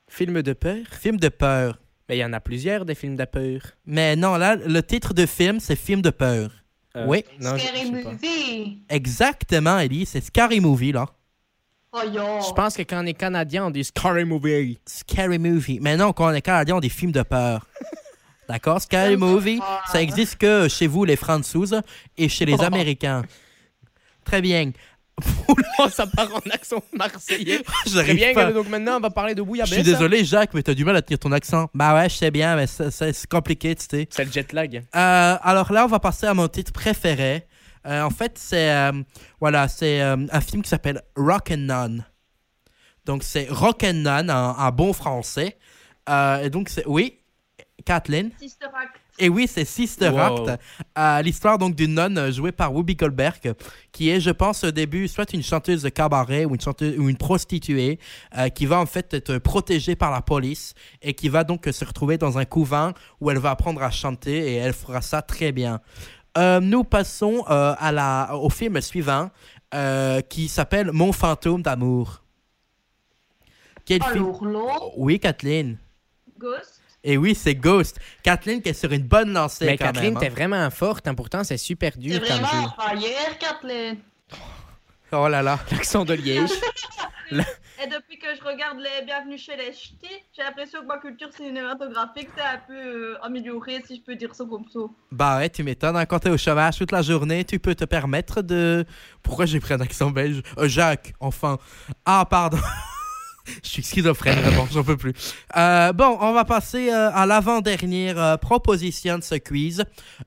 Film 0.07 0.41
de 0.41 0.53
peur? 0.53 0.78
Film 0.99 1.18
de 1.18 1.30
peur. 1.30 1.78
Mais 2.12 2.18
il 2.18 2.20
y 2.20 2.26
en 2.26 2.34
a 2.34 2.41
plusieurs 2.41 2.84
des 2.84 2.93
films 2.93 3.16
de 3.16 3.24
peur. 3.24 3.62
Mais 3.86 4.18
non, 4.18 4.36
là, 4.36 4.57
le 4.57 4.84
titre 4.84 5.14
de 5.14 5.26
film, 5.26 5.62
c'est 5.62 5.78
film 5.78 6.01
de 6.01 6.09
peur. 6.09 6.51
Euh, 6.97 7.05
Oui. 7.07 7.24
Non, 7.39 7.57
Scary 7.57 7.86
je 7.86 7.91
movie. 8.09 8.84
Exactement, 8.89 9.80
Ellie. 9.80 10.05
C'est 10.05 10.20
Scary 10.20 10.59
Movie, 10.59 10.91
là. 10.91 11.05
Oh, 11.93 12.01
yo. 12.03 12.22
Je 12.45 12.51
pense 12.51 12.76
que 12.76 12.82
quand 12.82 13.01
on 13.01 13.05
est 13.05 13.14
canadien, 13.14 13.68
on 13.68 13.70
dit 13.70 13.86
Scary 13.86 14.26
Movie. 14.26 14.78
Scary 14.86 15.39
Movie. 15.39 15.80
Mais 15.82 15.95
non, 15.95 16.12
quand 16.12 16.30
on 16.30 16.34
est 16.34 16.41
canadien, 16.41 16.76
on 16.76 16.80
dit 16.82 16.89
film 16.89 17.14
de 17.14 17.22
peur. 17.22 17.66
D'accord? 18.49 18.82
Scary 18.82 19.16
Movie, 19.16 19.62
ça 19.89 20.01
existe 20.01 20.36
que 20.36 20.68
chez 20.68 20.88
vous, 20.88 21.05
les 21.05 21.16
Françaises, 21.16 21.82
et 22.18 22.28
chez 22.28 22.43
les 22.43 22.62
Américains. 22.62 23.22
Très 24.26 24.41
bien. 24.41 24.72
Oh, 25.80 25.89
ça 25.89 26.05
part 26.07 26.30
en 26.34 26.49
accent 26.51 26.84
marseillais. 26.93 27.61
Très 27.86 28.13
bien, 28.13 28.34
pas. 28.34 28.51
donc 28.51 28.67
maintenant, 28.69 28.97
on 28.97 28.99
va 28.99 29.09
parler 29.09 29.34
de 29.34 29.39
Je 29.41 29.45
bouillabaisse. 29.45 29.74
suis 29.74 29.84
désolé, 29.84 30.24
Jacques, 30.24 30.53
mais 30.53 30.61
t'as 30.63 30.74
du 30.74 30.86
mal 30.86 30.95
à 30.95 31.01
tenir 31.01 31.19
ton 31.19 31.32
accent. 31.32 31.69
Bah 31.74 31.95
ouais, 31.95 32.09
je 32.09 32.15
sais 32.15 32.32
bien, 32.32 32.55
mais 32.55 32.67
c'est 32.67 33.28
compliqué, 33.28 33.76
tu 33.76 33.86
sais. 33.89 34.07
C'est 34.11 34.26
le 34.26 34.32
jet 34.32 34.53
lag. 34.53 34.76
Euh, 34.95 35.38
alors 35.41 35.72
là, 35.72 35.86
on 35.86 35.88
va 35.88 35.99
passer 35.99 36.28
à 36.28 36.34
mon 36.34 36.47
titre 36.47 36.72
préféré. 36.72 37.47
Euh, 37.88 38.03
en 38.03 38.11
fait, 38.11 38.34
c'est 38.38 38.72
euh, 38.72 38.91
voilà, 39.39 39.67
c'est 39.67 40.01
euh, 40.01 40.15
un 40.32 40.41
film 40.41 40.61
qui 40.61 40.69
s'appelle 40.69 41.01
Rock 41.15 41.49
and 41.51 41.57
None. 41.57 42.05
Donc 43.05 43.24
c'est 43.24 43.47
Rock 43.49 43.84
and 43.84 43.93
None 43.93 44.30
en, 44.30 44.51
en 44.59 44.72
bon 44.72 44.93
français. 44.93 45.57
Euh, 46.09 46.43
et 46.43 46.49
donc 46.51 46.69
c'est 46.69 46.86
oui, 46.86 47.20
Kathleen. 47.86 48.32
Sister 48.39 48.65
Act. 48.65 48.95
Et 49.19 49.29
oui, 49.29 49.47
c'est 49.47 49.65
Sister 49.65 50.09
Wow. 50.09 50.47
Act. 50.47 50.61
Euh, 50.97 51.21
L'histoire 51.21 51.57
donc 51.57 51.75
d'une 51.75 51.93
nonne 51.93 52.32
jouée 52.32 52.51
par 52.51 52.73
Whoopi 52.73 52.95
Goldberg, 52.95 53.53
qui 53.91 54.09
est, 54.09 54.19
je 54.19 54.32
pense, 54.32 54.63
au 54.63 54.71
début, 54.71 55.07
soit 55.07 55.32
une 55.34 55.43
chanteuse 55.43 55.84
de 55.84 55.89
cabaret 55.89 56.45
ou 56.45 56.55
une, 56.55 56.61
chanteuse, 56.61 56.97
ou 56.97 57.09
une 57.09 57.17
prostituée, 57.17 57.99
euh, 58.38 58.49
qui 58.49 58.65
va 58.65 58.79
en 58.79 58.86
fait 58.86 59.13
être 59.13 59.38
protégée 59.38 59.95
par 59.95 60.11
la 60.11 60.21
police 60.21 60.73
et 61.01 61.13
qui 61.13 61.29
va 61.29 61.43
donc 61.43 61.67
se 61.71 61.86
retrouver 61.86 62.17
dans 62.17 62.38
un 62.38 62.45
couvent 62.45 62.93
où 63.19 63.29
elle 63.29 63.38
va 63.39 63.51
apprendre 63.51 63.84
à 63.84 63.91
chanter 63.91 64.53
et 64.53 64.55
elle 64.55 64.73
fera 64.73 65.01
ça 65.01 65.21
très 65.21 65.51
bien. 65.51 65.82
Euh, 66.38 66.59
nous 66.61 66.84
passons 66.84 67.43
euh, 67.49 67.75
à 67.77 67.91
la, 67.91 68.36
au 68.36 68.49
film 68.49 68.79
suivant 68.79 69.29
euh, 69.73 70.21
qui 70.21 70.47
s'appelle 70.47 70.91
Mon 70.91 71.11
fantôme 71.11 71.61
d'amour. 71.61 72.23
Quel 73.86 74.01
film? 74.03 74.23
Alors 74.23 74.45
là, 74.45 74.79
Oui, 74.95 75.19
Kathleen. 75.19 75.77
Ghost. 76.39 76.80
Et 77.04 77.18
oui, 77.18 77.34
c'est 77.36 77.56
Ghost. 77.56 77.99
Kathleen 78.24 78.62
qui 78.62 78.70
est 78.70 78.74
sur 78.74 78.91
une 78.91 79.04
bonne 79.04 79.34
lancée 79.34 79.66
Mais 79.66 79.78
quand 79.78 79.86
Kathleen, 79.86 80.14
même. 80.14 80.20
t'es 80.22 80.28
hein. 80.28 80.34
vraiment 80.34 80.70
forte. 80.70 81.08
hein, 81.08 81.16
pourtant, 81.16 81.43
c'est 81.43 81.58
super 81.58 81.97
dur 81.97 82.20
comme 82.20 82.28
jeu. 82.28 82.34
vraiment 82.43 82.70
fire, 82.78 83.38
Kathleen. 83.39 83.97
Oh 85.12 85.28
là 85.28 85.41
là. 85.41 85.60
L'accent 85.72 86.06
de 86.06 86.14
Liège. 86.14 86.52
Et 87.84 87.88
depuis 87.88 88.20
que 88.20 88.28
je 88.38 88.43
regarde 88.43 88.78
les 88.80 89.04
Bienvenus 89.06 89.41
chez 89.41 89.56
les 89.56 89.72
Ch'tis, 89.74 90.08
j'ai 90.38 90.43
l'impression 90.43 90.82
que 90.82 90.86
ma 90.86 90.97
culture 90.99 91.30
cinématographique 91.34 92.28
s'est 92.38 92.43
un 92.43 92.60
peu 92.68 92.74
euh, 92.76 93.18
améliorée, 93.24 93.82
si 93.88 93.95
je 93.95 94.02
peux 94.02 94.16
dire 94.16 94.36
ça 94.36 94.43
comme 94.47 94.66
ça. 94.72 94.80
Bah 95.12 95.38
ouais, 95.38 95.49
tu 95.49 95.64
m'étonnes. 95.64 95.95
hein, 95.97 96.06
Quand 96.06 96.20
t'es 96.20 96.30
au 96.30 96.38
chômage 96.38 96.78
toute 96.78 96.91
la 96.91 97.02
journée, 97.02 97.43
tu 97.43 97.58
peux 97.58 97.74
te 97.74 97.86
permettre 97.86 98.41
de... 98.43 98.86
Pourquoi 99.24 99.45
j'ai 99.47 99.60
pris 99.60 99.74
un 99.74 99.80
accent 99.82 100.12
belge? 100.12 100.43
Euh, 100.60 100.68
Jacques, 100.68 101.14
enfin. 101.20 101.58
Ah, 102.06 102.26
pardon. 102.30 102.60
Je 103.64 103.70
suis 103.70 103.84
schizophrène, 103.84 104.39
vraiment, 104.39 104.68
j'en 104.72 104.84
peux 104.84 104.97
plus. 104.97 105.14
Euh, 105.56 105.93
bon, 105.93 106.18
on 106.20 106.34
va 106.34 106.45
passer 106.45 106.91
euh, 106.91 107.12
à 107.14 107.26
l'avant-dernière 107.26 108.20
euh, 108.20 108.38
proposition 108.38 109.18
de 109.18 109.24
ce 109.24 109.36
quiz, 109.36 109.84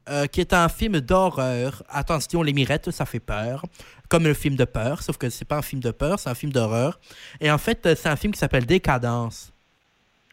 euh, 0.08 0.26
qui 0.26 0.40
est 0.40 0.52
un 0.52 0.68
film 0.68 1.00
d'horreur. 1.00 1.82
Attention, 1.88 2.42
les 2.42 2.52
mirettes, 2.52 2.90
ça 2.90 3.06
fait 3.06 3.20
peur. 3.20 3.64
Comme 4.08 4.24
le 4.24 4.34
film 4.34 4.54
de 4.56 4.64
peur, 4.64 5.02
sauf 5.02 5.16
que 5.16 5.30
c'est 5.30 5.44
pas 5.44 5.56
un 5.56 5.62
film 5.62 5.80
de 5.80 5.90
peur, 5.90 6.18
c'est 6.18 6.30
un 6.30 6.34
film 6.34 6.52
d'horreur. 6.52 7.00
Et 7.40 7.50
en 7.50 7.58
fait, 7.58 7.88
c'est 7.96 8.08
un 8.08 8.16
film 8.16 8.32
qui 8.32 8.38
s'appelle 8.38 8.66
Décadence. 8.66 9.52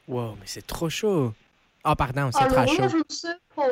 wow, 0.08 0.36
mais 0.40 0.46
c'est 0.46 0.66
trop 0.68 0.90
chaud. 0.90 1.34
Oh, 1.84 1.96
pardon, 1.96 2.30
c'est 2.32 2.50
là, 2.54 2.68
chaud. 2.68 2.76
je 2.90 2.98
ne 2.98 3.04
sais 3.10 3.28
pas. 3.56 3.64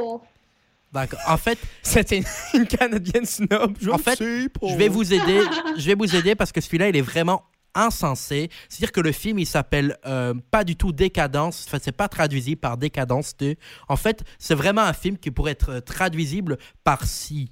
D'accord. 0.91 1.19
En 1.27 1.37
fait, 1.37 1.59
C'était 1.83 2.17
une, 2.17 2.25
une 2.61 2.65
canadienne 2.65 3.25
snob. 3.25 3.75
Je 3.79 3.91
En 3.91 3.99
fait, 3.99 4.15
sais 4.15 4.49
pas. 4.49 4.67
Je 4.67 4.75
vais 4.75 4.87
vous 4.87 5.13
aider. 5.13 5.41
Je 5.77 5.85
vais 5.85 5.93
vous 5.93 6.15
aider 6.15 6.33
parce 6.33 6.51
que 6.51 6.61
celui-là, 6.61 6.89
il 6.89 6.95
est 6.95 7.01
vraiment 7.01 7.43
insensé. 7.75 8.49
C'est-à-dire 8.69 8.91
que 8.91 9.01
le 9.01 9.11
film, 9.11 9.39
il 9.39 9.45
s'appelle 9.45 9.97
euh, 10.05 10.33
pas 10.51 10.63
du 10.63 10.75
tout 10.75 10.91
Décadence. 10.91 11.65
Enfin, 11.67 11.79
c'est 11.81 11.91
pas 11.91 12.07
traduisible 12.07 12.59
par 12.61 12.77
Décadence 12.77 13.35
2. 13.37 13.55
En 13.87 13.95
fait, 13.95 14.23
c'est 14.37 14.55
vraiment 14.55 14.81
un 14.81 14.93
film 14.93 15.17
qui 15.17 15.31
pourrait 15.31 15.51
être 15.53 15.79
traduisible 15.79 16.57
par 16.83 17.05
si. 17.05 17.51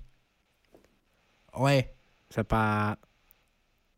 Ouais. 1.57 1.93
C'est 2.29 2.43
pas. 2.43 2.97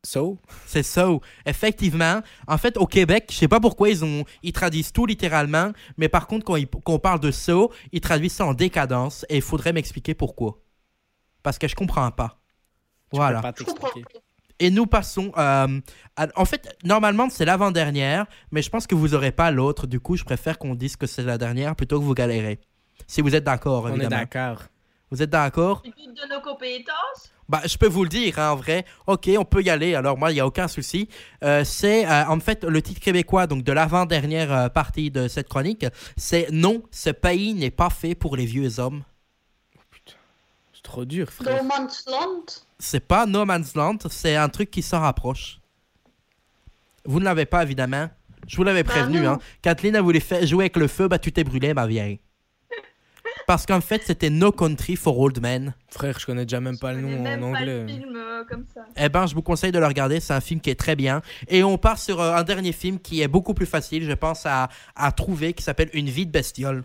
So? 0.06 0.40
C'est 0.66 0.84
ça. 0.84 1.10
Effectivement, 1.46 2.22
en 2.48 2.58
fait, 2.58 2.78
au 2.78 2.86
Québec, 2.88 3.28
je 3.32 3.36
sais 3.36 3.48
pas 3.50 3.60
pourquoi 3.60 3.90
ils 3.90 4.06
ont 4.06 4.24
ils 4.44 4.54
traduisent 4.54 4.94
tout 4.94 5.06
littéralement, 5.06 5.72
mais 5.98 6.08
par 6.08 6.26
contre, 6.28 6.46
quand, 6.46 6.56
ils- 6.56 6.68
quand 6.70 6.94
on 6.94 7.00
parle 7.00 7.20
de 7.20 7.32
so, 7.32 7.74
ils 7.92 8.00
traduisent 8.00 8.32
ça 8.34 8.46
en 8.46 8.54
décadence 8.54 9.26
et 9.28 9.36
il 9.38 9.42
faudrait 9.42 9.74
m'expliquer 9.74 10.14
pourquoi. 10.14 10.60
Parce 11.44 11.58
que 11.58 11.68
je 11.68 11.76
comprends 11.76 12.12
pas. 12.12 12.40
Je 13.12 13.18
Voilà. 13.18 13.40
peux 13.40 13.42
pas 13.44 13.54
t'expliquer. 13.54 14.04
Et 14.60 14.70
nous 14.72 14.86
passons. 14.86 15.32
euh, 15.38 15.80
à- 16.18 16.28
en 16.36 16.46
fait, 16.46 16.76
normalement, 16.84 17.30
c'est 17.30 17.46
l'avant-dernière, 17.46 18.26
mais 18.52 18.62
je 18.62 18.70
pense 18.70 18.88
que 18.88 18.96
vous 18.96 19.14
aurez 19.16 19.32
pas 19.32 19.52
l'autre. 19.52 19.88
Du 19.88 20.00
coup, 20.00 20.16
je 20.18 20.24
préfère 20.24 20.58
qu'on 20.60 20.76
dise 20.76 20.96
que 20.98 21.08
c'est 21.08 21.24
la 21.24 21.38
dernière 21.38 21.76
plutôt 21.76 22.00
que 22.00 22.04
vous 22.06 22.14
galérez. 22.14 22.60
Si 23.08 23.22
vous 23.22 23.36
êtes 23.36 23.44
d'accord, 23.46 23.86
On 23.86 24.00
est 24.00 24.08
d'accord. 24.08 24.64
Vous 25.12 25.22
êtes 25.24 25.30
d'accord? 25.30 25.82
De 25.84 26.34
nos 26.36 26.42
compétences? 26.42 27.32
Bah, 27.48 27.62
je 27.66 27.78
peux 27.78 27.88
vous 27.88 28.04
le 28.04 28.10
dire, 28.10 28.38
hein, 28.38 28.52
en 28.52 28.56
vrai. 28.58 28.86
Ok, 29.08 29.28
on 29.40 29.44
peut 29.46 29.64
y 29.64 29.72
aller. 29.72 29.96
Alors, 29.96 30.18
moi, 30.20 30.30
il 30.30 30.36
n'y 30.36 30.40
a 30.40 30.46
aucun 30.46 30.68
souci. 30.68 31.10
Euh, 31.44 31.64
c'est, 31.64 32.06
euh, 32.06 32.26
en 32.28 32.40
fait, 32.40 32.64
le 32.64 32.80
titre 32.82 33.00
québécois 33.02 33.48
donc 33.48 33.64
de 33.64 33.72
l'avant-dernière 33.72 34.54
euh, 34.54 34.70
partie 34.70 35.10
de 35.10 35.28
cette 35.28 35.48
chronique. 35.50 35.86
C'est 36.16 36.48
Non, 36.52 36.84
ce 36.92 37.10
pays 37.10 37.56
n'est 37.56 37.72
pas 37.72 37.90
fait 37.90 38.14
pour 38.14 38.36
les 38.36 38.46
vieux 38.46 38.80
hommes. 38.80 39.04
C'est 40.74 40.84
trop 40.84 41.06
dur, 41.06 41.30
frère. 41.32 41.64
No 41.64 41.68
Man's 41.70 42.06
Land. 42.08 42.46
C'est 42.80 43.06
pas 43.06 43.26
No 43.26 43.46
Man's 43.46 43.76
Land, 43.76 43.98
c'est 44.10 44.36
un 44.36 44.48
truc 44.50 44.72
qui 44.72 44.82
s'en 44.82 45.02
rapproche. 45.02 45.60
Vous 47.06 47.20
ne 47.20 47.26
l'avez 47.26 47.46
pas, 47.46 47.64
évidemment. 47.64 48.10
Je 48.48 48.56
vous 48.56 48.64
l'avais 48.64 48.84
Bah 48.84 48.92
prévenu. 48.94 49.26
hein. 49.28 49.38
Kathleen 49.62 49.96
a 49.96 50.02
voulu 50.02 50.20
faire 50.22 50.46
jouer 50.46 50.64
avec 50.66 50.78
le 50.78 50.88
feu, 50.88 51.08
bah 51.08 51.20
tu 51.20 51.32
t'es 51.32 51.44
brûlé, 51.44 51.74
ma 51.74 51.86
vieille. 51.88 52.20
Parce 53.48 53.66
qu'en 53.66 53.82
fait, 53.82 54.04
c'était 54.06 54.30
No 54.30 54.52
Country 54.52 54.96
for 54.96 55.18
Old 55.20 55.42
Men. 55.42 55.74
Frère, 55.90 56.20
je 56.20 56.26
connais 56.26 56.46
déjà 56.46 56.60
même 56.62 56.78
pas 56.78 56.94
le 56.94 57.02
Je 57.02 57.06
nom 57.06 57.20
en 57.22 57.24
pas 57.24 57.46
anglais. 57.60 57.66
le 57.82 57.88
film 57.88 58.16
euh, 58.16 58.44
comme 58.46 58.66
ça. 58.74 58.82
Eh 58.96 59.10
ben, 59.10 59.26
je 59.26 59.34
vous 59.34 59.42
conseille 59.42 59.72
de 59.72 59.80
le 59.80 59.88
regarder. 59.88 60.20
C'est 60.20 60.34
un 60.34 60.42
film 60.42 60.62
qui 60.62 60.70
est 60.70 60.80
très 60.80 60.96
bien. 60.96 61.22
Et 61.48 61.64
on 61.64 61.78
part 61.80 61.98
sur 61.98 62.22
euh, 62.22 62.36
un 62.36 62.44
dernier 62.44 62.72
film 62.74 63.00
qui 63.00 63.22
est 63.22 63.28
beaucoup 63.28 63.56
plus 63.56 63.66
facile, 63.66 64.04
je 64.06 64.12
pense, 64.14 64.46
à, 64.46 64.70
à 64.96 65.12
trouver, 65.12 65.54
qui 65.54 65.64
s'appelle 65.64 65.90
Une 65.94 66.10
vie 66.10 66.28
de 66.28 66.32
bestiole. 66.32 66.84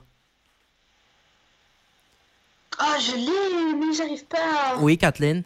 Ah, 2.79 2.97
je 2.99 3.13
l'ai, 3.13 3.75
mais 3.87 3.93
j'arrive 3.95 4.25
pas. 4.25 4.79
Oui, 4.81 4.97
Kathleen 4.99 5.43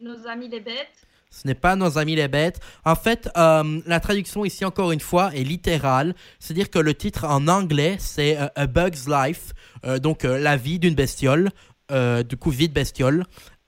Nos 0.00 0.26
amis 0.28 0.48
les 0.48 0.60
bêtes. 0.60 0.86
Ce 1.30 1.46
n'est 1.46 1.54
pas 1.54 1.76
nos 1.76 1.98
amis 1.98 2.14
les 2.16 2.28
bêtes. 2.28 2.60
En 2.84 2.94
fait, 2.94 3.28
euh, 3.36 3.80
la 3.84 4.00
traduction 4.00 4.44
ici, 4.44 4.64
encore 4.64 4.92
une 4.92 5.00
fois, 5.00 5.34
est 5.34 5.42
littérale. 5.44 6.14
C'est-à-dire 6.38 6.70
que 6.70 6.78
le 6.78 6.94
titre 6.94 7.24
en 7.26 7.48
anglais, 7.48 7.96
c'est 7.98 8.38
euh, 8.38 8.46
A 8.54 8.66
Bug's 8.66 9.06
Life, 9.08 9.52
euh, 9.84 9.98
donc 9.98 10.24
euh, 10.24 10.38
la 10.38 10.56
vie 10.56 10.78
d'une 10.78 10.94
bestiole, 10.94 11.50
euh, 11.90 12.22
du 12.22 12.36
coup, 12.36 12.50
vie 12.50 12.68
de 12.68 12.72
bestiole. 12.74 13.24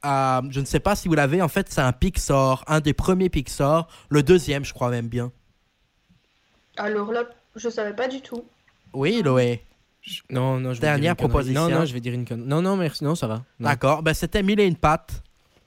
Euh, 0.06 0.40
je 0.50 0.60
ne 0.60 0.64
sais 0.64 0.80
pas 0.80 0.96
si 0.96 1.08
vous 1.08 1.14
l'avez, 1.14 1.42
en 1.42 1.48
fait, 1.48 1.66
c'est 1.70 1.82
un 1.82 1.92
Pixar, 1.92 2.64
un 2.66 2.80
des 2.80 2.94
premiers 2.94 3.28
Pixar, 3.28 3.88
le 4.08 4.22
deuxième, 4.22 4.64
je 4.64 4.72
crois 4.72 4.88
même 4.88 5.08
bien. 5.08 5.30
Alors 6.78 7.12
là, 7.12 7.24
je 7.56 7.68
savais 7.68 7.92
pas 7.94 8.08
du 8.08 8.22
tout. 8.22 8.44
Oui, 8.94 9.20
Loé. 9.22 9.62
Je- 10.00 10.22
Non, 10.30 10.58
non, 10.58 10.72
je 10.72 10.80
Dernière 10.80 11.14
proposition. 11.14 11.68
Non, 11.68 11.80
non, 11.80 11.84
je 11.84 11.92
vais 11.92 12.00
dire 12.00 12.14
une 12.14 12.24
connerie. 12.24 12.48
Non, 12.48 12.62
non, 12.62 12.76
merci. 12.76 13.04
Non, 13.04 13.14
ça 13.14 13.26
va. 13.26 13.42
D'accord, 13.58 14.02
ben, 14.02 14.14
c'était 14.14 14.42
Mille 14.42 14.60
et 14.60 14.66
une 14.66 14.76
pattes. 14.76 15.22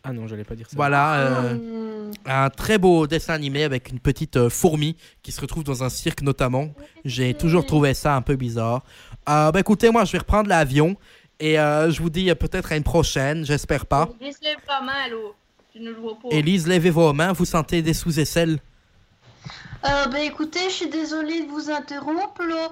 Ah 0.06 0.12
non, 0.12 0.28
j'allais 0.28 0.43
pas 0.43 0.56
dire 0.56 0.68
ça. 0.70 0.76
Voilà, 0.76 1.16
euh, 1.16 1.54
Hmm. 1.56 2.12
un 2.26 2.49
très 2.49 2.78
beau 2.78 3.08
dessin 3.08 3.34
animé 3.34 3.64
avec 3.64 3.89
une 3.89 3.99
petite 3.99 4.36
euh, 4.36 4.49
fourmi 4.49 4.97
qui 5.22 5.32
se 5.32 5.39
retrouve 5.39 5.64
dans 5.64 5.82
un 5.84 5.89
cirque 5.89 6.22
notamment. 6.22 6.70
J'ai 7.06 7.34
toujours 7.34 7.66
trouvé 7.66 7.93
ça 7.93 8.16
un 8.16 8.22
peu 8.22 8.36
bizarre. 8.36 8.84
Euh, 9.30 9.51
bah 9.51 9.62
écoutez, 9.62 9.89
moi 9.91 10.04
je 10.04 10.12
vais 10.12 10.18
reprendre 10.18 10.49
l'avion 10.49 10.97
et 11.39 11.58
euh, 11.58 11.89
je 11.89 12.01
vous 12.01 12.10
dis 12.10 12.34
peut-être 12.36 12.74
à 12.74 12.76
une 12.76 12.84
prochaine, 12.84 13.45
j'espère 13.45 13.86
pas. 13.86 14.10
Lise 14.20 14.39
lève 14.41 14.58
la 14.68 14.82
main, 14.82 15.08
l'eau. 15.10 15.36
Tu 15.72 15.80
ne 15.80 15.89
le 15.89 15.95
vois 15.95 16.18
pas. 16.22 16.28
Élise, 16.36 16.68
levez 16.68 16.89
vos 16.89 17.14
mains, 17.14 17.32
vous 17.32 17.45
sentez 17.45 17.82
des 17.82 17.93
sous-aisselles 17.93 18.60
Euh, 19.86 20.06
bah 20.08 20.20
écoutez, 20.20 20.60
je 20.66 20.74
suis 20.76 20.89
désolée 20.89 21.45
de 21.45 21.49
vous 21.49 21.70
interrompre 21.72 22.43
là, 22.43 22.72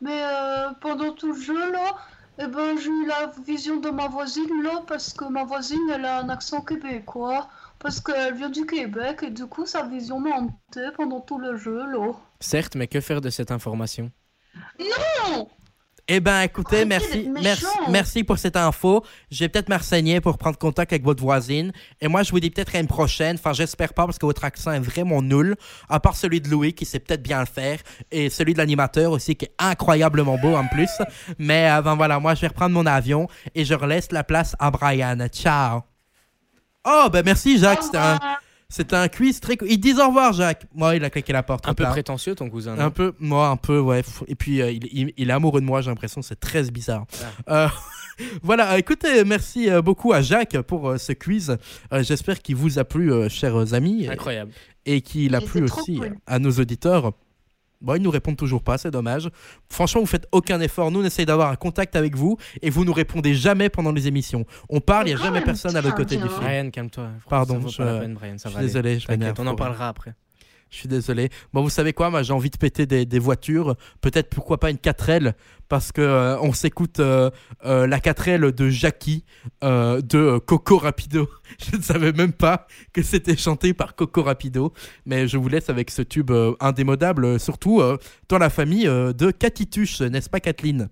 mais 0.00 0.20
euh, 0.20 0.68
pendant 0.80 1.12
tout 1.12 1.32
le 1.32 1.40
jeu 1.40 1.72
là, 1.72 1.94
eh 2.42 2.48
ben 2.48 2.76
j'ai 2.76 2.90
eu 2.90 3.06
la 3.06 3.30
vision 3.46 3.76
de 3.76 3.90
ma 3.90 4.08
voisine 4.08 4.62
là 4.62 4.82
parce 4.86 5.12
que 5.12 5.24
ma 5.24 5.44
voisine 5.44 5.78
elle 5.94 6.04
a 6.04 6.20
un 6.20 6.28
accent 6.28 6.60
québécois 6.60 7.48
parce 7.78 8.00
qu'elle 8.00 8.34
vient 8.34 8.50
du 8.50 8.66
Québec 8.66 9.22
et 9.22 9.30
du 9.30 9.46
coup 9.46 9.64
sa 9.64 9.84
vision 9.84 10.18
m'a 10.18 10.30
hantée 10.30 10.90
pendant 10.96 11.20
tout 11.20 11.38
le 11.38 11.56
jeu 11.56 11.86
là. 11.86 12.12
Certes, 12.40 12.74
mais 12.74 12.88
que 12.88 13.00
faire 13.00 13.20
de 13.20 13.30
cette 13.30 13.50
information? 13.52 14.10
Non 14.80 15.48
Eh 16.14 16.20
ben 16.20 16.42
écoutez, 16.42 16.82
Arrêtez 16.82 17.26
merci, 17.40 17.66
merci, 17.88 18.22
pour 18.22 18.36
cette 18.36 18.58
info. 18.58 19.02
Je 19.30 19.38
vais 19.38 19.48
peut-être 19.48 19.70
me 19.70 19.76
renseigner 19.76 20.20
pour 20.20 20.36
prendre 20.36 20.58
contact 20.58 20.92
avec 20.92 21.04
votre 21.04 21.22
voisine. 21.22 21.72
Et 22.02 22.08
moi 22.08 22.22
je 22.22 22.30
vous 22.32 22.38
dis 22.38 22.50
peut-être 22.50 22.76
à 22.76 22.80
une 22.80 22.86
prochaine. 22.86 23.36
Enfin 23.36 23.54
j'espère 23.54 23.94
pas 23.94 24.04
parce 24.04 24.18
que 24.18 24.26
votre 24.26 24.44
accent 24.44 24.72
est 24.72 24.80
vraiment 24.80 25.22
nul. 25.22 25.56
À 25.88 26.00
part 26.00 26.14
celui 26.14 26.42
de 26.42 26.50
Louis 26.50 26.74
qui 26.74 26.84
sait 26.84 26.98
peut-être 26.98 27.22
bien 27.22 27.40
le 27.40 27.46
faire. 27.46 27.78
Et 28.10 28.28
celui 28.28 28.52
de 28.52 28.58
l'animateur 28.58 29.10
aussi 29.10 29.36
qui 29.36 29.46
est 29.46 29.54
incroyablement 29.58 30.36
beau 30.36 30.54
en 30.54 30.66
plus. 30.66 30.90
Mais 31.38 31.70
euh, 31.70 31.80
ben 31.80 31.94
voilà, 31.94 32.20
moi 32.20 32.34
je 32.34 32.42
vais 32.42 32.48
reprendre 32.48 32.74
mon 32.74 32.84
avion 32.84 33.26
et 33.54 33.64
je 33.64 33.72
relaisse 33.72 34.12
la 34.12 34.22
place 34.22 34.54
à 34.58 34.70
Brian. 34.70 35.16
Ciao. 35.28 35.80
Oh 36.84 37.08
ben 37.10 37.22
merci 37.24 37.58
Jacques, 37.58 37.84
c'était 37.84 37.96
un, 37.96 38.20
c'était 38.72 38.96
un 38.96 39.06
quiz 39.08 39.38
très 39.38 39.56
cool. 39.56 39.70
Ils 39.70 39.78
disent 39.78 39.98
au 40.00 40.06
revoir 40.08 40.32
Jacques. 40.32 40.64
Moi 40.74 40.96
il 40.96 41.04
a 41.04 41.10
claqué 41.10 41.32
la 41.32 41.42
porte. 41.42 41.68
Un 41.68 41.74
peu 41.74 41.84
prétentieux, 41.84 42.34
ton 42.34 42.48
cousin. 42.50 42.78
Un 42.78 42.90
peu, 42.90 43.12
moi, 43.20 43.48
un 43.48 43.56
peu, 43.56 43.78
ouais. 43.78 44.02
Et 44.26 44.34
puis, 44.34 44.60
euh, 44.62 44.70
il, 44.72 44.84
il- 44.92 45.12
il 45.16 45.30
est 45.30 45.32
amoureux 45.32 45.60
de 45.60 45.66
moi, 45.66 45.82
j'ai 45.82 45.90
l'impression, 45.90 46.22
c'est 46.22 46.40
très 46.40 46.62
bizarre. 46.70 47.04
Euh, 47.48 47.68
voilà, 48.42 48.78
écoutez, 48.78 49.24
merci 49.24 49.70
euh, 49.70 49.82
beaucoup 49.82 50.12
à 50.12 50.20
Jacques 50.22 50.60
pour 50.62 50.88
euh, 50.90 50.98
ce 50.98 51.12
quiz. 51.12 51.56
Euh, 51.92 52.02
J'espère 52.02 52.40
qu'il 52.40 52.56
vous 52.56 52.78
a 52.78 52.84
plu, 52.84 53.12
euh, 53.12 53.28
chers 53.28 53.74
amis, 53.74 54.08
Incroyable. 54.08 54.52
et 54.86 55.00
qu'il 55.02 55.34
a 55.34 55.40
plu 55.40 55.62
aussi 55.64 55.96
cool. 55.98 56.16
à 56.26 56.38
nos 56.38 56.50
auditeurs. 56.52 57.12
Bon, 57.82 57.94
ils 57.96 58.02
nous 58.02 58.10
répondent 58.10 58.36
toujours 58.36 58.62
pas, 58.62 58.78
c'est 58.78 58.90
dommage. 58.90 59.28
Franchement, 59.68 60.00
vous 60.00 60.06
faites 60.06 60.26
aucun 60.32 60.60
effort. 60.60 60.90
Nous, 60.90 61.00
on 61.00 61.04
essaye 61.04 61.26
d'avoir 61.26 61.50
un 61.50 61.56
contact 61.56 61.96
avec 61.96 62.16
vous 62.16 62.36
et 62.62 62.70
vous 62.70 62.84
nous 62.84 62.92
répondez 62.92 63.34
jamais 63.34 63.68
pendant 63.68 63.92
les 63.92 64.06
émissions. 64.06 64.44
On 64.68 64.80
parle, 64.80 65.08
il 65.08 65.10
n'y 65.10 65.14
a 65.14 65.18
Quand 65.18 65.24
jamais 65.24 65.40
personne 65.40 65.76
à 65.76 65.80
l'autre 65.82 65.96
côté 65.96 66.16
du 66.16 66.22
fil. 66.28 66.38
Brian, 66.40 66.70
calme-toi. 66.70 67.08
Pardon, 67.28 67.60
je- 67.68 67.76
pas 67.76 67.84
la 67.84 68.00
peine, 68.00 68.14
Brian, 68.14 68.38
ça 68.38 68.48
Je 68.48 68.54
va 68.54 68.60
suis 68.60 68.66
désolé, 68.68 68.98
je 69.00 69.06
on 69.38 69.46
en 69.46 69.54
parlera 69.56 69.88
après. 69.88 70.14
Je 70.72 70.78
suis 70.78 70.88
désolé. 70.88 71.28
Bon, 71.52 71.62
vous 71.62 71.68
savez 71.68 71.92
quoi 71.92 72.08
Moi, 72.08 72.22
j'ai 72.22 72.32
envie 72.32 72.48
de 72.48 72.56
péter 72.56 72.86
des, 72.86 73.04
des 73.04 73.18
voitures. 73.18 73.76
Peut-être, 74.00 74.30
pourquoi 74.30 74.58
pas 74.58 74.70
une 74.70 74.78
4L 74.78 75.34
Parce 75.68 75.92
que 75.92 76.00
euh, 76.00 76.40
on 76.40 76.54
s'écoute 76.54 76.98
euh, 76.98 77.30
euh, 77.66 77.86
la 77.86 77.98
4L 77.98 78.52
de 78.52 78.70
Jackie 78.70 79.26
de 79.60 80.38
Coco 80.38 80.78
Rapido. 80.78 81.28
Je 81.70 81.76
ne 81.76 81.82
savais 81.82 82.12
même 82.12 82.32
pas 82.32 82.66
que 82.94 83.02
c'était 83.02 83.36
chanté 83.36 83.74
par 83.74 83.94
Coco 83.94 84.22
Rapido. 84.22 84.72
Mais 85.04 85.28
je 85.28 85.36
vous 85.36 85.48
laisse 85.48 85.68
avec 85.68 85.90
ce 85.90 86.00
tube 86.00 86.32
indémodable, 86.58 87.38
surtout 87.38 87.82
dans 88.30 88.38
la 88.38 88.48
famille 88.48 88.84
de 88.84 89.30
Catituche, 89.30 90.00
n'est-ce 90.00 90.30
pas, 90.30 90.40
Kathleen? 90.40 90.88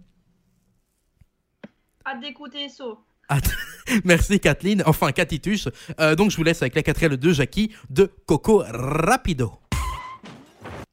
Hâte 2.06 2.20
d'écouter 2.20 2.68
ça. 2.68 2.84
Merci, 4.04 4.40
Kathleen. 4.40 4.82
Enfin, 4.84 5.10
Catituche. 5.12 5.68
Donc, 6.18 6.30
je 6.30 6.36
vous 6.36 6.44
laisse 6.44 6.60
avec 6.60 6.74
la 6.74 6.82
4L 6.82 7.16
de 7.16 7.32
Jackie 7.32 7.72
de 7.88 8.10
Coco 8.26 8.62
Rapido. 8.68 9.60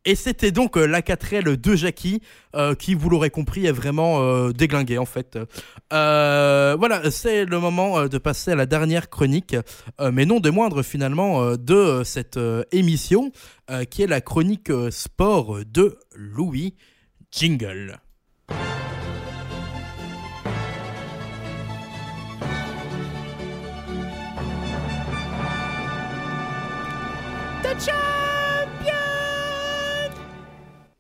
Et 0.08 0.16
c'était 0.16 0.52
donc 0.52 0.78
euh, 0.78 0.88
la 0.88 1.02
4L 1.02 1.58
de 1.58 1.76
Jackie, 1.76 2.22
euh, 2.56 2.76
qui, 2.76 2.94
vous 2.94 3.10
l'aurez 3.10 3.30
compris, 3.30 3.66
est 3.66 3.74
vraiment 3.74 4.22
euh, 4.22 4.54
déglinguée 4.54 4.98
en 4.98 5.06
fait. 5.06 5.38
Voilà, 5.92 7.12
c'est 7.12 7.44
le 7.44 7.60
moment 7.60 8.08
de 8.08 8.18
passer 8.18 8.52
à 8.52 8.56
la 8.56 8.66
dernière 8.66 9.10
chronique, 9.10 9.58
mais 10.00 10.26
non 10.26 10.40
des 10.40 10.52
moindres 10.52 10.84
finalement, 10.84 11.58
de 11.58 12.04
cette 12.06 12.40
émission, 12.72 13.32
qui 13.90 14.04
est 14.04 14.08
la 14.08 14.22
chronique 14.22 14.72
sport 14.92 15.60
de 15.66 15.98
Louis 16.16 16.76
Jingle. 17.32 18.00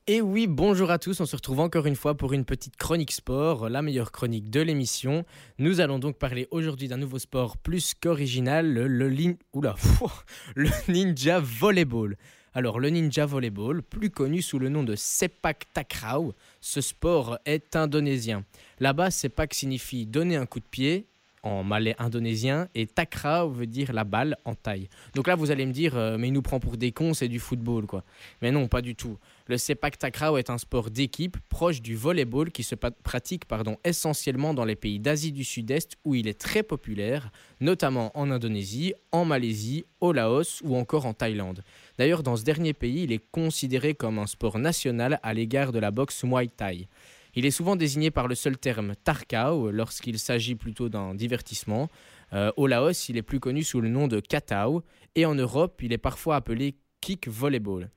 Et 0.10 0.22
oui, 0.22 0.48
bonjour 0.48 0.90
à 0.90 1.00
tous, 1.00 1.20
on 1.20 1.26
se 1.26 1.36
retrouve 1.36 1.60
encore 1.60 1.86
une 1.86 1.98
fois 1.98 2.16
pour 2.16 2.32
une 2.32 2.46
petite 2.46 2.78
chronique 2.78 3.12
sport, 3.12 3.68
la 3.68 3.82
meilleure 3.82 4.14
chronique 4.14 4.50
de 4.50 4.62
l'émission. 4.62 5.26
Nous 5.60 5.82
allons 5.82 6.00
donc 6.00 6.18
parler 6.18 6.48
aujourd'hui 6.50 6.88
d'un 6.88 6.96
nouveau 6.96 7.20
sport 7.20 7.58
plus 7.58 7.94
qu'original, 7.94 8.74
le, 8.74 8.88
le 10.56 10.70
ninja 10.88 11.42
volleyball. 11.42 12.16
Alors 12.54 12.80
le 12.80 12.90
ninja 12.90 13.26
volleyball, 13.26 13.84
plus 13.84 14.10
connu 14.10 14.42
sous 14.42 14.60
le 14.60 14.70
nom 14.70 14.84
de 14.84 14.96
sepak 14.96 15.66
takraw, 15.74 16.34
ce 16.62 16.80
sport 16.80 17.38
est 17.46 17.76
indonésien. 17.76 18.46
Là-bas, 18.80 19.12
sepak 19.12 19.54
signifie 19.54 20.06
donner 20.06 20.38
un 20.38 20.46
coup 20.46 20.62
de 20.62 20.66
pied 20.72 21.06
en 21.44 21.64
malais 21.64 21.96
indonésien 22.00 22.70
et 22.76 22.88
takraw 22.88 23.50
veut 23.50 23.68
dire 23.68 23.92
la 23.94 24.04
balle 24.06 24.38
en 24.46 24.56
taille. 24.56 24.88
Donc 25.16 25.28
là, 25.28 25.36
vous 25.36 25.52
allez 25.52 25.66
me 25.66 25.74
dire, 25.74 25.98
euh, 25.98 26.18
mais 26.18 26.30
il 26.30 26.34
nous 26.34 26.42
prend 26.42 26.60
pour 26.60 26.78
des 26.78 26.94
cons, 26.94 27.14
c'est 27.14 27.28
du 27.28 27.40
football 27.40 27.86
quoi. 27.86 28.04
Mais 28.42 28.52
non, 28.52 28.68
pas 28.68 28.82
du 28.82 28.96
tout. 28.96 29.18
Le 29.50 29.58
sepak 29.58 29.98
takraw 29.98 30.38
est 30.38 30.50
un 30.50 30.58
sport 30.58 30.90
d'équipe 30.90 31.38
proche 31.48 31.82
du 31.82 31.96
volleyball 31.96 32.52
qui 32.52 32.64
se 32.64 32.76
pratique 32.76 33.44
essentiellement 33.86 34.54
dans 34.54 34.66
les 34.66 34.76
pays 34.76 35.00
d'Asie 35.00 35.32
du 35.32 35.46
Sud-Est 35.46 35.96
où 36.04 36.16
il 36.16 36.28
est 36.28 36.38
très 36.38 36.64
populaire, 36.64 37.32
notamment 37.62 38.12
en 38.18 38.30
Indonésie, 38.30 38.94
en 39.14 39.24
Malaisie, 39.24 39.86
au 40.02 40.12
Laos 40.12 40.62
ou 40.66 40.76
encore 40.76 41.06
en 41.06 41.14
Thaïlande. 41.14 41.64
D'ailleurs, 41.98 42.24
dans 42.24 42.36
ce 42.36 42.44
dernier 42.44 42.74
pays, 42.74 43.04
il 43.04 43.14
est 43.14 43.26
considéré 43.32 43.94
comme 43.94 44.20
un 44.20 44.28
sport 44.28 44.60
national 44.60 45.18
à 45.24 45.34
l'égard 45.34 45.72
de 45.72 45.80
la 45.80 45.92
boxe 45.92 46.26
Muay 46.26 46.48
Thai. 46.48 46.90
Il 47.34 47.46
est 47.46 47.52
souvent 47.52 47.78
désigné 47.78 48.12
par 48.12 48.28
le 48.28 48.36
seul 48.36 48.58
terme 48.58 48.96
Tarkao 49.02 49.72
lorsqu'il 49.72 50.20
s'agit 50.20 50.56
plutôt 50.56 50.90
d'un 50.90 51.16
divertissement. 51.16 51.88
Euh, 52.34 52.52
au 52.58 52.68
Laos, 52.68 53.08
il 53.08 53.16
est 53.16 53.22
plus 53.22 53.40
connu 53.40 53.64
sous 53.64 53.80
le 53.80 53.88
nom 53.88 54.10
de 54.10 54.20
Katao 54.20 54.84
et 55.16 55.26
en 55.26 55.36
Europe, 55.36 55.80
il 55.82 55.94
est 55.94 55.98
parfois 55.98 56.36
appelé 56.36 56.76
kick 57.00 57.30
volleyball. 57.30 57.90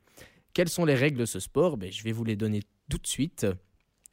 Quelles 0.60 0.68
sont 0.68 0.84
les 0.84 0.94
règles 0.94 1.16
de 1.16 1.24
ce 1.24 1.40
sport 1.40 1.78
Ben, 1.78 1.90
Je 1.90 2.02
vais 2.02 2.12
vous 2.12 2.22
les 2.22 2.36
donner 2.36 2.60
tout 2.90 2.98
de 2.98 3.06
suite. 3.06 3.46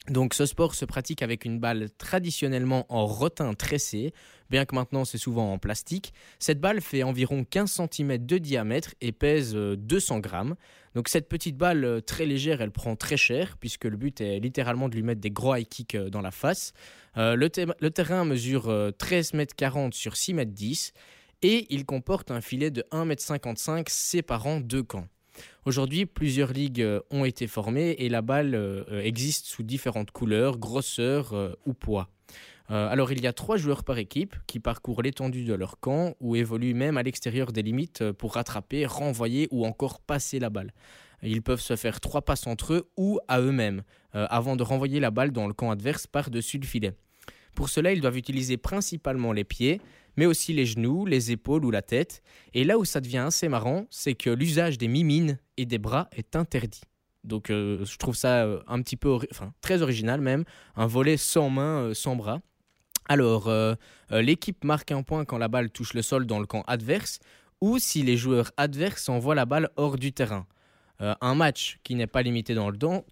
Donc 0.08 0.34
ce 0.34 0.46
sport 0.46 0.76
se 0.76 0.86
pratique 0.86 1.22
avec 1.22 1.44
une 1.44 1.60
balle 1.60 1.90
traditionnellement 1.98 2.86
en 2.88 3.06
rotin 3.06 3.54
tressé, 3.54 4.14
bien 4.50 4.64
que 4.64 4.74
maintenant 4.74 5.04
c'est 5.04 5.18
souvent 5.18 5.52
en 5.52 5.58
plastique. 5.58 6.14
Cette 6.40 6.62
balle 6.62 6.80
fait 6.80 7.04
environ 7.04 7.44
15 7.44 7.82
cm 7.92 8.26
de 8.26 8.38
diamètre 8.38 8.96
et 9.02 9.12
pèse 9.12 9.58
euh, 9.58 9.76
200 9.76 10.20
grammes. 10.20 10.56
Donc 10.96 11.10
cette 11.10 11.28
petite 11.28 11.58
balle 11.58 11.84
euh, 11.84 12.00
très 12.00 12.26
légère, 12.26 12.62
elle 12.62 12.72
prend 12.72 12.96
très 12.96 13.18
cher, 13.18 13.58
puisque 13.60 13.84
le 13.84 13.98
but 13.98 14.22
est 14.22 14.40
littéralement 14.40 14.88
de 14.88 14.96
lui 14.96 15.04
mettre 15.04 15.20
des 15.20 15.32
gros 15.32 15.54
high 15.54 15.68
kicks 15.68 15.96
euh, 15.96 16.10
dans 16.10 16.22
la 16.22 16.32
face. 16.32 16.72
Euh, 17.18 17.36
le, 17.36 17.50
te- 17.50 17.68
le 17.78 17.92
terrain 17.92 18.24
mesure 18.24 18.70
euh, 18.70 18.92
13 18.92 19.32
m 19.34 19.46
40 19.48 19.94
sur 19.94 20.16
6 20.16 20.32
m 20.32 20.46
10 20.46 20.94
et 21.42 21.68
il 21.76 21.84
comporte 21.86 22.32
un 22.32 22.40
filet 22.40 22.72
de 22.72 22.86
1 22.92 23.02
m 23.10 23.16
55 23.18 23.90
séparant 23.90 24.62
deux 24.62 24.84
camps. 24.84 25.10
Aujourd'hui, 25.66 26.06
plusieurs 26.06 26.54
ligues 26.54 26.82
euh, 26.82 27.02
ont 27.12 27.26
été 27.26 27.48
formées 27.48 27.92
et 28.00 28.10
la 28.10 28.22
balle 28.22 28.56
euh, 28.56 28.84
euh, 28.92 29.02
existe 29.02 29.46
sous 29.46 29.64
différentes 29.64 30.12
couleurs, 30.12 30.58
grosseurs 30.58 31.56
ou 31.66 31.74
poids. 31.74 32.10
Alors 32.70 33.14
il 33.14 33.22
y 33.22 33.28
a 33.28 33.32
trois 33.32 33.56
joueurs 33.56 33.86
par 33.86 33.98
équipe 33.98 34.36
qui 34.46 34.60
parcourent 34.60 35.02
l'étendue 35.02 35.46
de 35.46 35.54
leur 35.54 35.80
camp 35.80 36.16
ou 36.20 36.36
évoluent 36.36 36.74
même 36.74 36.98
à 36.98 37.04
l'extérieur 37.04 37.54
des 37.54 37.62
limites 37.62 38.12
pour 38.12 38.34
rattraper, 38.34 38.86
renvoyer 38.86 39.48
ou 39.52 39.66
encore 39.66 40.02
passer 40.02 40.38
la 40.38 40.50
balle. 40.50 40.74
Ils 41.24 41.42
peuvent 41.42 41.62
se 41.62 41.78
faire 41.78 42.02
trois 42.02 42.24
passes 42.24 42.46
entre 42.46 42.74
eux 42.74 42.90
ou 42.98 43.22
à 43.30 43.40
eux-mêmes 43.40 43.84
avant 44.12 44.58
de 44.58 44.64
renvoyer 44.64 45.00
la 45.00 45.12
balle 45.12 45.32
dans 45.32 45.48
le 45.48 45.54
camp 45.54 45.72
adverse 45.72 46.08
par-dessus 46.08 46.58
le 46.58 46.66
filet. 46.66 46.94
Pour 47.56 47.70
cela, 47.70 47.92
ils 47.92 48.02
doivent 48.02 48.18
utiliser 48.18 48.58
principalement 48.58 49.32
les 49.32 49.44
pieds, 49.44 49.82
mais 50.18 50.26
aussi 50.26 50.52
les 50.52 50.66
genoux, 50.66 51.06
les 51.06 51.32
épaules 51.32 51.64
ou 51.64 51.72
la 51.72 51.82
tête. 51.82 52.22
Et 52.54 52.64
là 52.64 52.78
où 52.78 52.84
ça 52.84 53.00
devient 53.00 53.20
assez 53.28 53.48
marrant, 53.48 53.86
c'est 53.90 54.16
que 54.16 54.30
l'usage 54.30 54.78
des 54.78 54.88
mimines 54.88 55.40
et 55.56 55.66
des 55.66 55.78
bras 55.78 56.10
est 56.12 56.36
interdit. 56.36 56.82
Donc 57.24 57.50
euh, 57.50 57.86
je 57.86 57.98
trouve 57.98 58.16
ça 58.16 58.46
euh, 58.46 58.62
un 58.68 58.82
petit 58.82 58.96
peu, 58.96 59.20
enfin 59.32 59.54
très 59.62 59.82
original 59.82 60.22
même, 60.22 60.44
un 60.76 60.88
volet 60.88 61.18
sans 61.18 61.50
main, 61.50 61.82
euh, 61.82 61.94
sans 61.94 62.16
bras. 62.16 62.42
Alors, 63.10 63.50
l'équipe 64.12 64.66
marque 64.66 64.92
un 64.92 65.02
point 65.02 65.24
quand 65.24 65.38
la 65.38 65.48
balle 65.48 65.70
touche 65.70 65.94
le 65.94 66.02
sol 66.02 66.26
dans 66.26 66.42
le 66.42 66.46
camp 66.46 66.66
adverse 66.68 67.20
ou 67.62 67.80
si 67.80 68.04
les 68.04 68.18
joueurs 68.18 68.52
adverses 68.58 69.08
envoient 69.08 69.34
la 69.34 69.46
balle 69.46 69.70
hors 69.78 69.98
du 69.98 70.12
terrain. 70.12 70.46
Euh, 71.00 71.14
un 71.22 71.36
match 71.36 71.80
qui 71.84 71.94
n'est 71.94 72.08
pas 72.08 72.24
limité 72.24 72.56
dans 72.56 72.70
le 72.70 72.78
temps 72.78 73.06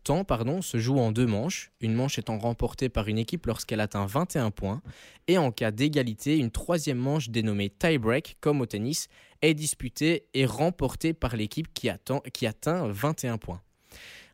se 0.62 0.78
joue 0.80 0.98
en 0.98 1.12
deux 1.12 1.28
manches, 1.28 1.72
une 1.82 1.94
manche 1.94 2.18
étant 2.18 2.40
remportée 2.40 2.90
par 2.90 3.08
une 3.08 3.20
équipe 3.20 3.46
lorsqu'elle 3.46 3.80
atteint 3.80 4.06
21 4.06 4.50
points, 4.50 4.82
et 5.28 5.38
en 5.38 5.52
cas 5.52 5.72
d'égalité, 5.72 6.38
une 6.38 6.52
troisième 6.52 6.98
manche 6.98 7.30
dénommée 7.30 7.70
tie-break, 7.70 8.38
comme 8.42 8.62
au 8.62 8.66
tennis, 8.66 9.08
est 9.42 9.54
disputée 9.54 10.26
et 10.34 10.46
remportée 10.46 11.14
par 11.14 11.36
l'équipe 11.36 11.72
qui, 11.74 11.90
qui 12.34 12.48
atteint 12.48 12.88
21 12.88 13.38
points. 13.38 13.62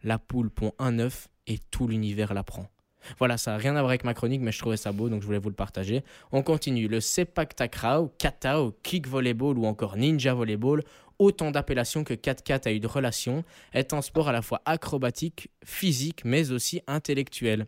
La 0.03 0.18
poule 0.18 0.49
pond 0.49 0.72
un 0.78 0.99
œuf 0.99 1.28
et 1.47 1.59
tout 1.70 1.88
l'univers 1.88 2.32
l'apprend. 2.32 2.70
Voilà, 3.18 3.36
ça 3.36 3.52
n'a 3.52 3.57
rien 3.59 3.76
à 3.76 3.80
voir 3.80 3.90
avec 3.90 4.05
ma 4.05 4.14
chronique, 4.14 4.40
mais 4.40 4.52
je 4.52 4.59
trouvais 4.59 4.76
ça 4.76 4.92
beau, 4.92 5.09
donc 5.09 5.22
je 5.22 5.26
voulais 5.26 5.38
vous 5.38 5.48
le 5.48 5.55
partager. 5.55 6.02
On 6.32 6.42
continue. 6.42 6.88
Le 6.88 7.00
sepak 7.00 7.55
takraw, 7.55 8.09
kata, 8.18 8.59
kick 8.82 9.07
volleyball 9.09 9.59
ou 9.59 9.66
encore 9.66 9.96
ninja 9.96 10.34
volleyball, 10.34 10.82
autant 11.18 11.50
d'appellations 11.50 12.05
que 12.05 12.14
4-4 12.14 12.68
a 12.68 12.72
eu 12.72 12.80
de 12.80 12.86
relation, 12.86 13.44
est 13.72 13.92
un 13.92 14.02
sport 14.02 14.28
à 14.28 14.32
la 14.32 14.42
fois 14.42 14.61
acrobatique, 14.64 15.48
physique, 15.64 16.22
mais 16.24 16.50
aussi 16.50 16.82
intellectuel. 16.86 17.66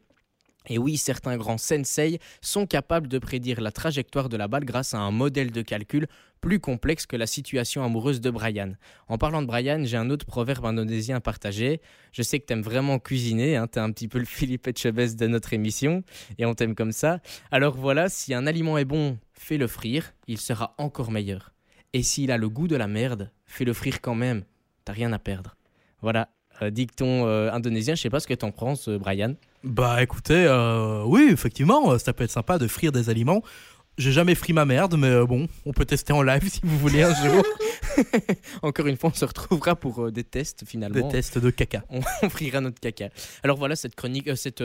Et 0.68 0.78
oui, 0.78 0.96
certains 0.96 1.36
grands 1.36 1.58
sensei 1.58 2.18
sont 2.40 2.66
capables 2.66 3.08
de 3.08 3.18
prédire 3.18 3.60
la 3.60 3.72
trajectoire 3.72 4.28
de 4.28 4.36
la 4.36 4.48
balle 4.48 4.64
grâce 4.64 4.94
à 4.94 4.98
un 4.98 5.10
modèle 5.10 5.50
de 5.50 5.62
calcul 5.62 6.06
plus 6.40 6.60
complexe 6.60 7.06
que 7.06 7.16
la 7.16 7.26
situation 7.26 7.82
amoureuse 7.82 8.20
de 8.20 8.30
Brian. 8.30 8.72
En 9.08 9.18
parlant 9.18 9.42
de 9.42 9.46
Brian, 9.46 9.82
j'ai 9.84 9.96
un 9.96 10.10
autre 10.10 10.26
proverbe 10.26 10.66
indonésien 10.66 11.16
à 11.16 11.20
partager. 11.20 11.80
Je 12.12 12.22
sais 12.22 12.38
que 12.38 12.46
t'aimes 12.46 12.62
vraiment 12.62 12.98
cuisiner, 12.98 13.56
hein, 13.56 13.66
t'es 13.66 13.80
un 13.80 13.90
petit 13.90 14.08
peu 14.08 14.18
le 14.18 14.24
Philippe 14.26 14.66
Etchebest 14.66 15.18
de 15.18 15.26
notre 15.26 15.52
émission, 15.52 16.02
et 16.38 16.46
on 16.46 16.54
t'aime 16.54 16.74
comme 16.74 16.92
ça. 16.92 17.20
Alors 17.50 17.76
voilà, 17.76 18.08
si 18.08 18.34
un 18.34 18.46
aliment 18.46 18.78
est 18.78 18.84
bon, 18.84 19.18
fais-le 19.32 19.66
frire, 19.66 20.12
il 20.26 20.38
sera 20.38 20.74
encore 20.78 21.10
meilleur. 21.10 21.52
Et 21.92 22.02
s'il 22.02 22.30
a 22.30 22.36
le 22.36 22.48
goût 22.48 22.68
de 22.68 22.76
la 22.76 22.86
merde, 22.86 23.30
fais-le 23.46 23.72
frire 23.72 24.00
quand 24.00 24.14
même, 24.14 24.44
t'as 24.84 24.92
rien 24.92 25.12
à 25.12 25.18
perdre. 25.18 25.56
Voilà, 26.02 26.28
euh, 26.62 26.70
dicton 26.70 27.26
euh, 27.26 27.50
indonésien, 27.52 27.94
je 27.94 28.02
sais 28.02 28.10
pas 28.10 28.20
ce 28.20 28.26
que 28.26 28.34
t'en 28.34 28.50
penses, 28.50 28.88
euh, 28.88 28.98
Brian. 28.98 29.34
Bah 29.66 30.00
écoutez, 30.00 30.46
euh, 30.48 31.02
oui, 31.04 31.28
effectivement, 31.30 31.90
euh, 31.90 31.98
ça 31.98 32.12
peut 32.12 32.22
être 32.22 32.30
sympa 32.30 32.56
de 32.56 32.68
frire 32.68 32.92
des 32.92 33.10
aliments. 33.10 33.42
J'ai 33.98 34.12
jamais 34.12 34.34
frit 34.34 34.52
ma 34.52 34.64
merde, 34.66 34.94
mais 34.98 35.08
euh, 35.08 35.26
bon, 35.26 35.48
on 35.64 35.72
peut 35.72 35.86
tester 35.86 36.12
en 36.12 36.22
live 36.22 36.48
si 36.48 36.60
vous 36.62 36.78
voulez 36.78 37.02
un 37.02 37.14
jour. 37.24 37.42
Encore 38.62 38.86
une 38.86 38.96
fois, 38.96 39.10
on 39.12 39.16
se 39.16 39.24
retrouvera 39.24 39.74
pour 39.74 40.04
euh, 40.04 40.12
des 40.12 40.24
tests 40.24 40.64
finalement. 40.66 40.94
Des 40.94 41.08
tests 41.08 41.38
de 41.38 41.50
caca. 41.50 41.82
on, 41.90 42.00
on 42.22 42.28
frira 42.28 42.60
notre 42.60 42.78
caca. 42.78 43.08
Alors 43.42 43.56
voilà, 43.56 43.74
cette 43.74 43.94
chronique, 43.94 44.28
euh, 44.28 44.36
cette, 44.36 44.62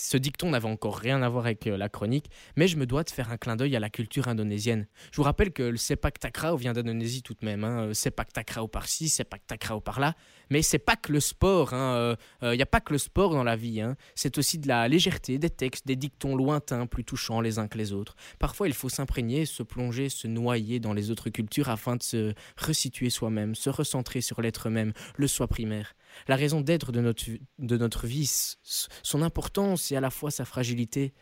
ce 0.00 0.16
dicton 0.16 0.50
n'avait 0.50 0.68
encore 0.68 0.96
rien 0.96 1.22
à 1.22 1.28
voir 1.28 1.46
avec 1.46 1.66
euh, 1.66 1.76
la 1.76 1.88
chronique, 1.88 2.30
mais 2.56 2.68
je 2.68 2.76
me 2.76 2.86
dois 2.86 3.04
de 3.04 3.10
faire 3.10 3.30
un 3.30 3.36
clin 3.36 3.56
d'œil 3.56 3.76
à 3.76 3.80
la 3.80 3.90
culture 3.90 4.28
indonésienne. 4.28 4.86
Je 5.12 5.16
vous 5.16 5.22
rappelle 5.22 5.52
que 5.52 5.62
le 5.62 5.76
sepak 5.76 6.18
takraw 6.18 6.56
vient 6.56 6.72
d'Indonésie 6.72 7.22
tout 7.22 7.34
de 7.34 7.44
même. 7.44 7.64
Hein. 7.64 7.88
Euh, 7.88 7.94
Sepak 7.94 8.32
takraw 8.32 8.66
par-ci, 8.68 9.08
sepak 9.08 9.46
takraw 9.46 9.80
par-là. 9.80 10.14
Mais 10.50 10.62
c'est 10.62 10.78
pas 10.78 10.96
que 10.96 11.12
le 11.12 11.20
sport. 11.20 11.70
Il 11.72 11.76
hein. 11.76 12.16
n'y 12.42 12.62
a 12.62 12.66
pas 12.66 12.80
que 12.80 12.92
le 12.92 12.98
sport 12.98 13.32
dans 13.32 13.44
la 13.44 13.56
vie. 13.56 13.80
hein. 13.80 13.96
C'est 14.14 14.38
aussi 14.38 14.58
de 14.58 14.66
la 14.68 14.88
légèreté, 14.88 15.38
des 15.38 15.50
textes, 15.50 15.86
des 15.86 15.96
dictons 15.96 16.34
lointains, 16.34 16.86
plus 16.86 17.04
touchants 17.04 17.40
les 17.40 17.58
uns 17.58 17.68
que 17.68 17.78
les 17.78 17.92
autres. 17.92 18.16
Parfois, 18.38 18.66
il 18.66 18.74
faut 18.74 18.88
s'imprégner, 18.88 19.44
se 19.46 19.62
plonger, 19.62 20.08
se 20.08 20.26
noyer 20.26 20.80
dans 20.80 20.92
les 20.92 21.10
autres 21.10 21.30
cultures 21.30 21.68
afin 21.68 21.96
de 21.96 22.02
se 22.02 22.34
resituer 22.56 23.10
soi-même, 23.10 23.54
se 23.54 23.70
recentrer 23.70 24.20
sur 24.20 24.40
l'être 24.40 24.70
même, 24.70 24.92
le 25.16 25.28
soi 25.28 25.46
primaire. 25.46 25.94
La 26.28 26.36
raison 26.36 26.60
d'être 26.60 26.92
de 26.92 27.00
notre, 27.00 27.24
de 27.58 27.76
notre 27.76 28.06
vie, 28.06 28.30
son 28.62 29.22
importance 29.22 29.90
et 29.92 29.96
à 29.96 30.00
la 30.00 30.10
fois 30.10 30.30
sa 30.30 30.44
fragilité. 30.44 31.12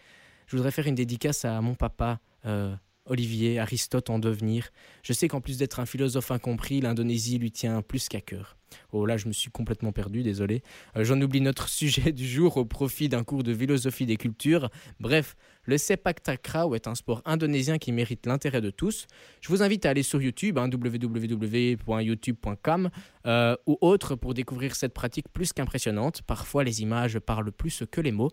Je 0.46 0.56
voudrais 0.56 0.70
faire 0.70 0.86
une 0.86 0.94
dédicace 0.94 1.44
à 1.44 1.60
mon 1.60 1.74
papa, 1.74 2.20
euh, 2.46 2.74
Olivier, 3.08 3.58
Aristote 3.58 4.10
en 4.10 4.18
devenir. 4.18 4.70
Je 5.02 5.12
sais 5.12 5.28
qu'en 5.28 5.40
plus 5.40 5.58
d'être 5.58 5.80
un 5.80 5.86
philosophe 5.86 6.30
incompris, 6.30 6.80
l'Indonésie 6.80 7.38
lui 7.38 7.50
tient 7.50 7.82
plus 7.82 8.08
qu'à 8.08 8.20
cœur. 8.20 8.58
Oh 8.92 9.06
là, 9.06 9.16
je 9.16 9.26
me 9.28 9.32
suis 9.32 9.50
complètement 9.50 9.92
perdu, 9.92 10.22
désolé. 10.22 10.62
Euh, 10.96 11.04
J'en 11.04 11.18
oublie 11.20 11.40
notre 11.40 11.68
sujet 11.68 12.12
du 12.12 12.28
jour 12.28 12.56
au 12.56 12.64
profit 12.64 13.08
d'un 13.08 13.24
cours 13.24 13.42
de 13.42 13.52
philosophie 13.54 14.06
des 14.06 14.16
cultures. 14.16 14.70
Bref, 15.00 15.34
le 15.64 15.76
sepak 15.78 16.22
takraw 16.22 16.74
est 16.74 16.86
un 16.86 16.94
sport 16.94 17.22
indonésien 17.24 17.78
qui 17.78 17.92
mérite 17.92 18.26
l'intérêt 18.26 18.60
de 18.60 18.70
tous. 18.70 19.06
Je 19.40 19.48
vous 19.48 19.62
invite 19.62 19.86
à 19.86 19.90
aller 19.90 20.02
sur 20.02 20.20
YouTube, 20.22 20.58
hein, 20.58 20.68
www.youtube.com 20.70 22.90
euh, 23.26 23.56
ou 23.66 23.78
autre 23.80 24.14
pour 24.16 24.34
découvrir 24.34 24.76
cette 24.76 24.94
pratique 24.94 25.28
plus 25.32 25.52
qu'impressionnante. 25.52 26.22
Parfois, 26.22 26.64
les 26.64 26.82
images 26.82 27.18
parlent 27.18 27.52
plus 27.52 27.84
que 27.90 28.00
les 28.00 28.12
mots. 28.12 28.30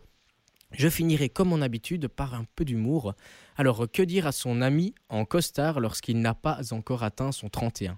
Je 0.72 0.90
finirai 0.90 1.30
comme 1.30 1.50
mon 1.50 1.62
habitude 1.62 2.08
par 2.08 2.34
un 2.34 2.46
peu 2.56 2.66
d'humour. 2.66 3.14
Alors, 3.56 3.86
que 3.92 4.02
dire 4.02 4.28
à 4.28 4.32
son 4.32 4.62
ami 4.62 4.94
en 5.10 5.26
costard 5.26 5.80
lorsqu'il 5.80 6.20
n'a 6.20 6.34
pas 6.34 6.74
encore 6.74 7.04
atteint 7.04 7.32
son 7.32 7.50
31 7.50 7.98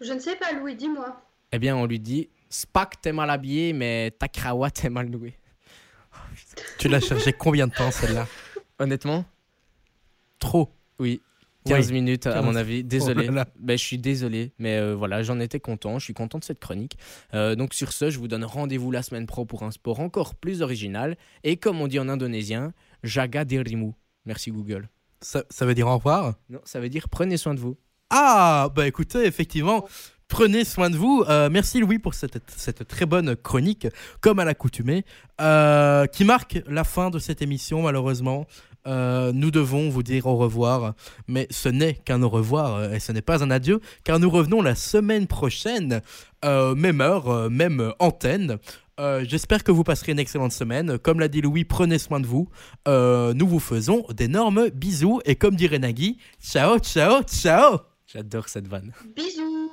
Je 0.00 0.12
ne 0.12 0.18
sais 0.18 0.36
pas, 0.36 0.52
Louis, 0.52 0.74
dis-moi. 0.74 1.22
Eh 1.52 1.58
bien, 1.58 1.76
on 1.76 1.86
lui 1.86 2.00
dit 2.00 2.28
Spak, 2.48 3.00
t'es 3.00 3.12
mal 3.12 3.30
habillé, 3.30 3.72
mais 3.72 4.10
Takrawa, 4.10 4.70
t'es 4.70 4.88
mal 4.88 5.10
doué. 5.10 5.38
Tu 6.78 6.88
l'as 6.88 7.00
cherché 7.00 7.32
combien 7.32 7.66
de 7.66 7.72
temps 7.72 7.90
celle-là? 7.90 8.26
Honnêtement? 8.78 9.24
Trop. 10.38 10.70
Oui. 10.98 11.22
15 11.66 11.86
Oui. 11.88 11.92
minutes, 11.92 12.26
à 12.26 12.34
15. 12.34 12.44
mon 12.44 12.54
avis. 12.56 12.84
Désolé. 12.84 13.26
Oh 13.28 13.32
là 13.32 13.44
là. 13.44 13.46
Ben, 13.58 13.78
je 13.78 13.82
suis 13.84 13.98
désolé, 13.98 14.52
mais 14.58 14.78
euh, 14.78 14.94
voilà, 14.94 15.22
j'en 15.22 15.38
étais 15.40 15.60
content. 15.60 15.98
Je 15.98 16.04
suis 16.04 16.14
content 16.14 16.38
de 16.38 16.44
cette 16.44 16.58
chronique. 16.60 16.96
Euh, 17.34 17.54
donc, 17.54 17.74
sur 17.74 17.92
ce, 17.92 18.10
je 18.10 18.18
vous 18.18 18.28
donne 18.28 18.44
rendez-vous 18.44 18.90
la 18.90 19.02
semaine 19.02 19.26
pro 19.26 19.44
pour 19.44 19.62
un 19.62 19.70
sport 19.70 20.00
encore 20.00 20.34
plus 20.34 20.62
original. 20.62 21.16
Et 21.44 21.56
comme 21.56 21.80
on 21.80 21.86
dit 21.86 21.98
en 21.98 22.08
indonésien, 22.08 22.72
Jaga 23.04 23.44
dirimu. 23.44 23.92
Merci 24.26 24.50
Google. 24.50 24.88
Ça, 25.20 25.44
ça 25.50 25.66
veut 25.66 25.74
dire 25.74 25.86
au 25.86 25.94
revoir? 25.96 26.34
Non, 26.50 26.60
ça 26.64 26.80
veut 26.80 26.88
dire 26.88 27.08
prenez 27.08 27.36
soin 27.36 27.54
de 27.54 27.60
vous. 27.60 27.76
Ah, 28.10 28.68
bah 28.74 28.86
écoutez, 28.86 29.24
effectivement, 29.24 29.86
prenez 30.28 30.64
soin 30.64 30.90
de 30.90 30.96
vous. 30.96 31.24
Euh, 31.28 31.48
merci 31.50 31.80
Louis 31.80 31.98
pour 31.98 32.14
cette, 32.14 32.38
cette 32.50 32.86
très 32.86 33.06
bonne 33.06 33.36
chronique, 33.36 33.86
comme 34.20 34.38
à 34.38 34.44
l'accoutumée, 34.44 35.04
euh, 35.40 36.06
qui 36.06 36.24
marque 36.24 36.58
la 36.66 36.84
fin 36.84 37.08
de 37.10 37.18
cette 37.18 37.40
émission, 37.40 37.82
malheureusement. 37.82 38.46
Euh, 38.86 39.32
nous 39.32 39.50
devons 39.50 39.88
vous 39.88 40.02
dire 40.02 40.26
au 40.26 40.36
revoir, 40.36 40.94
mais 41.28 41.46
ce 41.50 41.68
n'est 41.68 41.94
qu'un 41.94 42.22
au 42.22 42.28
revoir 42.28 42.74
euh, 42.76 42.92
et 42.92 43.00
ce 43.00 43.12
n'est 43.12 43.22
pas 43.22 43.44
un 43.44 43.50
adieu, 43.50 43.80
car 44.04 44.18
nous 44.18 44.28
revenons 44.30 44.60
la 44.60 44.74
semaine 44.74 45.26
prochaine, 45.26 46.02
euh, 46.44 46.74
même 46.74 47.00
heure, 47.00 47.50
même 47.50 47.92
antenne. 48.00 48.58
Euh, 49.00 49.24
J'espère 49.26 49.64
que 49.64 49.72
vous 49.72 49.84
passerez 49.84 50.12
une 50.12 50.18
excellente 50.18 50.52
semaine. 50.52 50.98
Comme 50.98 51.20
l'a 51.20 51.28
dit 51.28 51.40
Louis, 51.40 51.64
prenez 51.64 51.98
soin 51.98 52.20
de 52.20 52.26
vous. 52.26 52.48
Euh, 52.88 53.32
nous 53.34 53.46
vous 53.46 53.60
faisons 53.60 54.04
d'énormes 54.14 54.68
bisous 54.70 55.20
et 55.24 55.34
comme 55.34 55.56
dirait 55.56 55.78
Nagui, 55.78 56.18
ciao, 56.42 56.78
ciao, 56.78 57.22
ciao 57.22 57.78
J'adore 58.06 58.48
cette 58.48 58.68
vanne. 58.68 58.92
Bisous 59.16 59.70